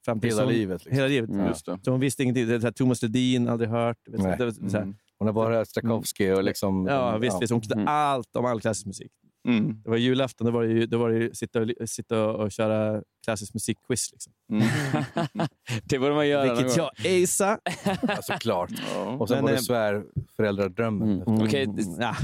[0.06, 0.96] fram till Hela hon- livet, liksom.
[0.96, 1.30] Hela livet.
[1.30, 1.42] Mm.
[1.42, 1.48] Ja.
[1.48, 1.80] Just det.
[1.84, 2.48] Så hon visste ingenting.
[2.48, 3.98] Det här, Thomas Ledin, aldrig hört.
[4.08, 4.36] Vet, Nej.
[4.38, 4.96] det var så här, Mm.
[5.20, 6.86] Hon har bara hört Strakowski och liksom...
[6.90, 7.42] Ja, visst.
[7.42, 7.52] visst.
[7.52, 9.12] Hon kunde allt om all klassisk musik.
[9.48, 9.82] Mm.
[9.84, 12.52] Det var julafton, då var det, ju, då var det ju sitta, och, sitta och
[12.52, 14.12] köra klassisk musikquiz.
[14.12, 14.34] Liksom.
[15.84, 16.90] det borde man göra Vilket jag
[17.24, 17.60] acea.
[18.02, 18.72] Ja, såklart.
[19.20, 21.24] Och sen Men, var det eh, svärföräldradrömmen.
[21.26, 21.68] Okej,
[22.00, 22.16] Ja.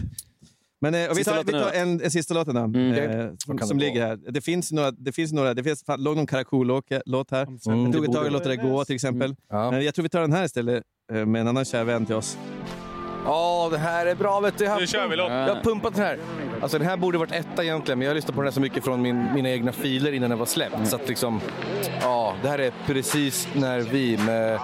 [0.81, 3.05] Men eh, och vi tar, vi tar en, en sista låten då, Okej.
[3.05, 4.15] eh, som, som det ligger här.
[4.15, 7.43] Det finns några, det finns några, det finns, fan, låg någon Karakou-låt här.
[7.45, 9.35] Mm, det tog det ett tag att låta det gå till exempel.
[9.49, 9.71] Ja.
[9.71, 10.83] Men jag tror vi tar den här istället
[11.13, 12.37] eh, med en annan kär vän till oss.
[13.25, 14.39] Ja, det här är bra.
[14.39, 14.63] Vet du.
[14.63, 15.31] Jag, har Nu kör vi, låt.
[15.31, 16.17] jag har pumpat den här.
[16.64, 18.61] Alltså, den här borde varit etta egentligen, men jag har lyssnat på den här så
[18.61, 20.88] mycket från min, mina egna filer innan den var släppt.
[20.88, 21.41] Så att liksom,
[22.02, 24.60] ja, det här är precis när vi med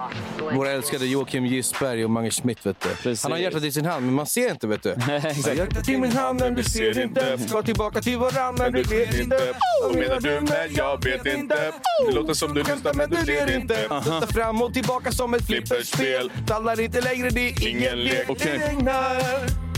[0.53, 3.15] våra älskade Joakim Gisberg och Mange Schmidt, vet du.
[3.23, 4.89] Han har hjärtat i sin hand, men man ser inte, vet du.
[5.55, 7.37] Hjärtat i min hand, men du ser inte.
[7.37, 9.39] Ska tillbaka till varandra, men du vet inte.
[9.83, 11.71] Vad menar du med jag vet inte?
[12.07, 13.75] Det låter som du lyssnar men du ler inte.
[13.75, 16.31] Flytta fram och tillbaka som ett flipperspel.
[16.47, 18.27] Tallar inte längre, det är ingen lek.
[18.39, 19.68] Det regnar.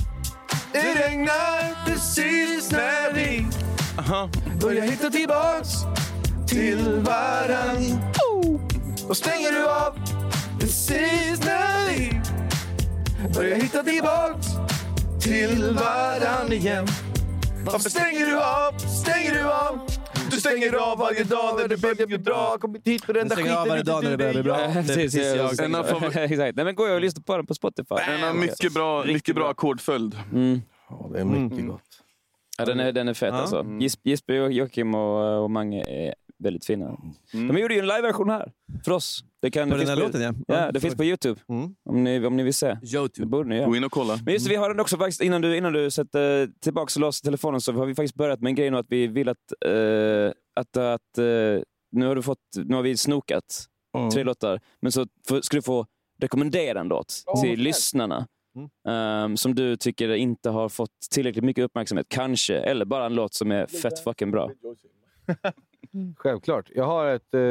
[0.74, 3.46] Det regnar precis när vi
[4.62, 5.70] börjar hitta tillbaks
[6.48, 8.02] till varann.
[9.08, 9.98] Då stänger du av
[10.60, 12.22] precis när vi
[13.34, 14.48] börjar hitta tillbaks
[15.22, 16.88] till varann igen.
[17.66, 18.78] Varför stänger du av?
[18.78, 19.80] Stänger du av?
[20.32, 22.58] Du stänger av varje dag när du börjar dra.
[22.60, 23.70] Kommit hit för den där Du stänger av skiten.
[23.70, 24.58] varje dag när det börjar bli bra.
[24.58, 25.46] Det är Precis, precis jag.
[26.32, 26.56] Exakt.
[26.56, 27.96] Nej, men går jag och lyssnar på den på Spotify.
[28.08, 30.18] En har mycket bra, mycket bra ackordföljd.
[30.34, 30.62] Mm.
[30.90, 31.82] Ja, det är mycket gott.
[32.58, 33.40] Ja, den, är, den är fet Ja.
[33.40, 33.62] alltså.
[33.64, 36.14] Gis- Jesper, och Joakim och, och Mange är
[36.44, 36.98] väldigt fina.
[37.32, 38.52] De gjorde ju en liveversion här
[38.86, 39.24] för oss.
[39.42, 40.56] Det, kan, På det den finns här på, låten, ja.
[40.56, 41.42] Ja, Ja, det finns på Youtube.
[41.50, 41.76] Mm.
[41.90, 42.78] Om, ni, om ni vill se.
[42.82, 43.28] Det Youtube.
[43.28, 43.78] borde ni Gå göra.
[43.78, 44.20] in och kolla.
[44.26, 47.02] Men just det, vi har den också faktiskt, innan du, innan du sätter tillbaka och
[47.02, 49.38] låser telefonen så har vi faktiskt börjat med en grej nu att vi vill att,
[49.66, 51.24] eh, att, att eh,
[51.92, 54.10] nu har du fått, nu har vi snokat Mm.
[54.10, 55.86] tre låtar, men så får- ska du få
[56.22, 57.14] rekommendera en låt
[57.44, 58.28] till lyssnarna.
[58.88, 62.58] ehm, som du tycker inte har fått tillräckligt mycket uppmärksamhet, kanske.
[62.58, 64.52] Eller bara en låt som är fett fucking bra.
[66.18, 66.70] Självklart.
[66.76, 67.42] Jag har ett, eh,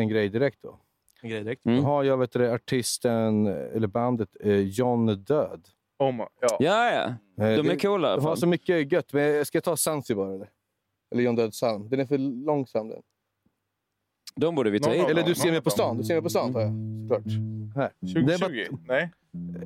[0.00, 0.78] en grej direkt då.
[1.22, 1.66] En grej direkt.
[1.66, 1.78] Mm.
[1.78, 5.68] Då har jag vet du, artisten, eller bandet eh, John Död.
[5.98, 6.56] Oh my, ja.
[6.58, 6.90] Ja,
[7.38, 7.44] ja.
[7.46, 8.16] Eh, De är coola.
[8.16, 9.12] De har så mycket gött.
[9.12, 10.48] Men ska jag ta Zanzibar eller?
[11.12, 11.88] Eller John Döds psalm?
[11.88, 13.02] Den är för långsam den.
[14.36, 15.04] De borde vi ta Någon in.
[15.04, 15.96] av Eller du ser mig på stan.
[15.98, 16.70] Du ser mig på stan tar jag.
[17.08, 17.32] Såklart.
[17.76, 17.90] Här.
[18.00, 18.76] Det är bara- 2020?
[18.88, 19.10] Nej.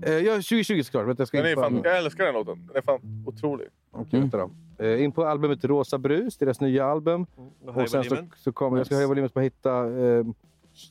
[0.02, 1.06] Eh, ja, 2020 såklart.
[1.06, 2.66] Vänta, jag ska Den är på fan, jag älskar den låten.
[2.66, 3.66] Den är fan otrolig.
[4.10, 4.50] Vänta då.
[4.84, 7.26] Eh, in på albumet Rosa Brus, deras nya album.
[7.74, 10.24] höj Och sen så, så kommer, jag ska höja volymen för att hitta eh,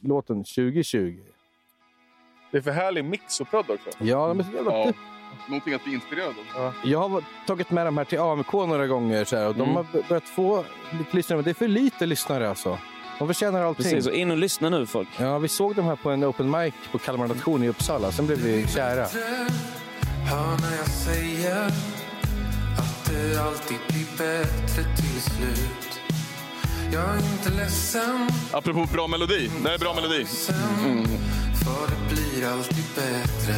[0.02, 1.18] låten 2020.
[2.52, 3.90] Det är för härlig mix och prodd också.
[4.00, 4.86] Ja, de är så jävla Ja.
[4.86, 4.94] ja.
[5.50, 6.74] Någonting att bli inspirerad av.
[6.84, 9.76] Jag har tagit med de här till AMK några gånger så här, och de Mm.
[9.76, 10.64] har b- börjat få
[11.00, 11.38] lite lyssnare.
[11.38, 12.78] Men det är för lite lyssnare alltså.
[13.20, 13.84] De förtjänar allting.
[13.84, 15.08] Precis, och in och lyssna nu folk.
[15.18, 18.12] Ja, vi såg dem här på en open mic på Kalmar Nation i Uppsala.
[18.12, 19.08] Sen blev vi kära.
[20.26, 21.66] Hör när jag säger
[22.78, 26.00] att det alltid blir bättre till slut
[26.94, 29.52] Jag är inte ledsen Apropå bra melodi.
[29.64, 30.26] Det här är bra melodi.
[30.86, 31.06] Mm.
[31.64, 33.56] För det blir alltid bättre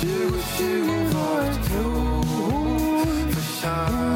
[0.00, 4.15] 2020 var ett prov för kärlekens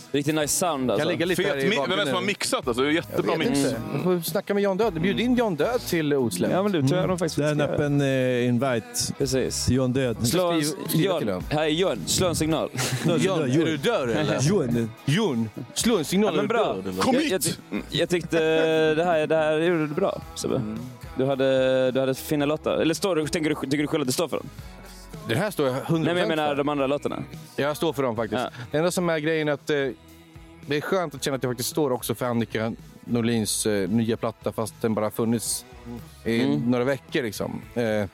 [0.11, 1.03] Riktigt nice sound alltså.
[1.03, 2.67] Kan ligga lite här Fet i Vem är det som har mixat?
[2.67, 3.59] Alltså, det är jättebra Jag vet mix.
[3.59, 3.75] inte.
[4.03, 5.01] Får snacka med John Död.
[5.01, 6.51] Bjud in John Död till Osläpp.
[6.51, 7.73] Ja men du, tror jag de faktiskt Det är en ska göra.
[7.73, 9.65] öppen eh, invite Precis.
[9.65, 10.27] till John Död.
[10.27, 11.43] Slå en, Skriv- skriva till John, dem.
[11.49, 12.69] här är John, slå en signal.
[13.19, 14.37] John, är du död eller?
[14.49, 14.89] John.
[15.05, 16.33] Jon, slå en signal.
[16.35, 16.75] Ja, men bra.
[16.99, 17.31] Kom jag, hit!
[17.31, 17.51] jag, ty-
[17.89, 18.39] jag tyckte
[18.95, 20.61] det här, det här gjorde du bra Sebbe.
[21.17, 22.77] Du hade, du hade fina låtar.
[22.77, 24.47] Eller står du, tänker du, tycker du själv att det står för dem?
[25.33, 27.23] Det här står jag 100% Nej men jag menar de andra låtarna.
[27.55, 28.41] Jag står för dem faktiskt.
[28.41, 28.49] Ja.
[28.71, 29.75] Det enda som är grejen är att eh,
[30.65, 32.73] det är skönt att känna att jag faktiskt står också för Annika
[33.05, 35.65] Norlins eh, nya platta fast den bara funnits
[36.25, 36.71] i Mm.
[36.71, 37.23] några veckor.
[37.23, 37.61] Liksom.
[37.73, 38.05] Eh,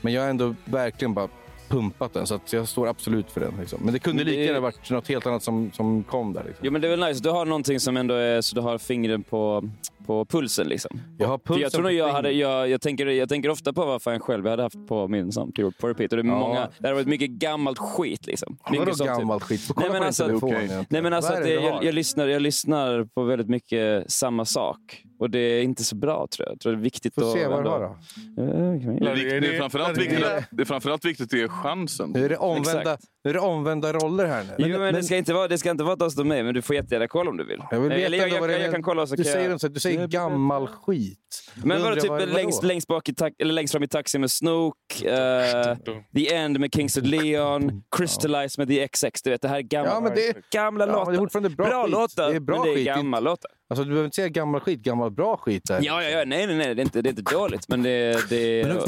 [0.00, 1.28] men jag har ändå verkligen bara
[1.70, 3.52] pumpat den så att jag står absolut för den.
[3.60, 3.80] Liksom.
[3.84, 6.44] Men det kunde lika gärna varit något helt annat som, som kom där.
[6.44, 6.66] Liksom.
[6.66, 8.78] Jo men det är väl nice, du har någonting som ändå är så du har
[8.78, 9.70] fingret på,
[10.06, 10.68] på pulsen.
[10.68, 11.00] Liksom.
[11.18, 12.14] Jag har För pulsen jag, tror nog jag, fingret.
[12.14, 15.08] hade, jag, jag, tänker, jag tänker ofta på vad fan själv jag hade haft på
[15.08, 16.12] min sån, på repeat.
[16.12, 16.38] Och det, är Ja.
[16.38, 18.26] många, det hade varit mycket gammalt skit.
[18.26, 18.56] Liksom.
[18.64, 19.18] Vadå Mycket sånt, typ.
[19.18, 19.60] gammalt skit?
[19.60, 20.86] Får kolla Nej, men på alltså, telefon egentligen.
[20.90, 25.04] Nej, men alltså att jag, jag, lyssnar, jag lyssnar på väldigt mycket samma sak.
[25.20, 26.52] Och det är inte så bra tror jag.
[26.54, 27.32] Jag tror det är viktigt Får att...
[27.32, 27.96] se vad du har då.
[28.36, 32.10] Vi- Det är, det är framförallt viktigt, att- det är framförallt viktigt att ge chansen.
[32.10, 32.98] Nu är det omvända,
[33.28, 34.54] är det omvända roller här nu.
[34.58, 36.76] Jo, men, det, ska inte vara, det ska inte vara och mig, men du får
[36.76, 37.62] jättegärna kolla om du vill.
[37.70, 38.58] Jag vill veta Eller jag, jag, jag, är.
[38.62, 39.72] jag kan kolla så du kan säger, jag...
[39.72, 41.18] du säger gammal skit.
[41.64, 44.30] Men vadå, typ vad- längst, längst, bak i ta- eller längst fram i Taxi med
[44.30, 45.76] Snook, eh,
[46.14, 49.22] The End med Kings of Leon, Crystallize med The XX.
[49.22, 51.12] Du vet, det här är gamla, Ja, men det- gamla Ja, men låtar.
[51.12, 51.92] det är fortfarande bra skit.
[51.92, 53.50] låtar, Det är bra men det är gamla låtar.
[53.70, 55.62] Alltså, du behöver inte säga gammal skit, gammal bra skit.
[55.68, 55.80] Där.
[55.82, 58.28] Ja, ja, ja, nej, nej, nej, det är inte, det är inte dåligt, men det,
[58.28, 58.82] det är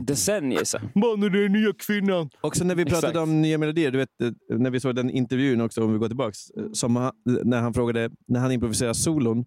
[0.00, 0.88] decennier sedan.
[0.94, 2.30] Mannen, det är nya kvinnan.
[2.40, 3.22] Också när vi pratade Exakt.
[3.22, 6.08] om nya melodier, du vet, eh, när vi såg den intervjun också, om vi går
[6.08, 9.44] tillbaks, eh, som han, när han frågade, när han improviserade solon,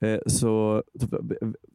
[0.00, 0.82] eh, så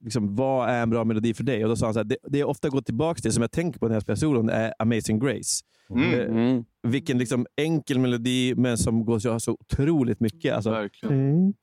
[0.04, 1.64] liksom, vad är en bra melodi för dig?
[1.64, 3.52] Och då sa han så här, det, det jag ofta går tillbaka till, som jag
[3.52, 5.64] tänker på när jag spelar solon, är Amazing Grace.
[5.90, 6.14] Mm.
[6.14, 6.64] Eh, Mm.
[6.88, 10.54] Vilken liksom enkel melodi, men som går så, så otroligt mycket.
[10.54, 11.54] Alltså, Verkligen.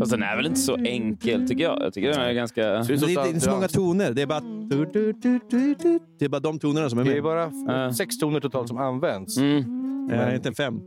[0.00, 1.82] Fast den är väl inte så enkel tycker jag.
[1.82, 2.62] Jag tycker den är ganska...
[2.62, 4.12] Det, är- det är inte så många toner.
[4.12, 4.40] Det är bara,
[6.18, 7.18] det är bara de tonerna som är Det med.
[7.18, 9.38] är bara sex toner totalt som används.
[9.38, 10.06] Mm.
[10.10, 10.80] Nej, inte fem.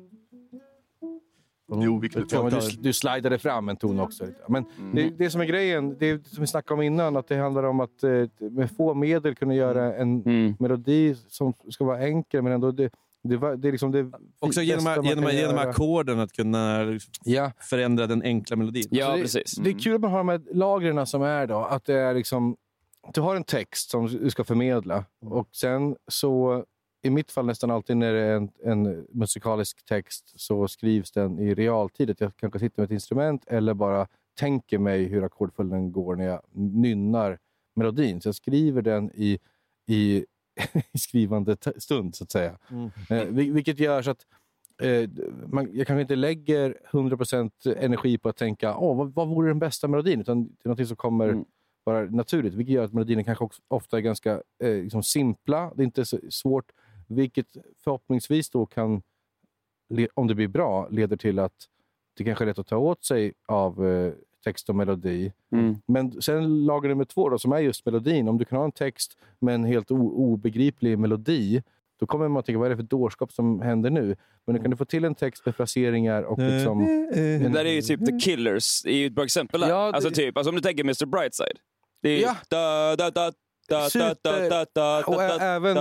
[1.76, 2.32] Jo, viktigt.
[2.32, 4.26] Ja, du, du slidade fram en ton också.
[4.50, 4.96] Men Mm.
[4.96, 7.64] det, det som är grejen, det är som vi snackade om innan, att det handlar
[7.64, 8.10] om att eh,
[8.52, 10.56] med få medel kunna göra en Mm.
[10.60, 12.90] melodi som ska vara enkel, men ändå det,
[13.24, 16.86] det, var- det är liksom det Också genom, genom, genom ackorden att kunna
[17.24, 17.52] Ja.
[17.60, 18.88] förändra den enkla melodin.
[18.92, 19.52] Ja, Så det, precis.
[19.58, 22.14] Det är kul att man har de här lagren som är då, att det är
[22.14, 22.56] liksom,
[23.14, 26.64] du har en text som du ska förmedla och sen så,
[27.06, 31.40] i mitt fall nästan alltid när det är en, en musikalisk text så skrivs den
[31.40, 32.10] i realtid.
[32.10, 34.08] Att jag kanske sitter med ett instrument eller bara
[34.40, 37.40] tänker mig hur ackordföljden går när jag nynnar
[37.76, 38.22] melodin.
[38.22, 39.40] Så jag skriver den i,
[39.88, 40.26] i,
[40.92, 42.58] i skrivande stund, så att säga.
[42.72, 42.86] Mm.
[43.10, 44.26] Eh, vil- vilket gör så att
[44.82, 45.10] eh,
[45.48, 49.60] man, jag kanske inte lägger 100% energi på att tänka Åh, vad, vad vore den
[49.60, 51.46] bästa melodin, utan det är något som kommer Mm.
[51.84, 52.54] vara naturligt.
[52.54, 55.74] Vilket gör att melodierna kanske också, ofta är ganska eh, liksom simpla.
[55.76, 56.72] Det är inte så svårt,
[57.08, 57.48] vilket
[57.84, 59.02] förhoppningsvis då kan,
[60.14, 61.54] om det blir bra, leder till att
[62.18, 64.14] det kanske är lätt att ta åt sig av eh,
[64.44, 65.32] text och melodi.
[65.52, 65.76] Mm.
[65.86, 68.28] Men sen lager nummer två, då, som är just melodin.
[68.28, 71.64] Om du kan ha en text med en helt obegriplig melodi,
[72.00, 74.16] då kommer man att tänka, vad är det för dårskap som händer nu?
[74.46, 76.86] Men nu kan du få till en text med fraseringar och liksom...
[77.14, 79.70] Det där är ju typ The Killers, det är ju ett bra exempel där.
[79.70, 81.58] Ja, det- Alltså typ, alltså om du tänker Mr Brightside.
[82.02, 82.36] Det är Ja.
[82.50, 83.32] da, da,
[83.70, 85.76] da, Super- och även-.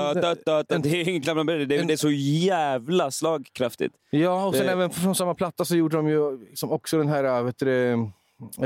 [1.87, 3.95] Det är så jävla slagkraftigt.
[4.11, 7.09] Ja, och sen Det- även från samma platta så gjorde de ju liksom också den
[7.09, 7.97] här, vet du,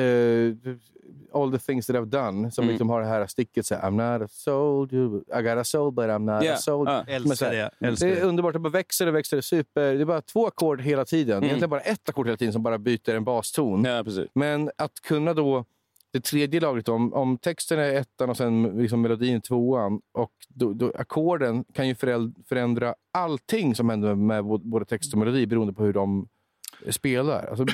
[0.00, 0.54] eh,
[1.34, 2.72] All the things that I've done, som Mm.
[2.72, 3.66] liksom har det här sticket.
[3.66, 4.28] Så här, I'm not a
[4.92, 6.86] you, I got a soul but I'm not Ja, a soul.
[6.88, 7.04] ja.
[7.06, 7.70] Älskar det.
[7.80, 8.26] Älskar det är det.
[8.26, 9.36] underbart, det bara växer och växer.
[9.36, 9.94] Det är super.
[9.94, 11.36] Det är bara två ackord hela tiden.
[11.36, 11.44] Mm.
[11.44, 13.84] Egentligen bara ett ackord hela tiden som bara byter en baston.
[13.84, 14.28] Ja, precis.
[14.34, 15.64] Men att kunna då,
[16.12, 20.72] det tredje lagret, om, om texten är ettan och sen liksom melodin tvåan, och då,
[20.72, 21.94] då, ackorden kan ju
[22.48, 26.28] förändra allting som händer med både text och melodi beroende på hur de
[26.90, 27.46] spelar.
[27.46, 27.64] Alltså,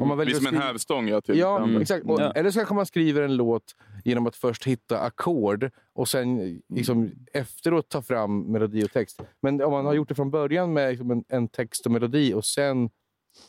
[0.00, 1.08] om man Det är som en hävstång.
[1.08, 1.82] Ja, till Ja, Mm.
[1.82, 2.06] exakt.
[2.06, 2.32] Och, Ja.
[2.32, 7.10] Eller så kanske man skriver en låt genom att först hitta ackord och sen liksom,
[7.32, 9.20] efteråt ta fram melodi och text.
[9.42, 12.34] Men om man har gjort det från början med liksom, en, en text och melodi
[12.34, 12.90] och sen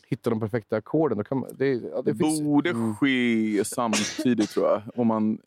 [0.06, 1.50] hitta de perfekta ackorden, då kan man...
[1.58, 4.82] Det, ja, det finns, borde ske samtidigt tror jag.
[4.94, 5.38] Om, man,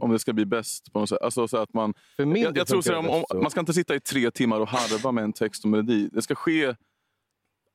[0.00, 0.92] om det ska bli bäst.
[0.92, 1.18] på något sätt.
[1.22, 3.36] Alltså, så att man, för min jag, jag tror så om, om, så.
[3.42, 6.08] man ska inte sitta i tre timmar och harva med en text och melodi.
[6.12, 6.74] Det ska ske,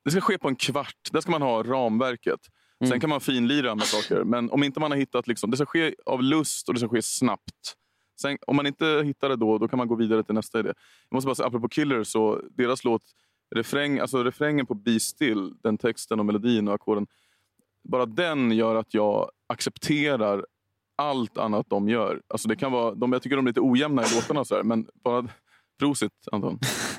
[0.04, 1.08] det ska ske på en kvart.
[1.12, 2.40] Där ska man ha ramverket.
[2.84, 3.00] Sen Mm.
[3.00, 4.24] kan man finlira med saker.
[4.24, 5.28] Men om inte man har hittat...
[5.28, 7.74] Liksom, det ska ske av lust och det ska ske snabbt.
[8.20, 10.72] Sen, om man inte hittar det då, då kan man gå vidare till nästa idé.
[11.08, 13.02] Jag måste bara säga, apropå Killers, så deras låt,
[13.54, 17.06] refräng, alltså refrängen på Be Still, den texten och melodin och ackorden.
[17.82, 20.46] Bara den gör att jag accepterar
[20.96, 22.22] allt annat de gör.
[22.28, 24.62] Alltså det kan vara, de, jag tycker de är lite ojämna i låtarna, så här,
[24.62, 25.28] men bara...
[25.78, 26.58] Prosit, Anton.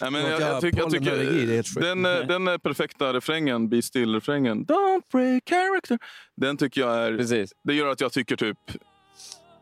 [0.00, 4.66] Nej, men jag, jag, tycker, jag tycker den, eh, den eh, perfekta refrängen, Be Still-refrängen,
[4.66, 5.98] Don't break character.
[6.36, 7.16] Den tycker jag är...
[7.16, 7.52] Precis.
[7.64, 8.58] Det gör att jag tycker typ...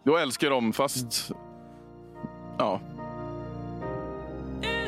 [0.04, 1.30] Jag älskar dem fast...
[2.58, 2.80] Ja.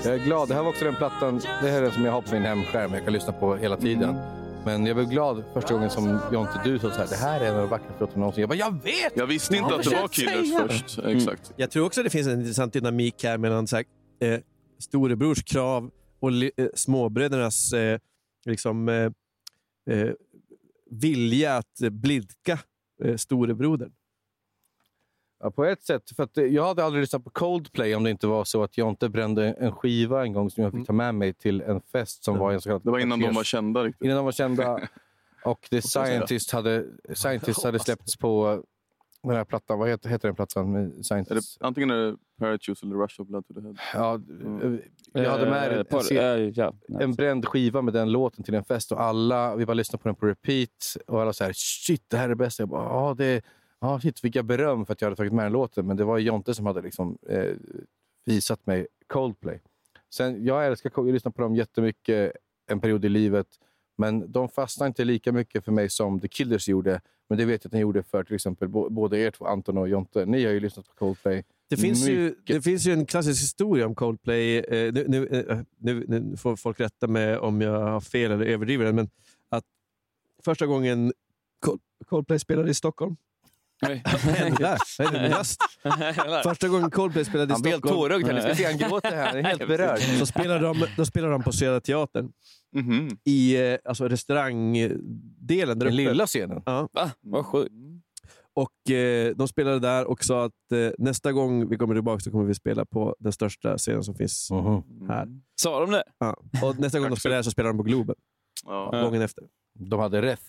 [0.04, 0.48] Jag är glad.
[0.48, 2.42] Det här var också den plattan, det här är den som jag har på min
[2.42, 2.94] hemskärm.
[2.94, 4.43] Jag kan lyssna på hela tiden.
[4.64, 7.44] Men jag blev glad första gången som Jonte du sa så här, det här är
[7.48, 8.40] en av de vackraste låtarna någonsin.
[8.40, 9.12] Jag bara, jag vet!
[9.16, 10.68] Jag visste inte Ja, att det var Killers säga.
[10.68, 10.98] först.
[10.98, 11.16] Mm.
[11.16, 11.52] Exakt.
[11.56, 13.84] Jag tror också det finns en intressant dynamik här mellan så här,
[14.20, 14.40] eh,
[14.78, 17.98] storebrors krav och li- eh, småbrödernas eh,
[18.46, 18.94] liksom, eh,
[19.90, 20.10] eh,
[20.90, 22.58] vilja att blidka
[23.04, 23.92] eh, storebrodern.
[25.44, 26.10] Ja, på ett sätt.
[26.16, 28.78] För att eh, jag hade aldrig lyssnat på Coldplay om det inte var så att
[28.78, 32.24] Jonte brände en skiva en gång som jag fick ta med mig till en fest
[32.24, 34.04] som var en så kallad Det var innan de var kända riktigt.
[34.04, 34.80] Innan de var kända.
[35.44, 35.84] Och The jag.
[35.84, 36.84] Scientist hade,
[37.14, 38.62] Scientist hade släppts på
[39.22, 39.78] den här plattan.
[39.78, 40.72] Vad heter, heter den plattan?
[40.72, 41.58] Med Är det, Scientist?
[41.60, 43.74] antingen är det Parachutes eller Rush of Blood to the Head.
[43.94, 44.20] Ja,
[45.12, 46.74] jag hade med Eh, en, en, eh, ja.
[47.00, 50.08] en bränd skiva med den låten till en fest och alla, vi bara lyssnade på
[50.08, 52.62] den på repeat och alla så här, shit, det här är det bästa.
[52.62, 53.44] Jag bara, ja, det,
[53.84, 55.86] ja, shit, fick jag beröm för att jag hade tagit med den låten.
[55.86, 57.52] Men det var Jonte som hade liksom, eh,
[58.26, 59.60] visat mig Coldplay.
[60.14, 62.32] Sen, jag älskar Coldplay, jag lyssnar på dem jättemycket
[62.70, 63.46] en period i livet.
[63.98, 67.00] Men de fastnar inte lika mycket för mig som The Killers gjorde.
[67.28, 69.88] Men det vet jag att ni gjorde för till exempel både er två, Anton och
[69.88, 70.26] Jonte.
[70.26, 71.44] Ni har ju lyssnat på Coldplay.
[71.68, 74.58] Det finns, ju, det finns ju en klassisk historia om Coldplay.
[74.58, 78.46] Eh, nu, nu, eh, nu, nu får folk rätta mig om jag har fel eller
[78.46, 79.10] överdriver men
[79.48, 79.64] att
[80.44, 81.12] första gången
[81.66, 83.16] Col- Coldplay spelade i Stockholm
[83.88, 84.02] Nej.
[84.04, 84.78] Vad hände?
[84.98, 85.60] Vad är röst?
[86.42, 88.00] Första gången Coldplay spelade i Han blir helt Stockholm.
[88.00, 88.34] tårögd här.
[88.34, 89.26] Ni ska se, han gråter här.
[89.26, 89.98] Han är helt berörd.
[90.18, 92.32] Så spelade de, då spelade de på Södra Teatern.
[92.76, 93.08] Mhm.
[93.24, 94.98] I eh, alltså restaurangdelen.
[95.48, 95.90] Där Den uppe.
[95.90, 96.62] lilla scenen?
[96.66, 96.88] Ja.
[96.92, 97.10] Va?
[97.20, 97.72] Vad sjukt.
[98.56, 102.30] Och eh, De spelade där och sa att eh, nästa gång vi kommer tillbaka så
[102.30, 104.48] kommer vi spela på den största scenen som finns
[105.08, 105.28] här.
[105.60, 106.04] Sa de det?
[106.18, 106.36] Ja.
[106.62, 108.14] Och nästa gång de spelar här så spelar de på Globen.
[108.64, 109.02] Ja.
[109.04, 109.44] Gången efter.
[109.78, 110.40] De hade rätt.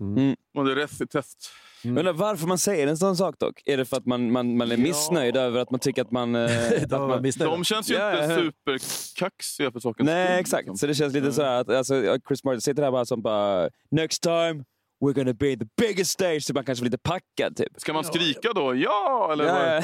[0.00, 0.36] Mm.
[0.56, 1.50] Och det är rätt i test.
[1.82, 3.62] Jag undrar varför man säger en sån sak dock.
[3.64, 6.34] Är det för att man, man, man är missnöjd över att man tycker att man...
[6.34, 8.38] eh, att man De känns ju Ja, inte ja.
[8.38, 10.60] superkaxiga för sakens Nej, skull, exakt.
[10.62, 10.76] liksom.
[10.76, 13.70] Så det känns lite så här att alltså, Chris Martin sitter där bara som bara
[13.90, 14.64] “Next time
[15.04, 16.44] we're gonna be the biggest stage”.
[16.44, 17.72] Så man kanske blir lite packad typ.
[17.76, 18.74] Ska man skrika då?
[18.74, 19.28] Ja!
[19.32, 19.80] Eller Ja, ja.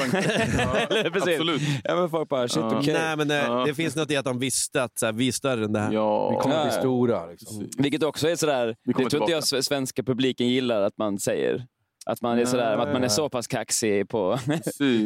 [1.03, 1.29] Ja, precis.
[1.39, 1.61] Absolut.
[1.83, 2.79] Ja, men folk bara “shit, Ja.
[2.79, 2.93] okej”.
[2.93, 3.63] Nej, men eh, Ja.
[3.67, 5.79] det finns något i att de visste att så här, vi är större än det
[5.79, 5.91] här.
[5.93, 6.29] Ja.
[6.29, 7.25] Vi kommer Ja, bli stora.
[7.25, 7.69] Liksom.
[7.77, 9.63] Vilket också är sådär, Vi det tror inte jag tillbaka.
[9.63, 11.65] svenska publiken gillar att man säger.
[12.05, 14.37] Att man är, sådär, att man är så pass kaxig på...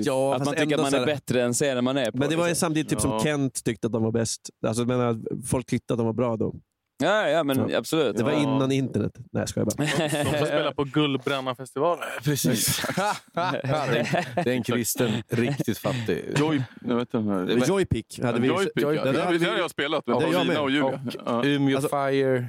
[0.04, 2.18] Ja, att man tycker att man är bättre än scenen man är på.
[2.18, 2.66] Men det var ju liksom.
[2.68, 3.20] samtidigt typ som Ja.
[3.24, 4.42] Kent tyckte att de var bäst.
[4.68, 6.56] Alltså, menar, folk tyckte att de var bra då.
[7.04, 7.78] Ja, ja, men Ja.
[7.78, 8.18] absolut.
[8.18, 8.38] Det var Ja.
[8.40, 9.12] innan internet.
[9.18, 9.86] Nej, jag skojar bara.
[10.24, 12.04] De får spela på Gullbrännafestivalen.
[12.24, 12.82] Precis.
[13.34, 16.26] det är en kristen, riktigt fattig.
[16.38, 16.62] Joy...
[16.86, 17.68] Jag vet den här.
[17.68, 18.48] Joypick hade vi.
[18.48, 18.90] Joypick, ja.
[18.90, 20.86] Det Det har det jag spelat med Paulina och Julia.
[20.86, 21.44] Och Ja.
[21.46, 22.46] Umeå Alltså- Fire.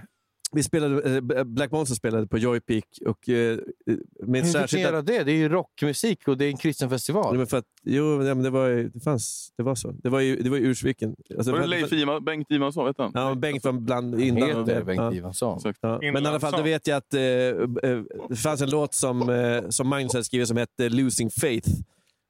[0.53, 3.59] Vi spelade, eh, Black Monster spelade på Joypick och eh,
[4.23, 5.23] med Hur fick ni göra det?
[5.25, 7.37] Det är ju rockmusik och det är en kristen festival.
[7.37, 9.91] men för att, jo, ja, men det, var, ju- det, fanns, det var så.
[9.91, 11.17] Det var ju, det var ju Ursviken.
[11.37, 12.87] Alltså, Var det Leif Ima, Bengt Ivansson?
[12.87, 13.11] Vet han?
[13.15, 14.49] Ja, Bengt var bland Han innan.
[14.49, 15.13] heter Bengt ja.
[15.15, 15.57] Ivansson.
[15.57, 15.79] Exakt.
[15.83, 15.99] Ja.
[16.03, 19.31] Men i alla fall, då vet jag att eh, eh, det fanns en låt som,
[19.31, 21.71] eh, som Magnus hade skrivit som hette Losing Faith.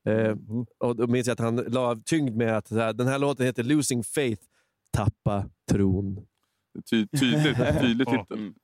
[0.09, 0.35] Eh,
[0.79, 3.47] och då minns jag att han la tyngd med att så här, den här låten
[3.47, 4.43] heter Losing Faith,
[4.93, 6.21] tappa tron.
[6.91, 8.39] Ty, tydligt, tydligt titel.
[8.39, 8.55] Mm.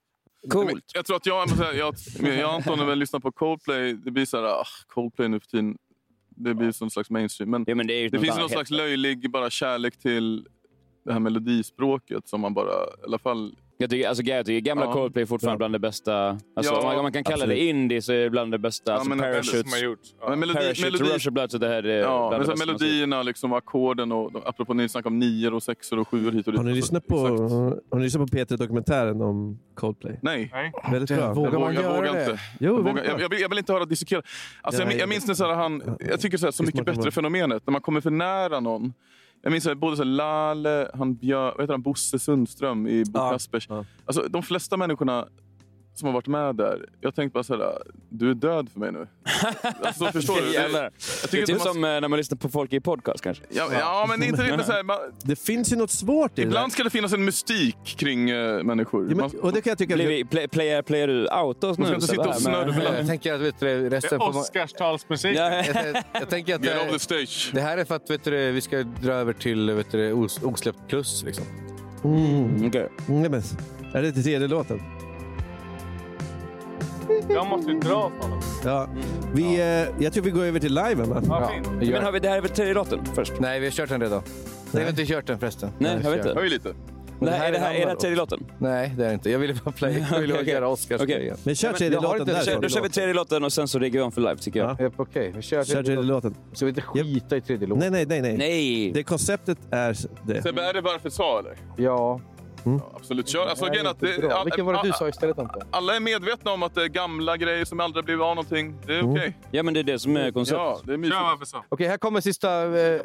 [0.49, 0.85] Coolt.
[0.95, 1.95] Jag tror att jag, jag, jag,
[2.39, 3.95] jag och Anton har väl lyssnat på Coldplay.
[3.95, 5.79] Det blir så här, ah, Coldplay nu för tiden.
[6.29, 7.51] Det blir som slags mainstream.
[7.51, 10.49] Men Ja, men det är ju det något finns någon slags löjlig bara kärlek till
[11.05, 13.57] det här melodispråket som man bara, i alla fall...
[13.83, 14.93] Jag tycker, alltså, jag tycker gamla Ja.
[14.93, 15.59] Coldplay är fortfarande Ja.
[15.59, 16.29] bland det bästa.
[16.57, 17.57] Alltså, Ja, om man, man kan kalla absolut.
[17.59, 18.91] det indie så är det bland det bästa.
[18.93, 19.99] Ja, alltså, men- Parachutes, som har gjort.
[20.21, 20.29] Ja.
[20.31, 22.47] Men melodi, Parachute, melodi, Rush of Blood, så det här är ja, bland men det
[22.53, 26.47] bästa melodierna, liksom, ackorden och apropå ni snackade om nior och sexor och sjuor hit
[26.47, 26.59] och dit.
[26.59, 27.53] Har ni, Alltså, lyssnat på, exakt.
[27.91, 30.19] har ni lyssnat på P3-dokumentären om Coldplay?
[30.23, 30.51] Nej.
[30.53, 30.73] Nej.
[30.91, 31.33] Väldigt bra.
[31.35, 32.21] vågar Jag, man vågar, jag göra vågar det?
[32.31, 32.39] inte.
[32.61, 34.23] Jo, Jag, vågar, jag, vill, jag vill inte höra dissekera.
[34.63, 37.73] Alltså, Ja, jag, jag minns här, han, jag tycker så, här, mycket bättre fenomenet när
[37.73, 38.93] man kommer för nära någon.
[39.43, 43.19] Jag minns både så här, Lale, han Björ, vad heter han, Bosse Sundström i Bo
[43.19, 43.31] Ja.
[43.31, 43.67] Kaspers.
[43.69, 43.85] Ja.
[44.07, 45.27] Alltså, de flesta människorna
[45.95, 47.79] som har varit med där, jag tänkte bara så här,
[48.09, 49.07] du är död för mig nu.
[49.85, 50.47] Alltså, förstår du?
[50.47, 50.91] Det, jag Det
[51.29, 53.45] tycker är inte typ man, som eh, när man lyssnar på folk i podcast kanske.
[53.51, 56.31] ja, ja, men det är inte riktigt så här, man, Det finns ju något svårt
[56.31, 56.71] i det Ibland där.
[56.71, 59.09] ska det finnas en mystik kring eh, människor.
[59.11, 59.95] Ja, men, och det kan jag tycka...
[59.95, 61.83] Blir vi, play, playar, playar du autos nu?
[61.83, 62.97] Man ska inte sitta och snurra.
[62.99, 64.41] Jag tänker att vet du, Det resten är får man...
[64.43, 65.37] Oscarstalsmusik.
[65.39, 67.51] Ja, Jag, jag tänker att get off the det, stage.
[67.55, 70.43] det här är för att vet du, vi ska dra över till vet du, os,
[70.43, 71.23] osläppt plus.
[71.25, 71.45] Liksom.
[72.05, 72.67] Mm.
[72.67, 72.89] Okej.
[73.07, 73.43] Nej, men,
[73.95, 74.81] är det till tredje låten?
[77.29, 78.41] Jag måste ju dra sådana.
[78.65, 78.89] Ja.
[79.35, 81.23] Vi, eh, jag tror vi går över till liven va?
[81.29, 81.69] Ja, Ja, fint.
[81.81, 83.33] vi gör- Men har vi, det här är väl tredje låten först?
[83.41, 84.23] Nej, vi har kört den redan.
[84.27, 85.71] Nej, vi har inte kört den förresten.
[85.79, 86.27] Nej, jag vet kört.
[86.27, 86.41] inte.
[86.41, 86.75] Höj lite.
[87.21, 88.45] Det här, är, det här, är det här tredje låten?
[88.59, 89.31] Nej, det är det inte.
[89.31, 90.07] Jag ville bara play.
[90.13, 90.49] Jag ville Okej.
[90.49, 91.15] göra Oscars Okej.
[91.17, 91.37] grejen.
[91.45, 92.43] Men kör tredje har låten inte- där.
[92.45, 92.61] Kör, så.
[92.61, 94.77] då kör vi tredje låten och sen så riggar vi om för live tycker jag.
[94.81, 94.91] Ja.
[94.97, 96.31] Okej, vi kör Kör tredje tredje låten.
[96.31, 96.35] låten.
[96.57, 97.93] Ska vi inte skita i tredje låten?
[97.93, 98.37] Nej, nej, nej.
[98.37, 98.39] nej.
[98.39, 98.93] Nej!
[98.93, 99.97] Det konceptet är
[100.27, 100.43] det.
[100.43, 101.57] Sebbe, är det varför sa eller?
[101.77, 102.21] Ja.
[102.95, 103.47] Absolut, kör.
[103.47, 105.63] Alltså, är att det, all- Vilken var det du sa istället Anton?
[105.71, 108.75] Alla är medvetna om att det är gamla grejer som aldrig blivit av någonting.
[108.87, 109.13] Det är Mm.
[109.13, 109.37] okej.
[109.51, 110.59] Ja, men det är det som är konceptet.
[110.65, 111.57] Ja, det är mysigt.
[111.69, 113.01] Okej, här kommer sista, eh,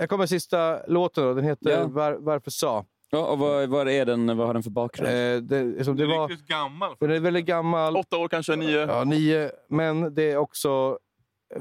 [0.00, 1.24] här kommer sista låten.
[1.24, 1.34] Då.
[1.34, 1.86] Den heter Ja.
[1.86, 2.84] Var, Varför sa?
[3.10, 5.08] Ja, och vad, vad, är den, vad har den för bakgrund?
[5.10, 6.94] Eh, det, som det var, Riktigt gammal.
[7.00, 7.96] den är väldigt gammal.
[7.96, 8.86] Åtta år kanske, nio.
[8.86, 9.50] Ja, nio.
[9.68, 10.98] Men det är också...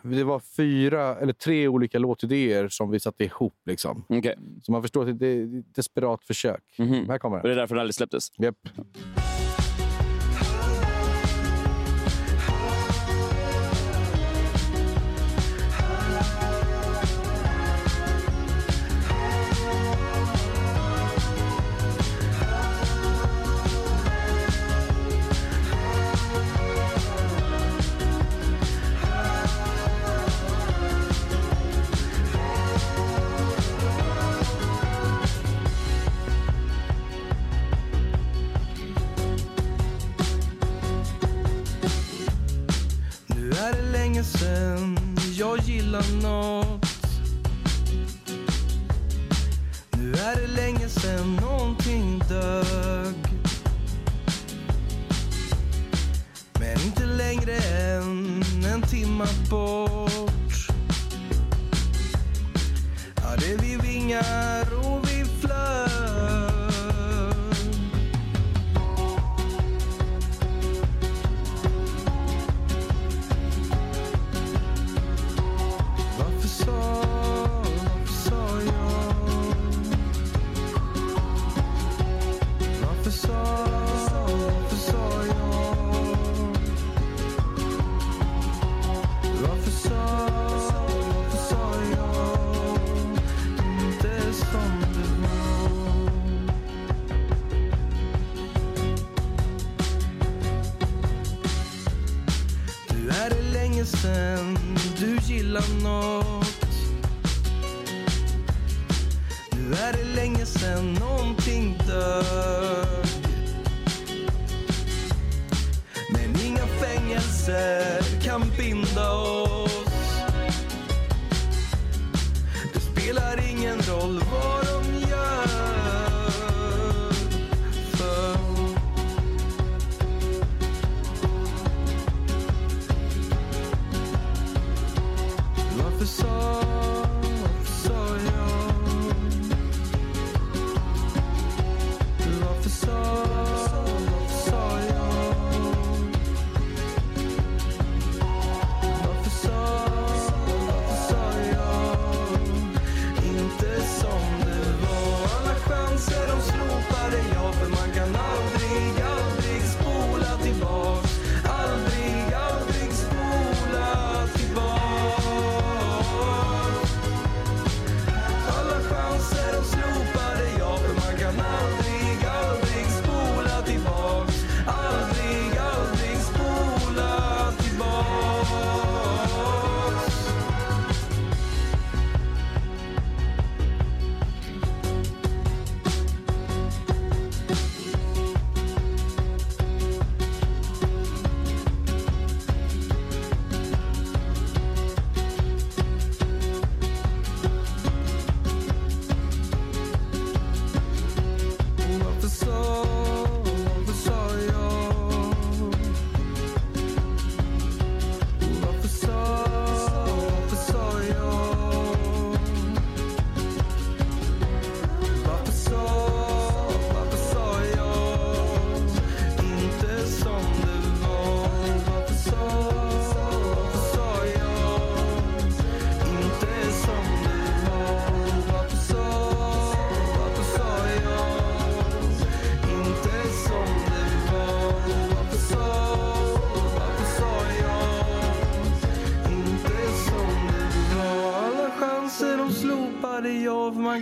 [0.04, 3.56] Det var fyra eller tre olika låtidéer som vi satte ihop.
[3.66, 4.06] Liksom.
[4.10, 4.36] Okej.
[4.64, 6.64] Så man förstår att det är ett desperat försök.
[6.78, 7.10] Mhm.
[7.10, 7.58] Här kommer Och det den.
[7.58, 8.32] är därför den aldrig släpptes?
[8.38, 8.56] Japp.
[8.76, 8.84] Nu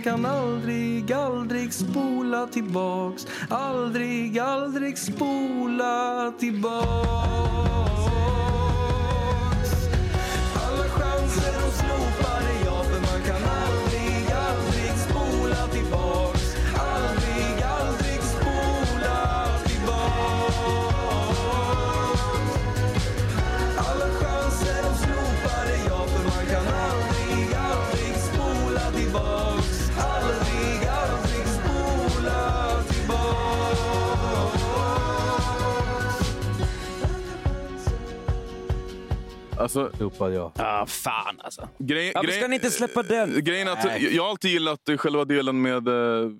[0.04, 3.26] man kan aldrig, aldrig spola tillbaks.
[3.50, 7.91] Aldrig, aldrig spola tillbaks.
[39.62, 40.52] Alltså, Ropade jag.
[40.56, 41.68] Ah, fan alltså.
[41.78, 43.44] Grej, Varför ska ni inte släppa den?
[43.44, 45.88] Grejen är att jag har alltid gillat eh, själva delen med...
[45.88, 46.30] eh,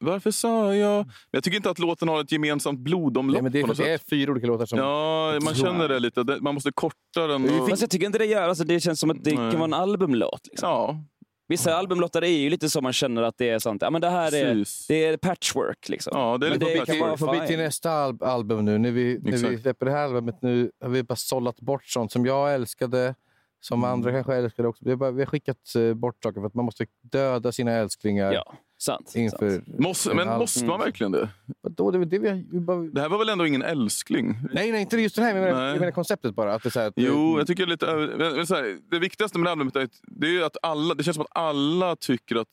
[0.00, 1.04] varför sa jag...
[1.06, 3.32] Men jag tycker inte att låten har ett gemensamt blodomlopp.
[3.34, 4.78] Nej, men det, är det är fyra olika låtar som...
[4.78, 6.24] Ja, man känner det lite.
[6.40, 7.60] Man måste korta den.
[7.60, 7.68] Och...
[7.68, 8.48] Fast jag tycker inte det gör.
[8.48, 9.50] Alltså, det känns som att det Nej.
[9.50, 10.40] kan vara en albumlåt.
[10.50, 10.68] Liksom.
[10.68, 11.00] Ja.
[11.48, 13.82] Vissa albumlåtar är ju lite så man känner att det är sånt.
[13.82, 14.86] Ja, men det här är, Precis.
[14.86, 15.88] det är patchwork.
[15.88, 16.12] Liksom.
[16.16, 18.78] Ja, det är Men lite det kan vara Får vi till nästa al- album nu,
[18.78, 19.62] när vi, när vi Exakt.
[19.62, 23.14] släpper det här albumet nu, har vi bara sållat bort sånt som jag älskade,
[23.60, 23.90] som Mm.
[23.90, 24.84] andra kanske älskade också.
[24.84, 27.72] Vi har, bara, vi har skickat eh, bort saker för att man måste döda sina
[27.72, 28.32] älsklingar.
[28.32, 29.12] Ja, sant.
[29.16, 29.78] Inför sant.
[29.78, 31.28] Måste, men en måste man verkligen det?
[31.60, 32.18] Vadå, det, det,
[32.52, 32.76] vi bara...
[32.82, 34.36] Det här var väl ändå ingen älskling?
[34.52, 35.34] Nej, nej, inte just den här.
[35.36, 36.54] Jag menar, jag menar konceptet bara.
[36.54, 37.86] Att det är så här, att, Jo, jag tycker det är lite...
[37.86, 40.44] över- men- men så här, det viktigaste med det här albumet är, det är ju
[40.44, 40.94] att alla...
[40.94, 42.48] Det känns som att alla tycker att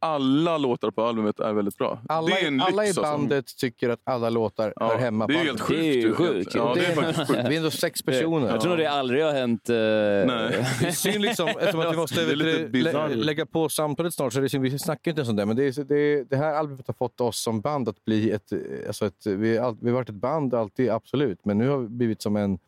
[0.00, 2.00] alla låtar på albumet är väldigt bra.
[2.08, 3.02] alla, det är en alla i lyx, alltså.
[3.12, 5.80] bandet tycker att alla låtar Ja, hör hemma det är på helt albumet.
[5.80, 5.80] sjukt.
[5.82, 6.54] Det är ju ju, sjukt.
[6.54, 7.48] Ja, det är Det- faktiskt sjukt.
[7.48, 8.48] Vi är ändå sex personer.
[8.48, 9.68] Jag tror nog det aldrig har hänt.
[9.68, 10.26] eh, Nej.
[10.80, 14.32] Det är synd liksom, eftersom att vi måste är lä lägga på samtalet snart.
[14.32, 15.46] Så är det synd, vi snackar inte ens om det.
[15.46, 18.52] Men det, är, det, det här albumet har fått oss som band att bli ett...
[18.86, 21.44] Alltså ett vi, har all, vi har varit ett band alltid, absolut.
[21.44, 22.58] Men nu har vi blivit som en,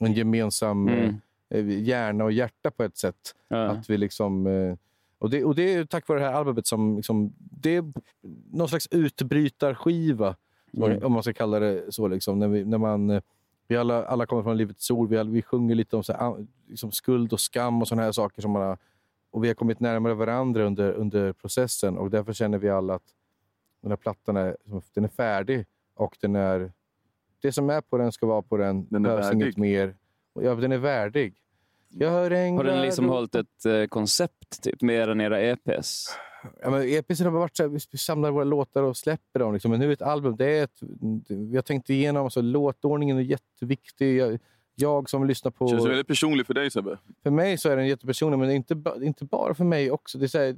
[0.00, 1.14] en gemensam Mm.
[1.54, 3.16] eh, hjärna och hjärta på ett sätt.
[3.48, 3.56] Ja.
[3.66, 4.46] Att vi liksom...
[5.24, 6.96] Och det, och det är tack vare det här albumet som...
[6.96, 7.92] Liksom, det är
[8.52, 10.36] någon slags utbrytarskiva,
[10.76, 11.04] Mm.
[11.04, 12.08] om man ska kalla det så.
[12.08, 13.20] Liksom, när, vi, när man...
[13.68, 15.08] Vi alla, alla kommer från Livets Ord.
[15.10, 18.12] Vi, alla, vi sjunger lite om så här, liksom skuld och skam och såna här
[18.12, 18.42] saker.
[18.42, 18.78] Som man har,
[19.30, 23.14] och vi har kommit närmare varandra under, under processen och därför känner vi alla att
[23.82, 24.56] den här plattan är,
[24.94, 26.72] den är färdig och den är...
[27.40, 28.86] Det som är på den ska vara på den.
[28.90, 29.42] Den är behövs värdig.
[29.42, 29.96] inget mer.
[30.34, 31.34] Ja, den är värdig.
[31.98, 36.16] Jag hör änglar Har den liksom hållit ett eh, koncept typ, mer än era EPs?
[36.62, 39.52] Ja, men EPs har varit så här, vi samlar våra låtar och släpper dem.
[39.52, 39.70] Liksom.
[39.70, 40.78] Men nu är ett album, det är ett,
[41.28, 44.16] vi har tänkt igenom, alltså, låtordningen är jätteviktig.
[44.16, 44.38] Jag,
[44.74, 45.68] jag som lyssnar på...
[45.68, 46.98] Känns väldigt personligt för dig Sebbe.
[47.22, 50.18] För mig så är den jättepersonlig, men inte, inte bara för mig också.
[50.18, 50.56] Det är så här,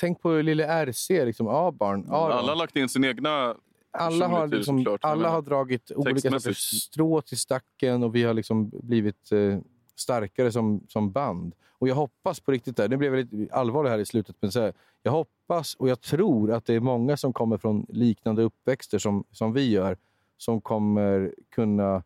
[0.00, 2.06] tänk på lille RC, liksom, A-barn.
[2.10, 3.54] Alla har lagt in sin egna
[3.90, 8.24] alla har, det liksom, såklart, alla har dragit olika sorters strå till stacken och vi
[8.24, 9.58] har liksom blivit eh,
[10.00, 11.54] starkare som, som band.
[11.70, 14.52] Och jag hoppas på riktigt, där, nu blev jag lite allvarlig här i slutet, men
[14.52, 14.72] så här,
[15.02, 19.24] jag hoppas och jag tror att det är många som kommer från liknande uppväxter som,
[19.32, 19.96] som vi gör,
[20.36, 22.02] som kommer kunna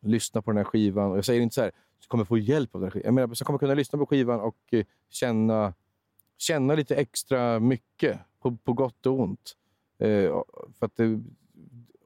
[0.00, 1.10] lyssna på den här skivan.
[1.10, 3.04] Och jag säger inte så här, som kommer få hjälp av den här skivan.
[3.04, 5.74] Jag menar, som kommer kunna lyssna på skivan och eh, känna,
[6.38, 9.56] känna lite extra mycket, på, på gott och ont.
[9.98, 10.42] Eh,
[10.78, 11.22] för att det,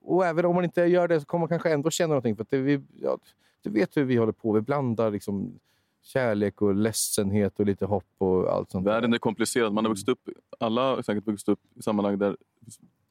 [0.08, 2.36] och även om man inte gör det så kommer man kanske ändå känna någonting.
[2.36, 3.18] För att det, vi, ja,
[3.62, 4.52] du vet hur vi håller på.
[4.52, 5.58] Vi blandar liksom
[6.02, 8.86] kärlek och ledsenhet och lite hopp och allt sånt.
[8.86, 9.72] Världen är komplicerad.
[9.72, 10.28] Man har vuxit upp,
[10.60, 12.36] alla har säkert vuxit upp i sammanhang där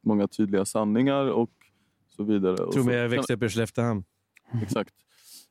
[0.01, 1.49] många tydliga sanningar och
[2.09, 2.57] så vidare.
[2.57, 4.03] Tror mig jag växte upp i Skelleftehamn.
[4.63, 4.93] Exakt.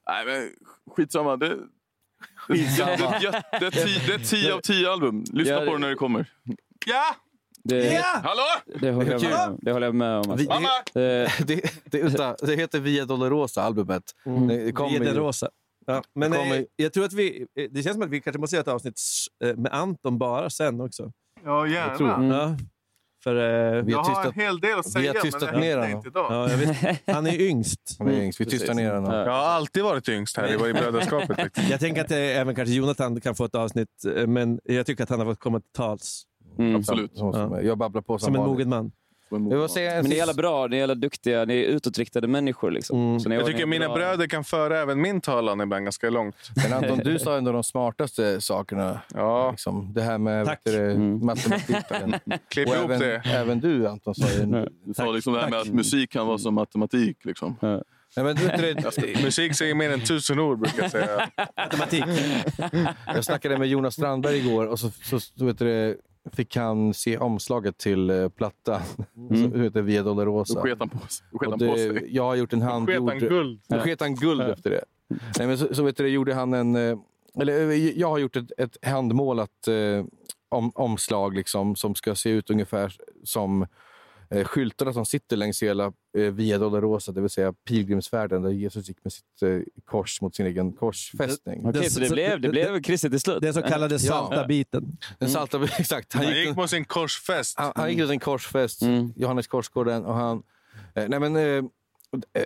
[0.09, 0.51] Nej, men
[0.95, 1.37] skitsamma.
[1.37, 1.57] Det, det,
[2.49, 5.25] det, det, det, är tio- det är 10 av 10 album.
[5.33, 6.31] Lyssna Ja, på det- det när det kommer.
[6.87, 7.17] Ja!
[7.69, 8.43] Det, Hallå?
[8.81, 9.59] det, håller jag med, om.
[9.63, 10.31] det håller jag med om.
[10.31, 10.49] Alltså.
[10.49, 10.69] Mamma!
[10.95, 11.31] Det,
[11.91, 14.03] det, vänta, det heter Via Dolorosa, albumet.
[14.49, 15.49] Det kommer Via ju- den rosa.
[15.87, 18.21] Ja, men Det kommer- eh, jag tror att vi, eh, det känns som att vi
[18.21, 19.01] kanske måste göra ett avsnitt
[19.45, 21.13] eh, med Anton bara sen också.
[21.45, 22.35] Ja, Jag tror- gärna.
[22.37, 22.57] Ja.
[23.25, 23.37] För,
[23.77, 25.55] eh, Vi Jag har har en tystat, hel del att vi säga, har tystat men
[25.55, 25.97] det ner händer honom.
[25.97, 26.27] inte idag.
[26.33, 27.81] ja, jag vet, han är yngst.
[27.99, 28.41] Han är yngst.
[28.41, 29.13] Vi tystar ner honom.
[29.13, 29.25] Ja.
[29.25, 30.49] Jag har alltid varit yngst här.
[30.49, 31.59] Det var i brödraskapet.
[31.71, 33.89] Jag tänker att även kanske Jonathan kan få ett avsnitt,
[34.27, 36.23] men jag tycker att han har fått komma till tals.
[36.59, 36.77] Mm.
[36.77, 37.13] Absolut.
[37.17, 38.53] Så- Jag babblar på Som en vanligt.
[38.53, 38.93] mogen man.
[39.31, 42.71] En Men ni är alla bra, ni är alla duktiga, ni är utåtriktade människor.
[42.71, 42.99] Liksom.
[43.09, 43.21] Mm.
[43.21, 43.95] Så ni Jag tycker mina bra.
[43.95, 46.37] bröder kan föra även min talan ibland ganska långt.
[46.57, 49.01] Men Anton, du sa ändå de smartaste sakerna.
[49.15, 50.61] Ja, Liksom, det här med Tack.
[50.65, 51.27] du, Mm.
[51.27, 52.15] matematiken.
[52.49, 53.23] klipp ihop även, det.
[53.27, 54.67] även du Anton sa ju...
[54.85, 57.25] Du sa liksom det här med att musik kan vara som matematik.
[57.25, 57.57] Liksom.
[57.63, 57.81] Nej,
[58.25, 61.29] men, du, vet du, Musik säger mer än tusen ord brukar jag säga.
[61.57, 62.05] Matematik.
[63.07, 65.99] jag snackade med Jonas Strandberg igår och så, så, så vet du,
[66.33, 68.81] fick han se omslaget till eh, plattan.
[69.17, 69.53] Mm.
[69.53, 70.61] Så heter Via Då Dolorosa.
[70.61, 72.15] sket han på, då sket Och han på sig.
[72.15, 73.09] jag har gjort en Sket handgjord...
[73.09, 73.61] han guld?
[73.69, 74.85] Då sket han guld efter det.
[75.39, 76.77] Nej, men så, så vet du, gjorde han en...
[76.77, 76.99] eh,
[77.41, 80.05] Eller, eh, jag har gjort ett, ett handmålat eh,
[80.49, 82.95] om, omslag liksom, som ska se ut ungefär
[83.25, 83.69] som eh,
[84.45, 89.05] skyltarna som sitter längs hela eh, Via Dolorosa, det vill säga pilgrimsfärden där Jesus gick
[89.05, 91.67] med sitt eh, kors mot sin egen korsfästning.
[91.67, 93.41] Okej, så det blev, det blev kristet till slut?
[93.41, 93.99] Den så kallade Ja.
[93.99, 94.99] salta biten.
[95.19, 96.13] Den salta, exakt.
[96.13, 97.59] Han Han gick, gick på sin korsfest.
[97.59, 99.13] han, han gick mot sin korsfäst, Mm.
[99.17, 100.43] Johannes Korsgården, och han...
[100.95, 101.65] Eh, nej men, eh,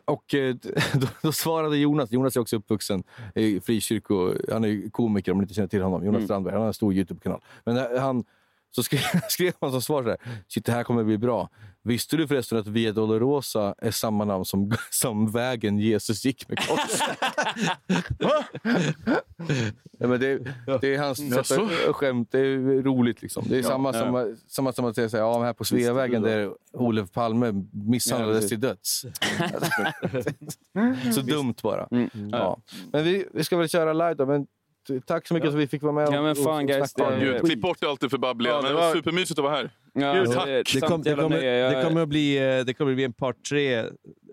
[0.04, 0.54] och eh,
[0.94, 3.02] då, då svarade Jonas, Jonas är också uppvuxen
[3.34, 6.26] i frikyrko, han är komiker om ni inte känner till honom, Jonas Mm.
[6.26, 7.40] Strandberg, han har en stor Youtube-kanal.
[7.64, 8.24] Men eh, han,
[8.70, 10.18] Så skrev, skrev han som svar så här,
[10.48, 11.48] shit det här kommer bli bra.
[11.82, 16.58] Visste du förresten att Via Dolorosa är samma namn som, som vägen Jesus gick med
[16.58, 17.00] korset?
[19.98, 20.38] ja, men det,
[20.80, 21.18] det är hans
[21.48, 22.28] sätt att skämt.
[22.32, 23.22] Det är roligt.
[23.22, 23.44] Liksom.
[23.48, 23.68] Det är Ja.
[23.68, 27.52] samma, som, samma som att säga så här, ja, här på Sveavägen där Olof Palme
[27.72, 29.04] misshandlades Ja, till döds.
[31.14, 31.88] så dumt bara.
[31.90, 32.10] Mm.
[32.32, 32.58] Ja.
[32.92, 34.26] Men vi, vi ska väl köra live då.
[34.26, 34.46] Men
[35.06, 37.10] tack så mycket att vi fick vara med och, Ja, men fan, och guys, snacka
[37.10, 38.52] det- Gud, klipp bort allt det för babbliga.
[38.52, 39.70] Ja, det men det var supermysigt att vara här.
[39.94, 40.46] Ja, Gud, det- tack.
[40.74, 41.40] Det, kom, det, kommer,
[41.74, 43.84] det, kommer att bli, eh, det kommer att bli en part tre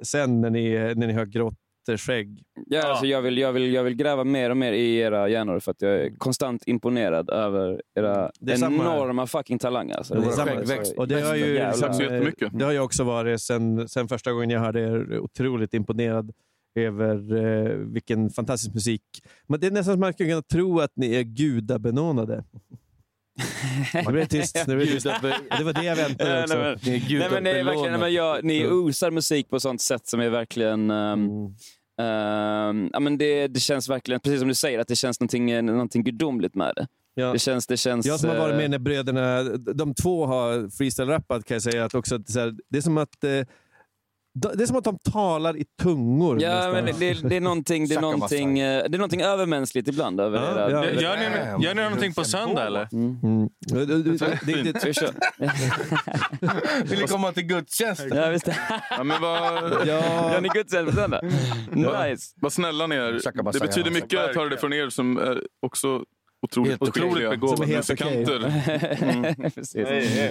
[0.03, 1.53] sen när ni, när ni har grått
[1.98, 2.44] skägg.
[2.65, 5.60] Ja, Alltså jag, vill, jag, vill, jag vill gräva mer och mer i era hjärnor
[5.60, 8.95] för att jag är konstant imponerad över era Det är samma här.
[8.95, 9.95] enorma fucking talanger.
[9.98, 10.15] Alltså.
[10.15, 10.99] Det samma- växer.
[10.99, 12.03] Och det har ju liksom, så
[12.52, 15.19] det har jag också varit sen, sen första gången jag hörde er.
[15.19, 16.32] Otroligt imponerad
[16.78, 19.02] över eh, vilken fantastisk musik.
[19.48, 22.44] Men det är nästan som man skulle kunna tro att ni är gudabenådade.
[23.94, 24.64] Nu blir det tyst.
[24.68, 24.86] Nu blir
[25.22, 26.58] det, det var det jag väntade Nej, också.
[26.58, 29.60] nej, men- Ni är Nej, men är verkligen, nej, men jag, ni osar musik på
[29.60, 30.91] sånt sätt som är verkligen...
[30.91, 31.22] ehm,
[32.02, 35.52] ehm, ja, men det, det känns verkligen, precis som du säger, att det känns någonting,
[35.52, 36.88] eh, någonting gudomligt med det.
[37.14, 37.34] Ja.
[37.34, 37.68] Det känns...
[37.68, 41.56] Det känns Jag som har varit eh, med när bröderna, de två har freestyle-rappat kan
[41.56, 42.28] jag säga att också att
[42.70, 43.30] det är som att eh,
[44.41, 46.41] det är som att de talar i tungor.
[46.41, 49.88] Ja, men det, det, det, är någonting, det, är någonting, eh, det är någonting övermänskligt
[49.88, 50.72] ibland över Ja, era...
[50.72, 50.85] ja.
[50.85, 51.18] över- Gör
[51.57, 52.88] ni, gör ni någonting på söndag eller?
[52.93, 53.49] Mm.
[53.59, 55.11] Det, det, det, vi köra?
[56.84, 58.18] Vill ni komma till gudstjänsten?
[58.18, 58.47] Ja, visst.
[58.89, 61.22] Ja, men vad, ja, Gör ni gudstjänst på söndag?
[61.72, 62.34] Nice.
[62.41, 63.51] vad snälla ni är.
[63.53, 66.03] Det betyder mycket att höra det från er som är också
[66.41, 68.53] otroligt, Helt otroligt begåvade är musikanter.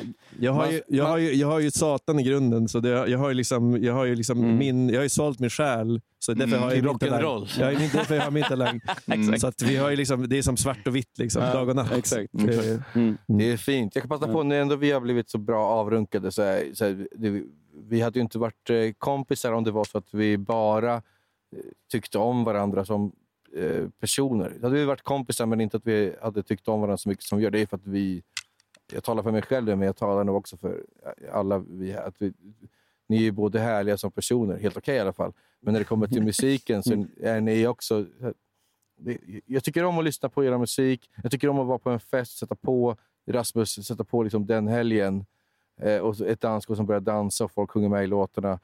[0.39, 3.19] Jag har, ju, jag, har ju, jag har ju satan i grunden, så det, jag
[3.19, 6.01] har ju liksom, jag har ju liksom min, jag har ju sålt min själ.
[6.19, 7.47] Så därför har jag min talang.
[7.59, 8.81] Jag är min, därför jag har min talang.
[9.39, 11.77] Så att vi har ju liksom, det är som svart och vitt, liksom, dag och
[11.77, 11.93] natt.
[11.93, 12.29] exakt.
[12.33, 13.19] Det- Mm.
[13.27, 13.95] Det är fint.
[13.95, 16.85] Jag kan passa på, när ändå vi har blivit så bra avrunkade, så är, så
[16.85, 17.43] är, det,
[17.89, 21.01] vi hade ju inte varit eh, kompisar om det var så att vi bara eh,
[21.93, 23.13] tyckte om varandra som
[23.57, 24.53] eh, personer.
[24.61, 27.25] Då hade vi varit kompisar, men inte att vi hade tyckt om varandra så mycket
[27.25, 27.51] som vi gör.
[27.51, 28.23] Det är för att vi,
[28.93, 30.85] jag talar för mig själv, men jag talar nog också för
[31.33, 32.03] alla vi här.
[32.03, 32.33] Att vi,
[33.09, 35.33] ni är både härliga som personer, helt okej i alla fall.
[35.61, 38.07] Men när det kommer till musiken så är ni också...
[39.47, 41.11] Jag tycker om att lyssna på er musik.
[41.23, 42.97] Jag tycker om att vara på en fest, sätta på
[43.27, 45.27] Rasmus, sätta på liksom den helgen.
[45.81, 48.59] Eh, och ett dansgolv som börjar dansa och folk sjunger med i låtarna.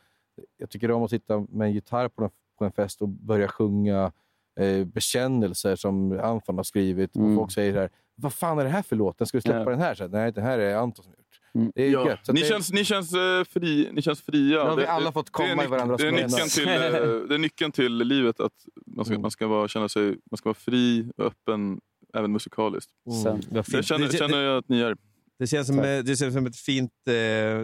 [0.57, 3.49] Jag tycker om att sitta med en gitarr på en, på en fest och börja
[3.49, 4.13] sjunga
[4.61, 7.17] eh, bekännelser som Anfan har skrivit.
[7.17, 7.31] Mm.
[7.31, 9.19] Och folk säger här, vad fan är det här för låt?
[9.19, 9.71] Den ska du släppa Ja.
[9.71, 10.11] den här sen?
[10.11, 11.19] Nej, det här är Anton som gjort.
[11.55, 11.73] Mm.
[11.75, 12.27] Det är Ja, gött.
[12.27, 14.63] Så ni, det, känns, ni, känns, eh, fri, ni känns fria.
[14.65, 16.13] Nu har vi Det- alla det- fått det är komma i nyc- varandras det är,
[16.13, 16.75] nyckeln till, eh,
[17.29, 18.41] det är nyckeln till livet.
[18.41, 18.53] Att
[18.87, 21.81] man ska, man ska, vara, känna sig, man ska vara fri och öppen,
[22.15, 22.91] även musikaliskt.
[23.27, 23.41] Mm.
[23.51, 24.97] Det känner, Det- känner jag att ni är.
[25.43, 27.15] Det känns som, det känns som ett fint, eh,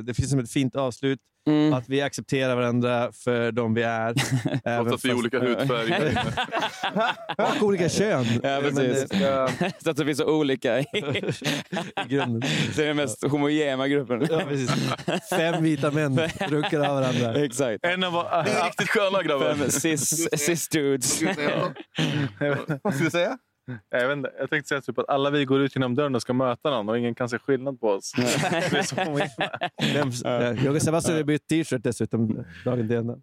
[0.02, 1.18] det finns som ett fint avslut.
[1.48, 1.72] Mm.
[1.72, 4.14] Att vi accepterar varandra för de vi är.
[4.64, 6.16] även Trots att vi är olika hudfärg.
[7.56, 8.24] Och olika kön.
[8.42, 9.10] Ja, precis.
[9.10, 12.40] eh, Så att vi är så olika i I grunden.
[12.76, 14.26] det är den mest homogena gruppen.
[14.30, 14.70] Ja, precis.
[15.30, 17.44] Fem vita män runkar av varandra.
[17.44, 17.84] Exakt.
[17.84, 19.54] En av, Ni är riktigt sköna grabbar.
[19.54, 21.22] Fem cis, cis dudes.
[22.82, 23.38] Vad ska du säga?
[23.90, 26.22] Jag, vet inte, jag tänkte säga typ att alla vi går ut genom dörren och
[26.22, 28.12] ska möta någon och ingen kan se skillnad på oss.
[28.18, 33.16] Är så Jag och Sebastian har bytt t-shirt dessutom dagen till ända.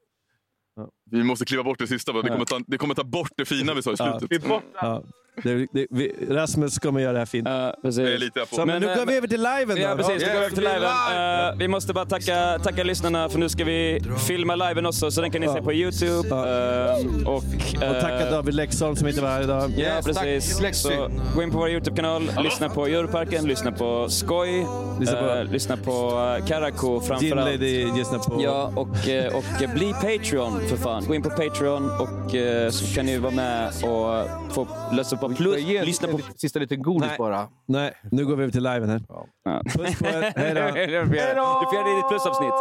[1.11, 2.13] Vi måste kliva bort det sista.
[2.13, 4.19] Det kommer, ta, det kommer ta bort det fina vi sa i Ja.
[4.19, 4.43] slutet.
[4.73, 5.03] Ja.
[5.43, 7.47] Det, det, vi, Rasmus kommer göra det här fint.
[7.47, 8.05] Ja, precis.
[8.51, 9.81] Så, men, nu Men, går vi eh, över till liven då.
[9.81, 10.21] Ja, precis.
[10.21, 11.49] Nu går vi över till liven.
[11.51, 15.21] Eh, vi måste bara tacka, tacka lyssnarna för nu ska vi filma liven också, så
[15.21, 16.29] den kan ni se på Youtube.
[16.29, 17.43] Eh, och,
[17.83, 19.71] eh, Och tacka David Leksholm som inte var här idag.
[19.77, 20.61] Ja, Yes, tack, precis.
[20.61, 20.81] Lexi.
[20.87, 24.65] Så gå in på vår Youtube-kanal, lyssna på Djurparken, lyssna på Skoj,
[24.99, 25.91] Lyssna på- eh, lyssna på
[26.39, 27.51] uh, Karakou Gin framförallt.
[27.51, 28.41] Lady lyssnar på.
[28.43, 31.05] Ja, och, eh, och eh, bli Patreon för fan.
[31.07, 34.67] Gå in på Patreon och eh, så kan ni vara med och få
[34.97, 35.61] lösa på plus.
[35.61, 36.19] Ge en Lyssna på...
[36.35, 37.17] sista liten godis Nej.
[37.17, 37.49] bara.
[37.65, 39.01] Nej, nu går vi över till liven här.
[39.09, 39.61] Ja.
[39.63, 40.21] Puss på er.
[40.35, 40.61] Hej då.
[41.01, 42.53] Du får göra- du får göra det i ditt plusavsnitt.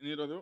[0.00, 0.40] Ni är redo?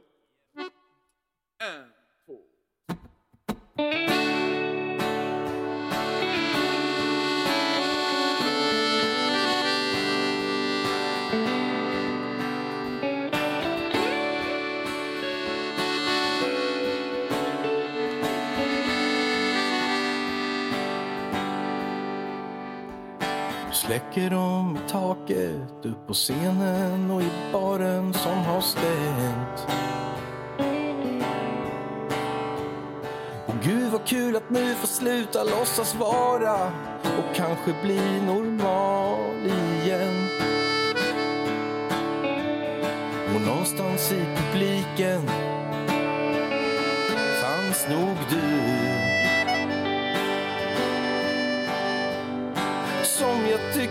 [23.87, 29.67] Släcker de i taket, upp på scenen och i baren som har stängt.
[33.47, 36.73] Och gud vad kul att nu få sluta låtsas vara
[37.03, 40.29] och kanske bli normal igen.
[43.35, 45.52] Och någonstans i publiken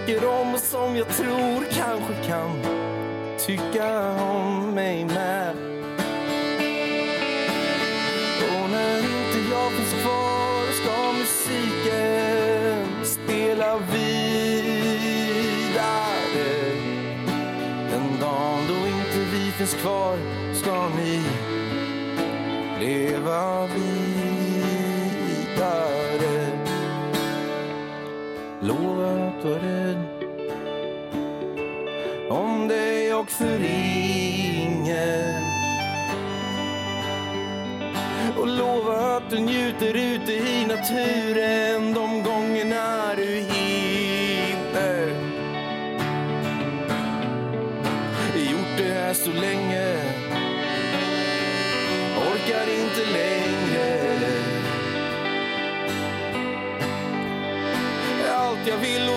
[0.05, 2.61] tycker om och som jag tror kanske kan
[3.37, 5.55] tycka om mig med.
[8.41, 14.11] Och när inte jag finns kvar ska musiken spela vidare.
[17.91, 20.17] Den dagen då inte vi finns kvar
[20.53, 21.21] ska ni
[22.79, 23.90] leva vidare.
[29.43, 29.97] Lova att rädd
[32.29, 35.41] om det också ringer
[38.37, 45.07] och lova att du njuter ute i naturen de gångerna du hinner.
[48.35, 49.95] Gjort det här så länge,
[52.17, 54.11] orkar inte längre.
[58.35, 59.09] Allt jag vill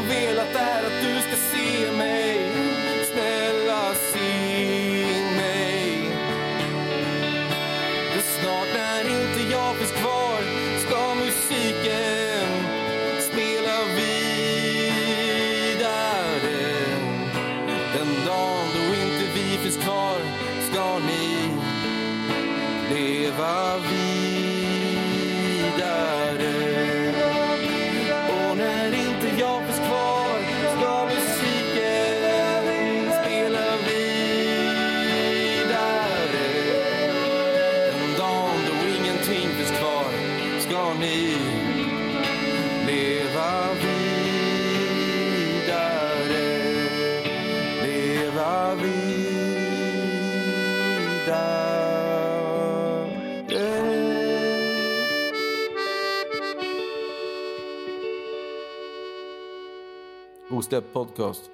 [60.64, 61.50] Osläppt podcast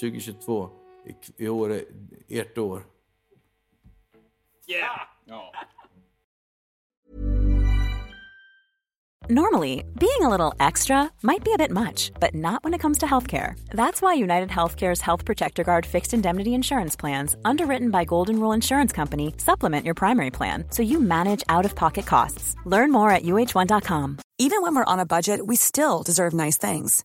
[0.00, 0.68] 2022.
[1.06, 1.84] I, I år är
[2.28, 2.82] ert år.
[4.66, 5.00] Yeah!
[9.28, 12.98] Normally, being a little extra might be a bit much, but not when it comes
[12.98, 13.54] to healthcare.
[13.70, 18.56] That's why United Healthcare's Health Protector Guard fixed indemnity insurance plans, underwritten by Golden Rule
[18.56, 22.56] Insurance Company, supplement your primary plan so you manage out of pocket costs.
[22.66, 24.18] Learn more at uh1.com.
[24.38, 27.04] Even when we're on a budget, we still deserve nice things.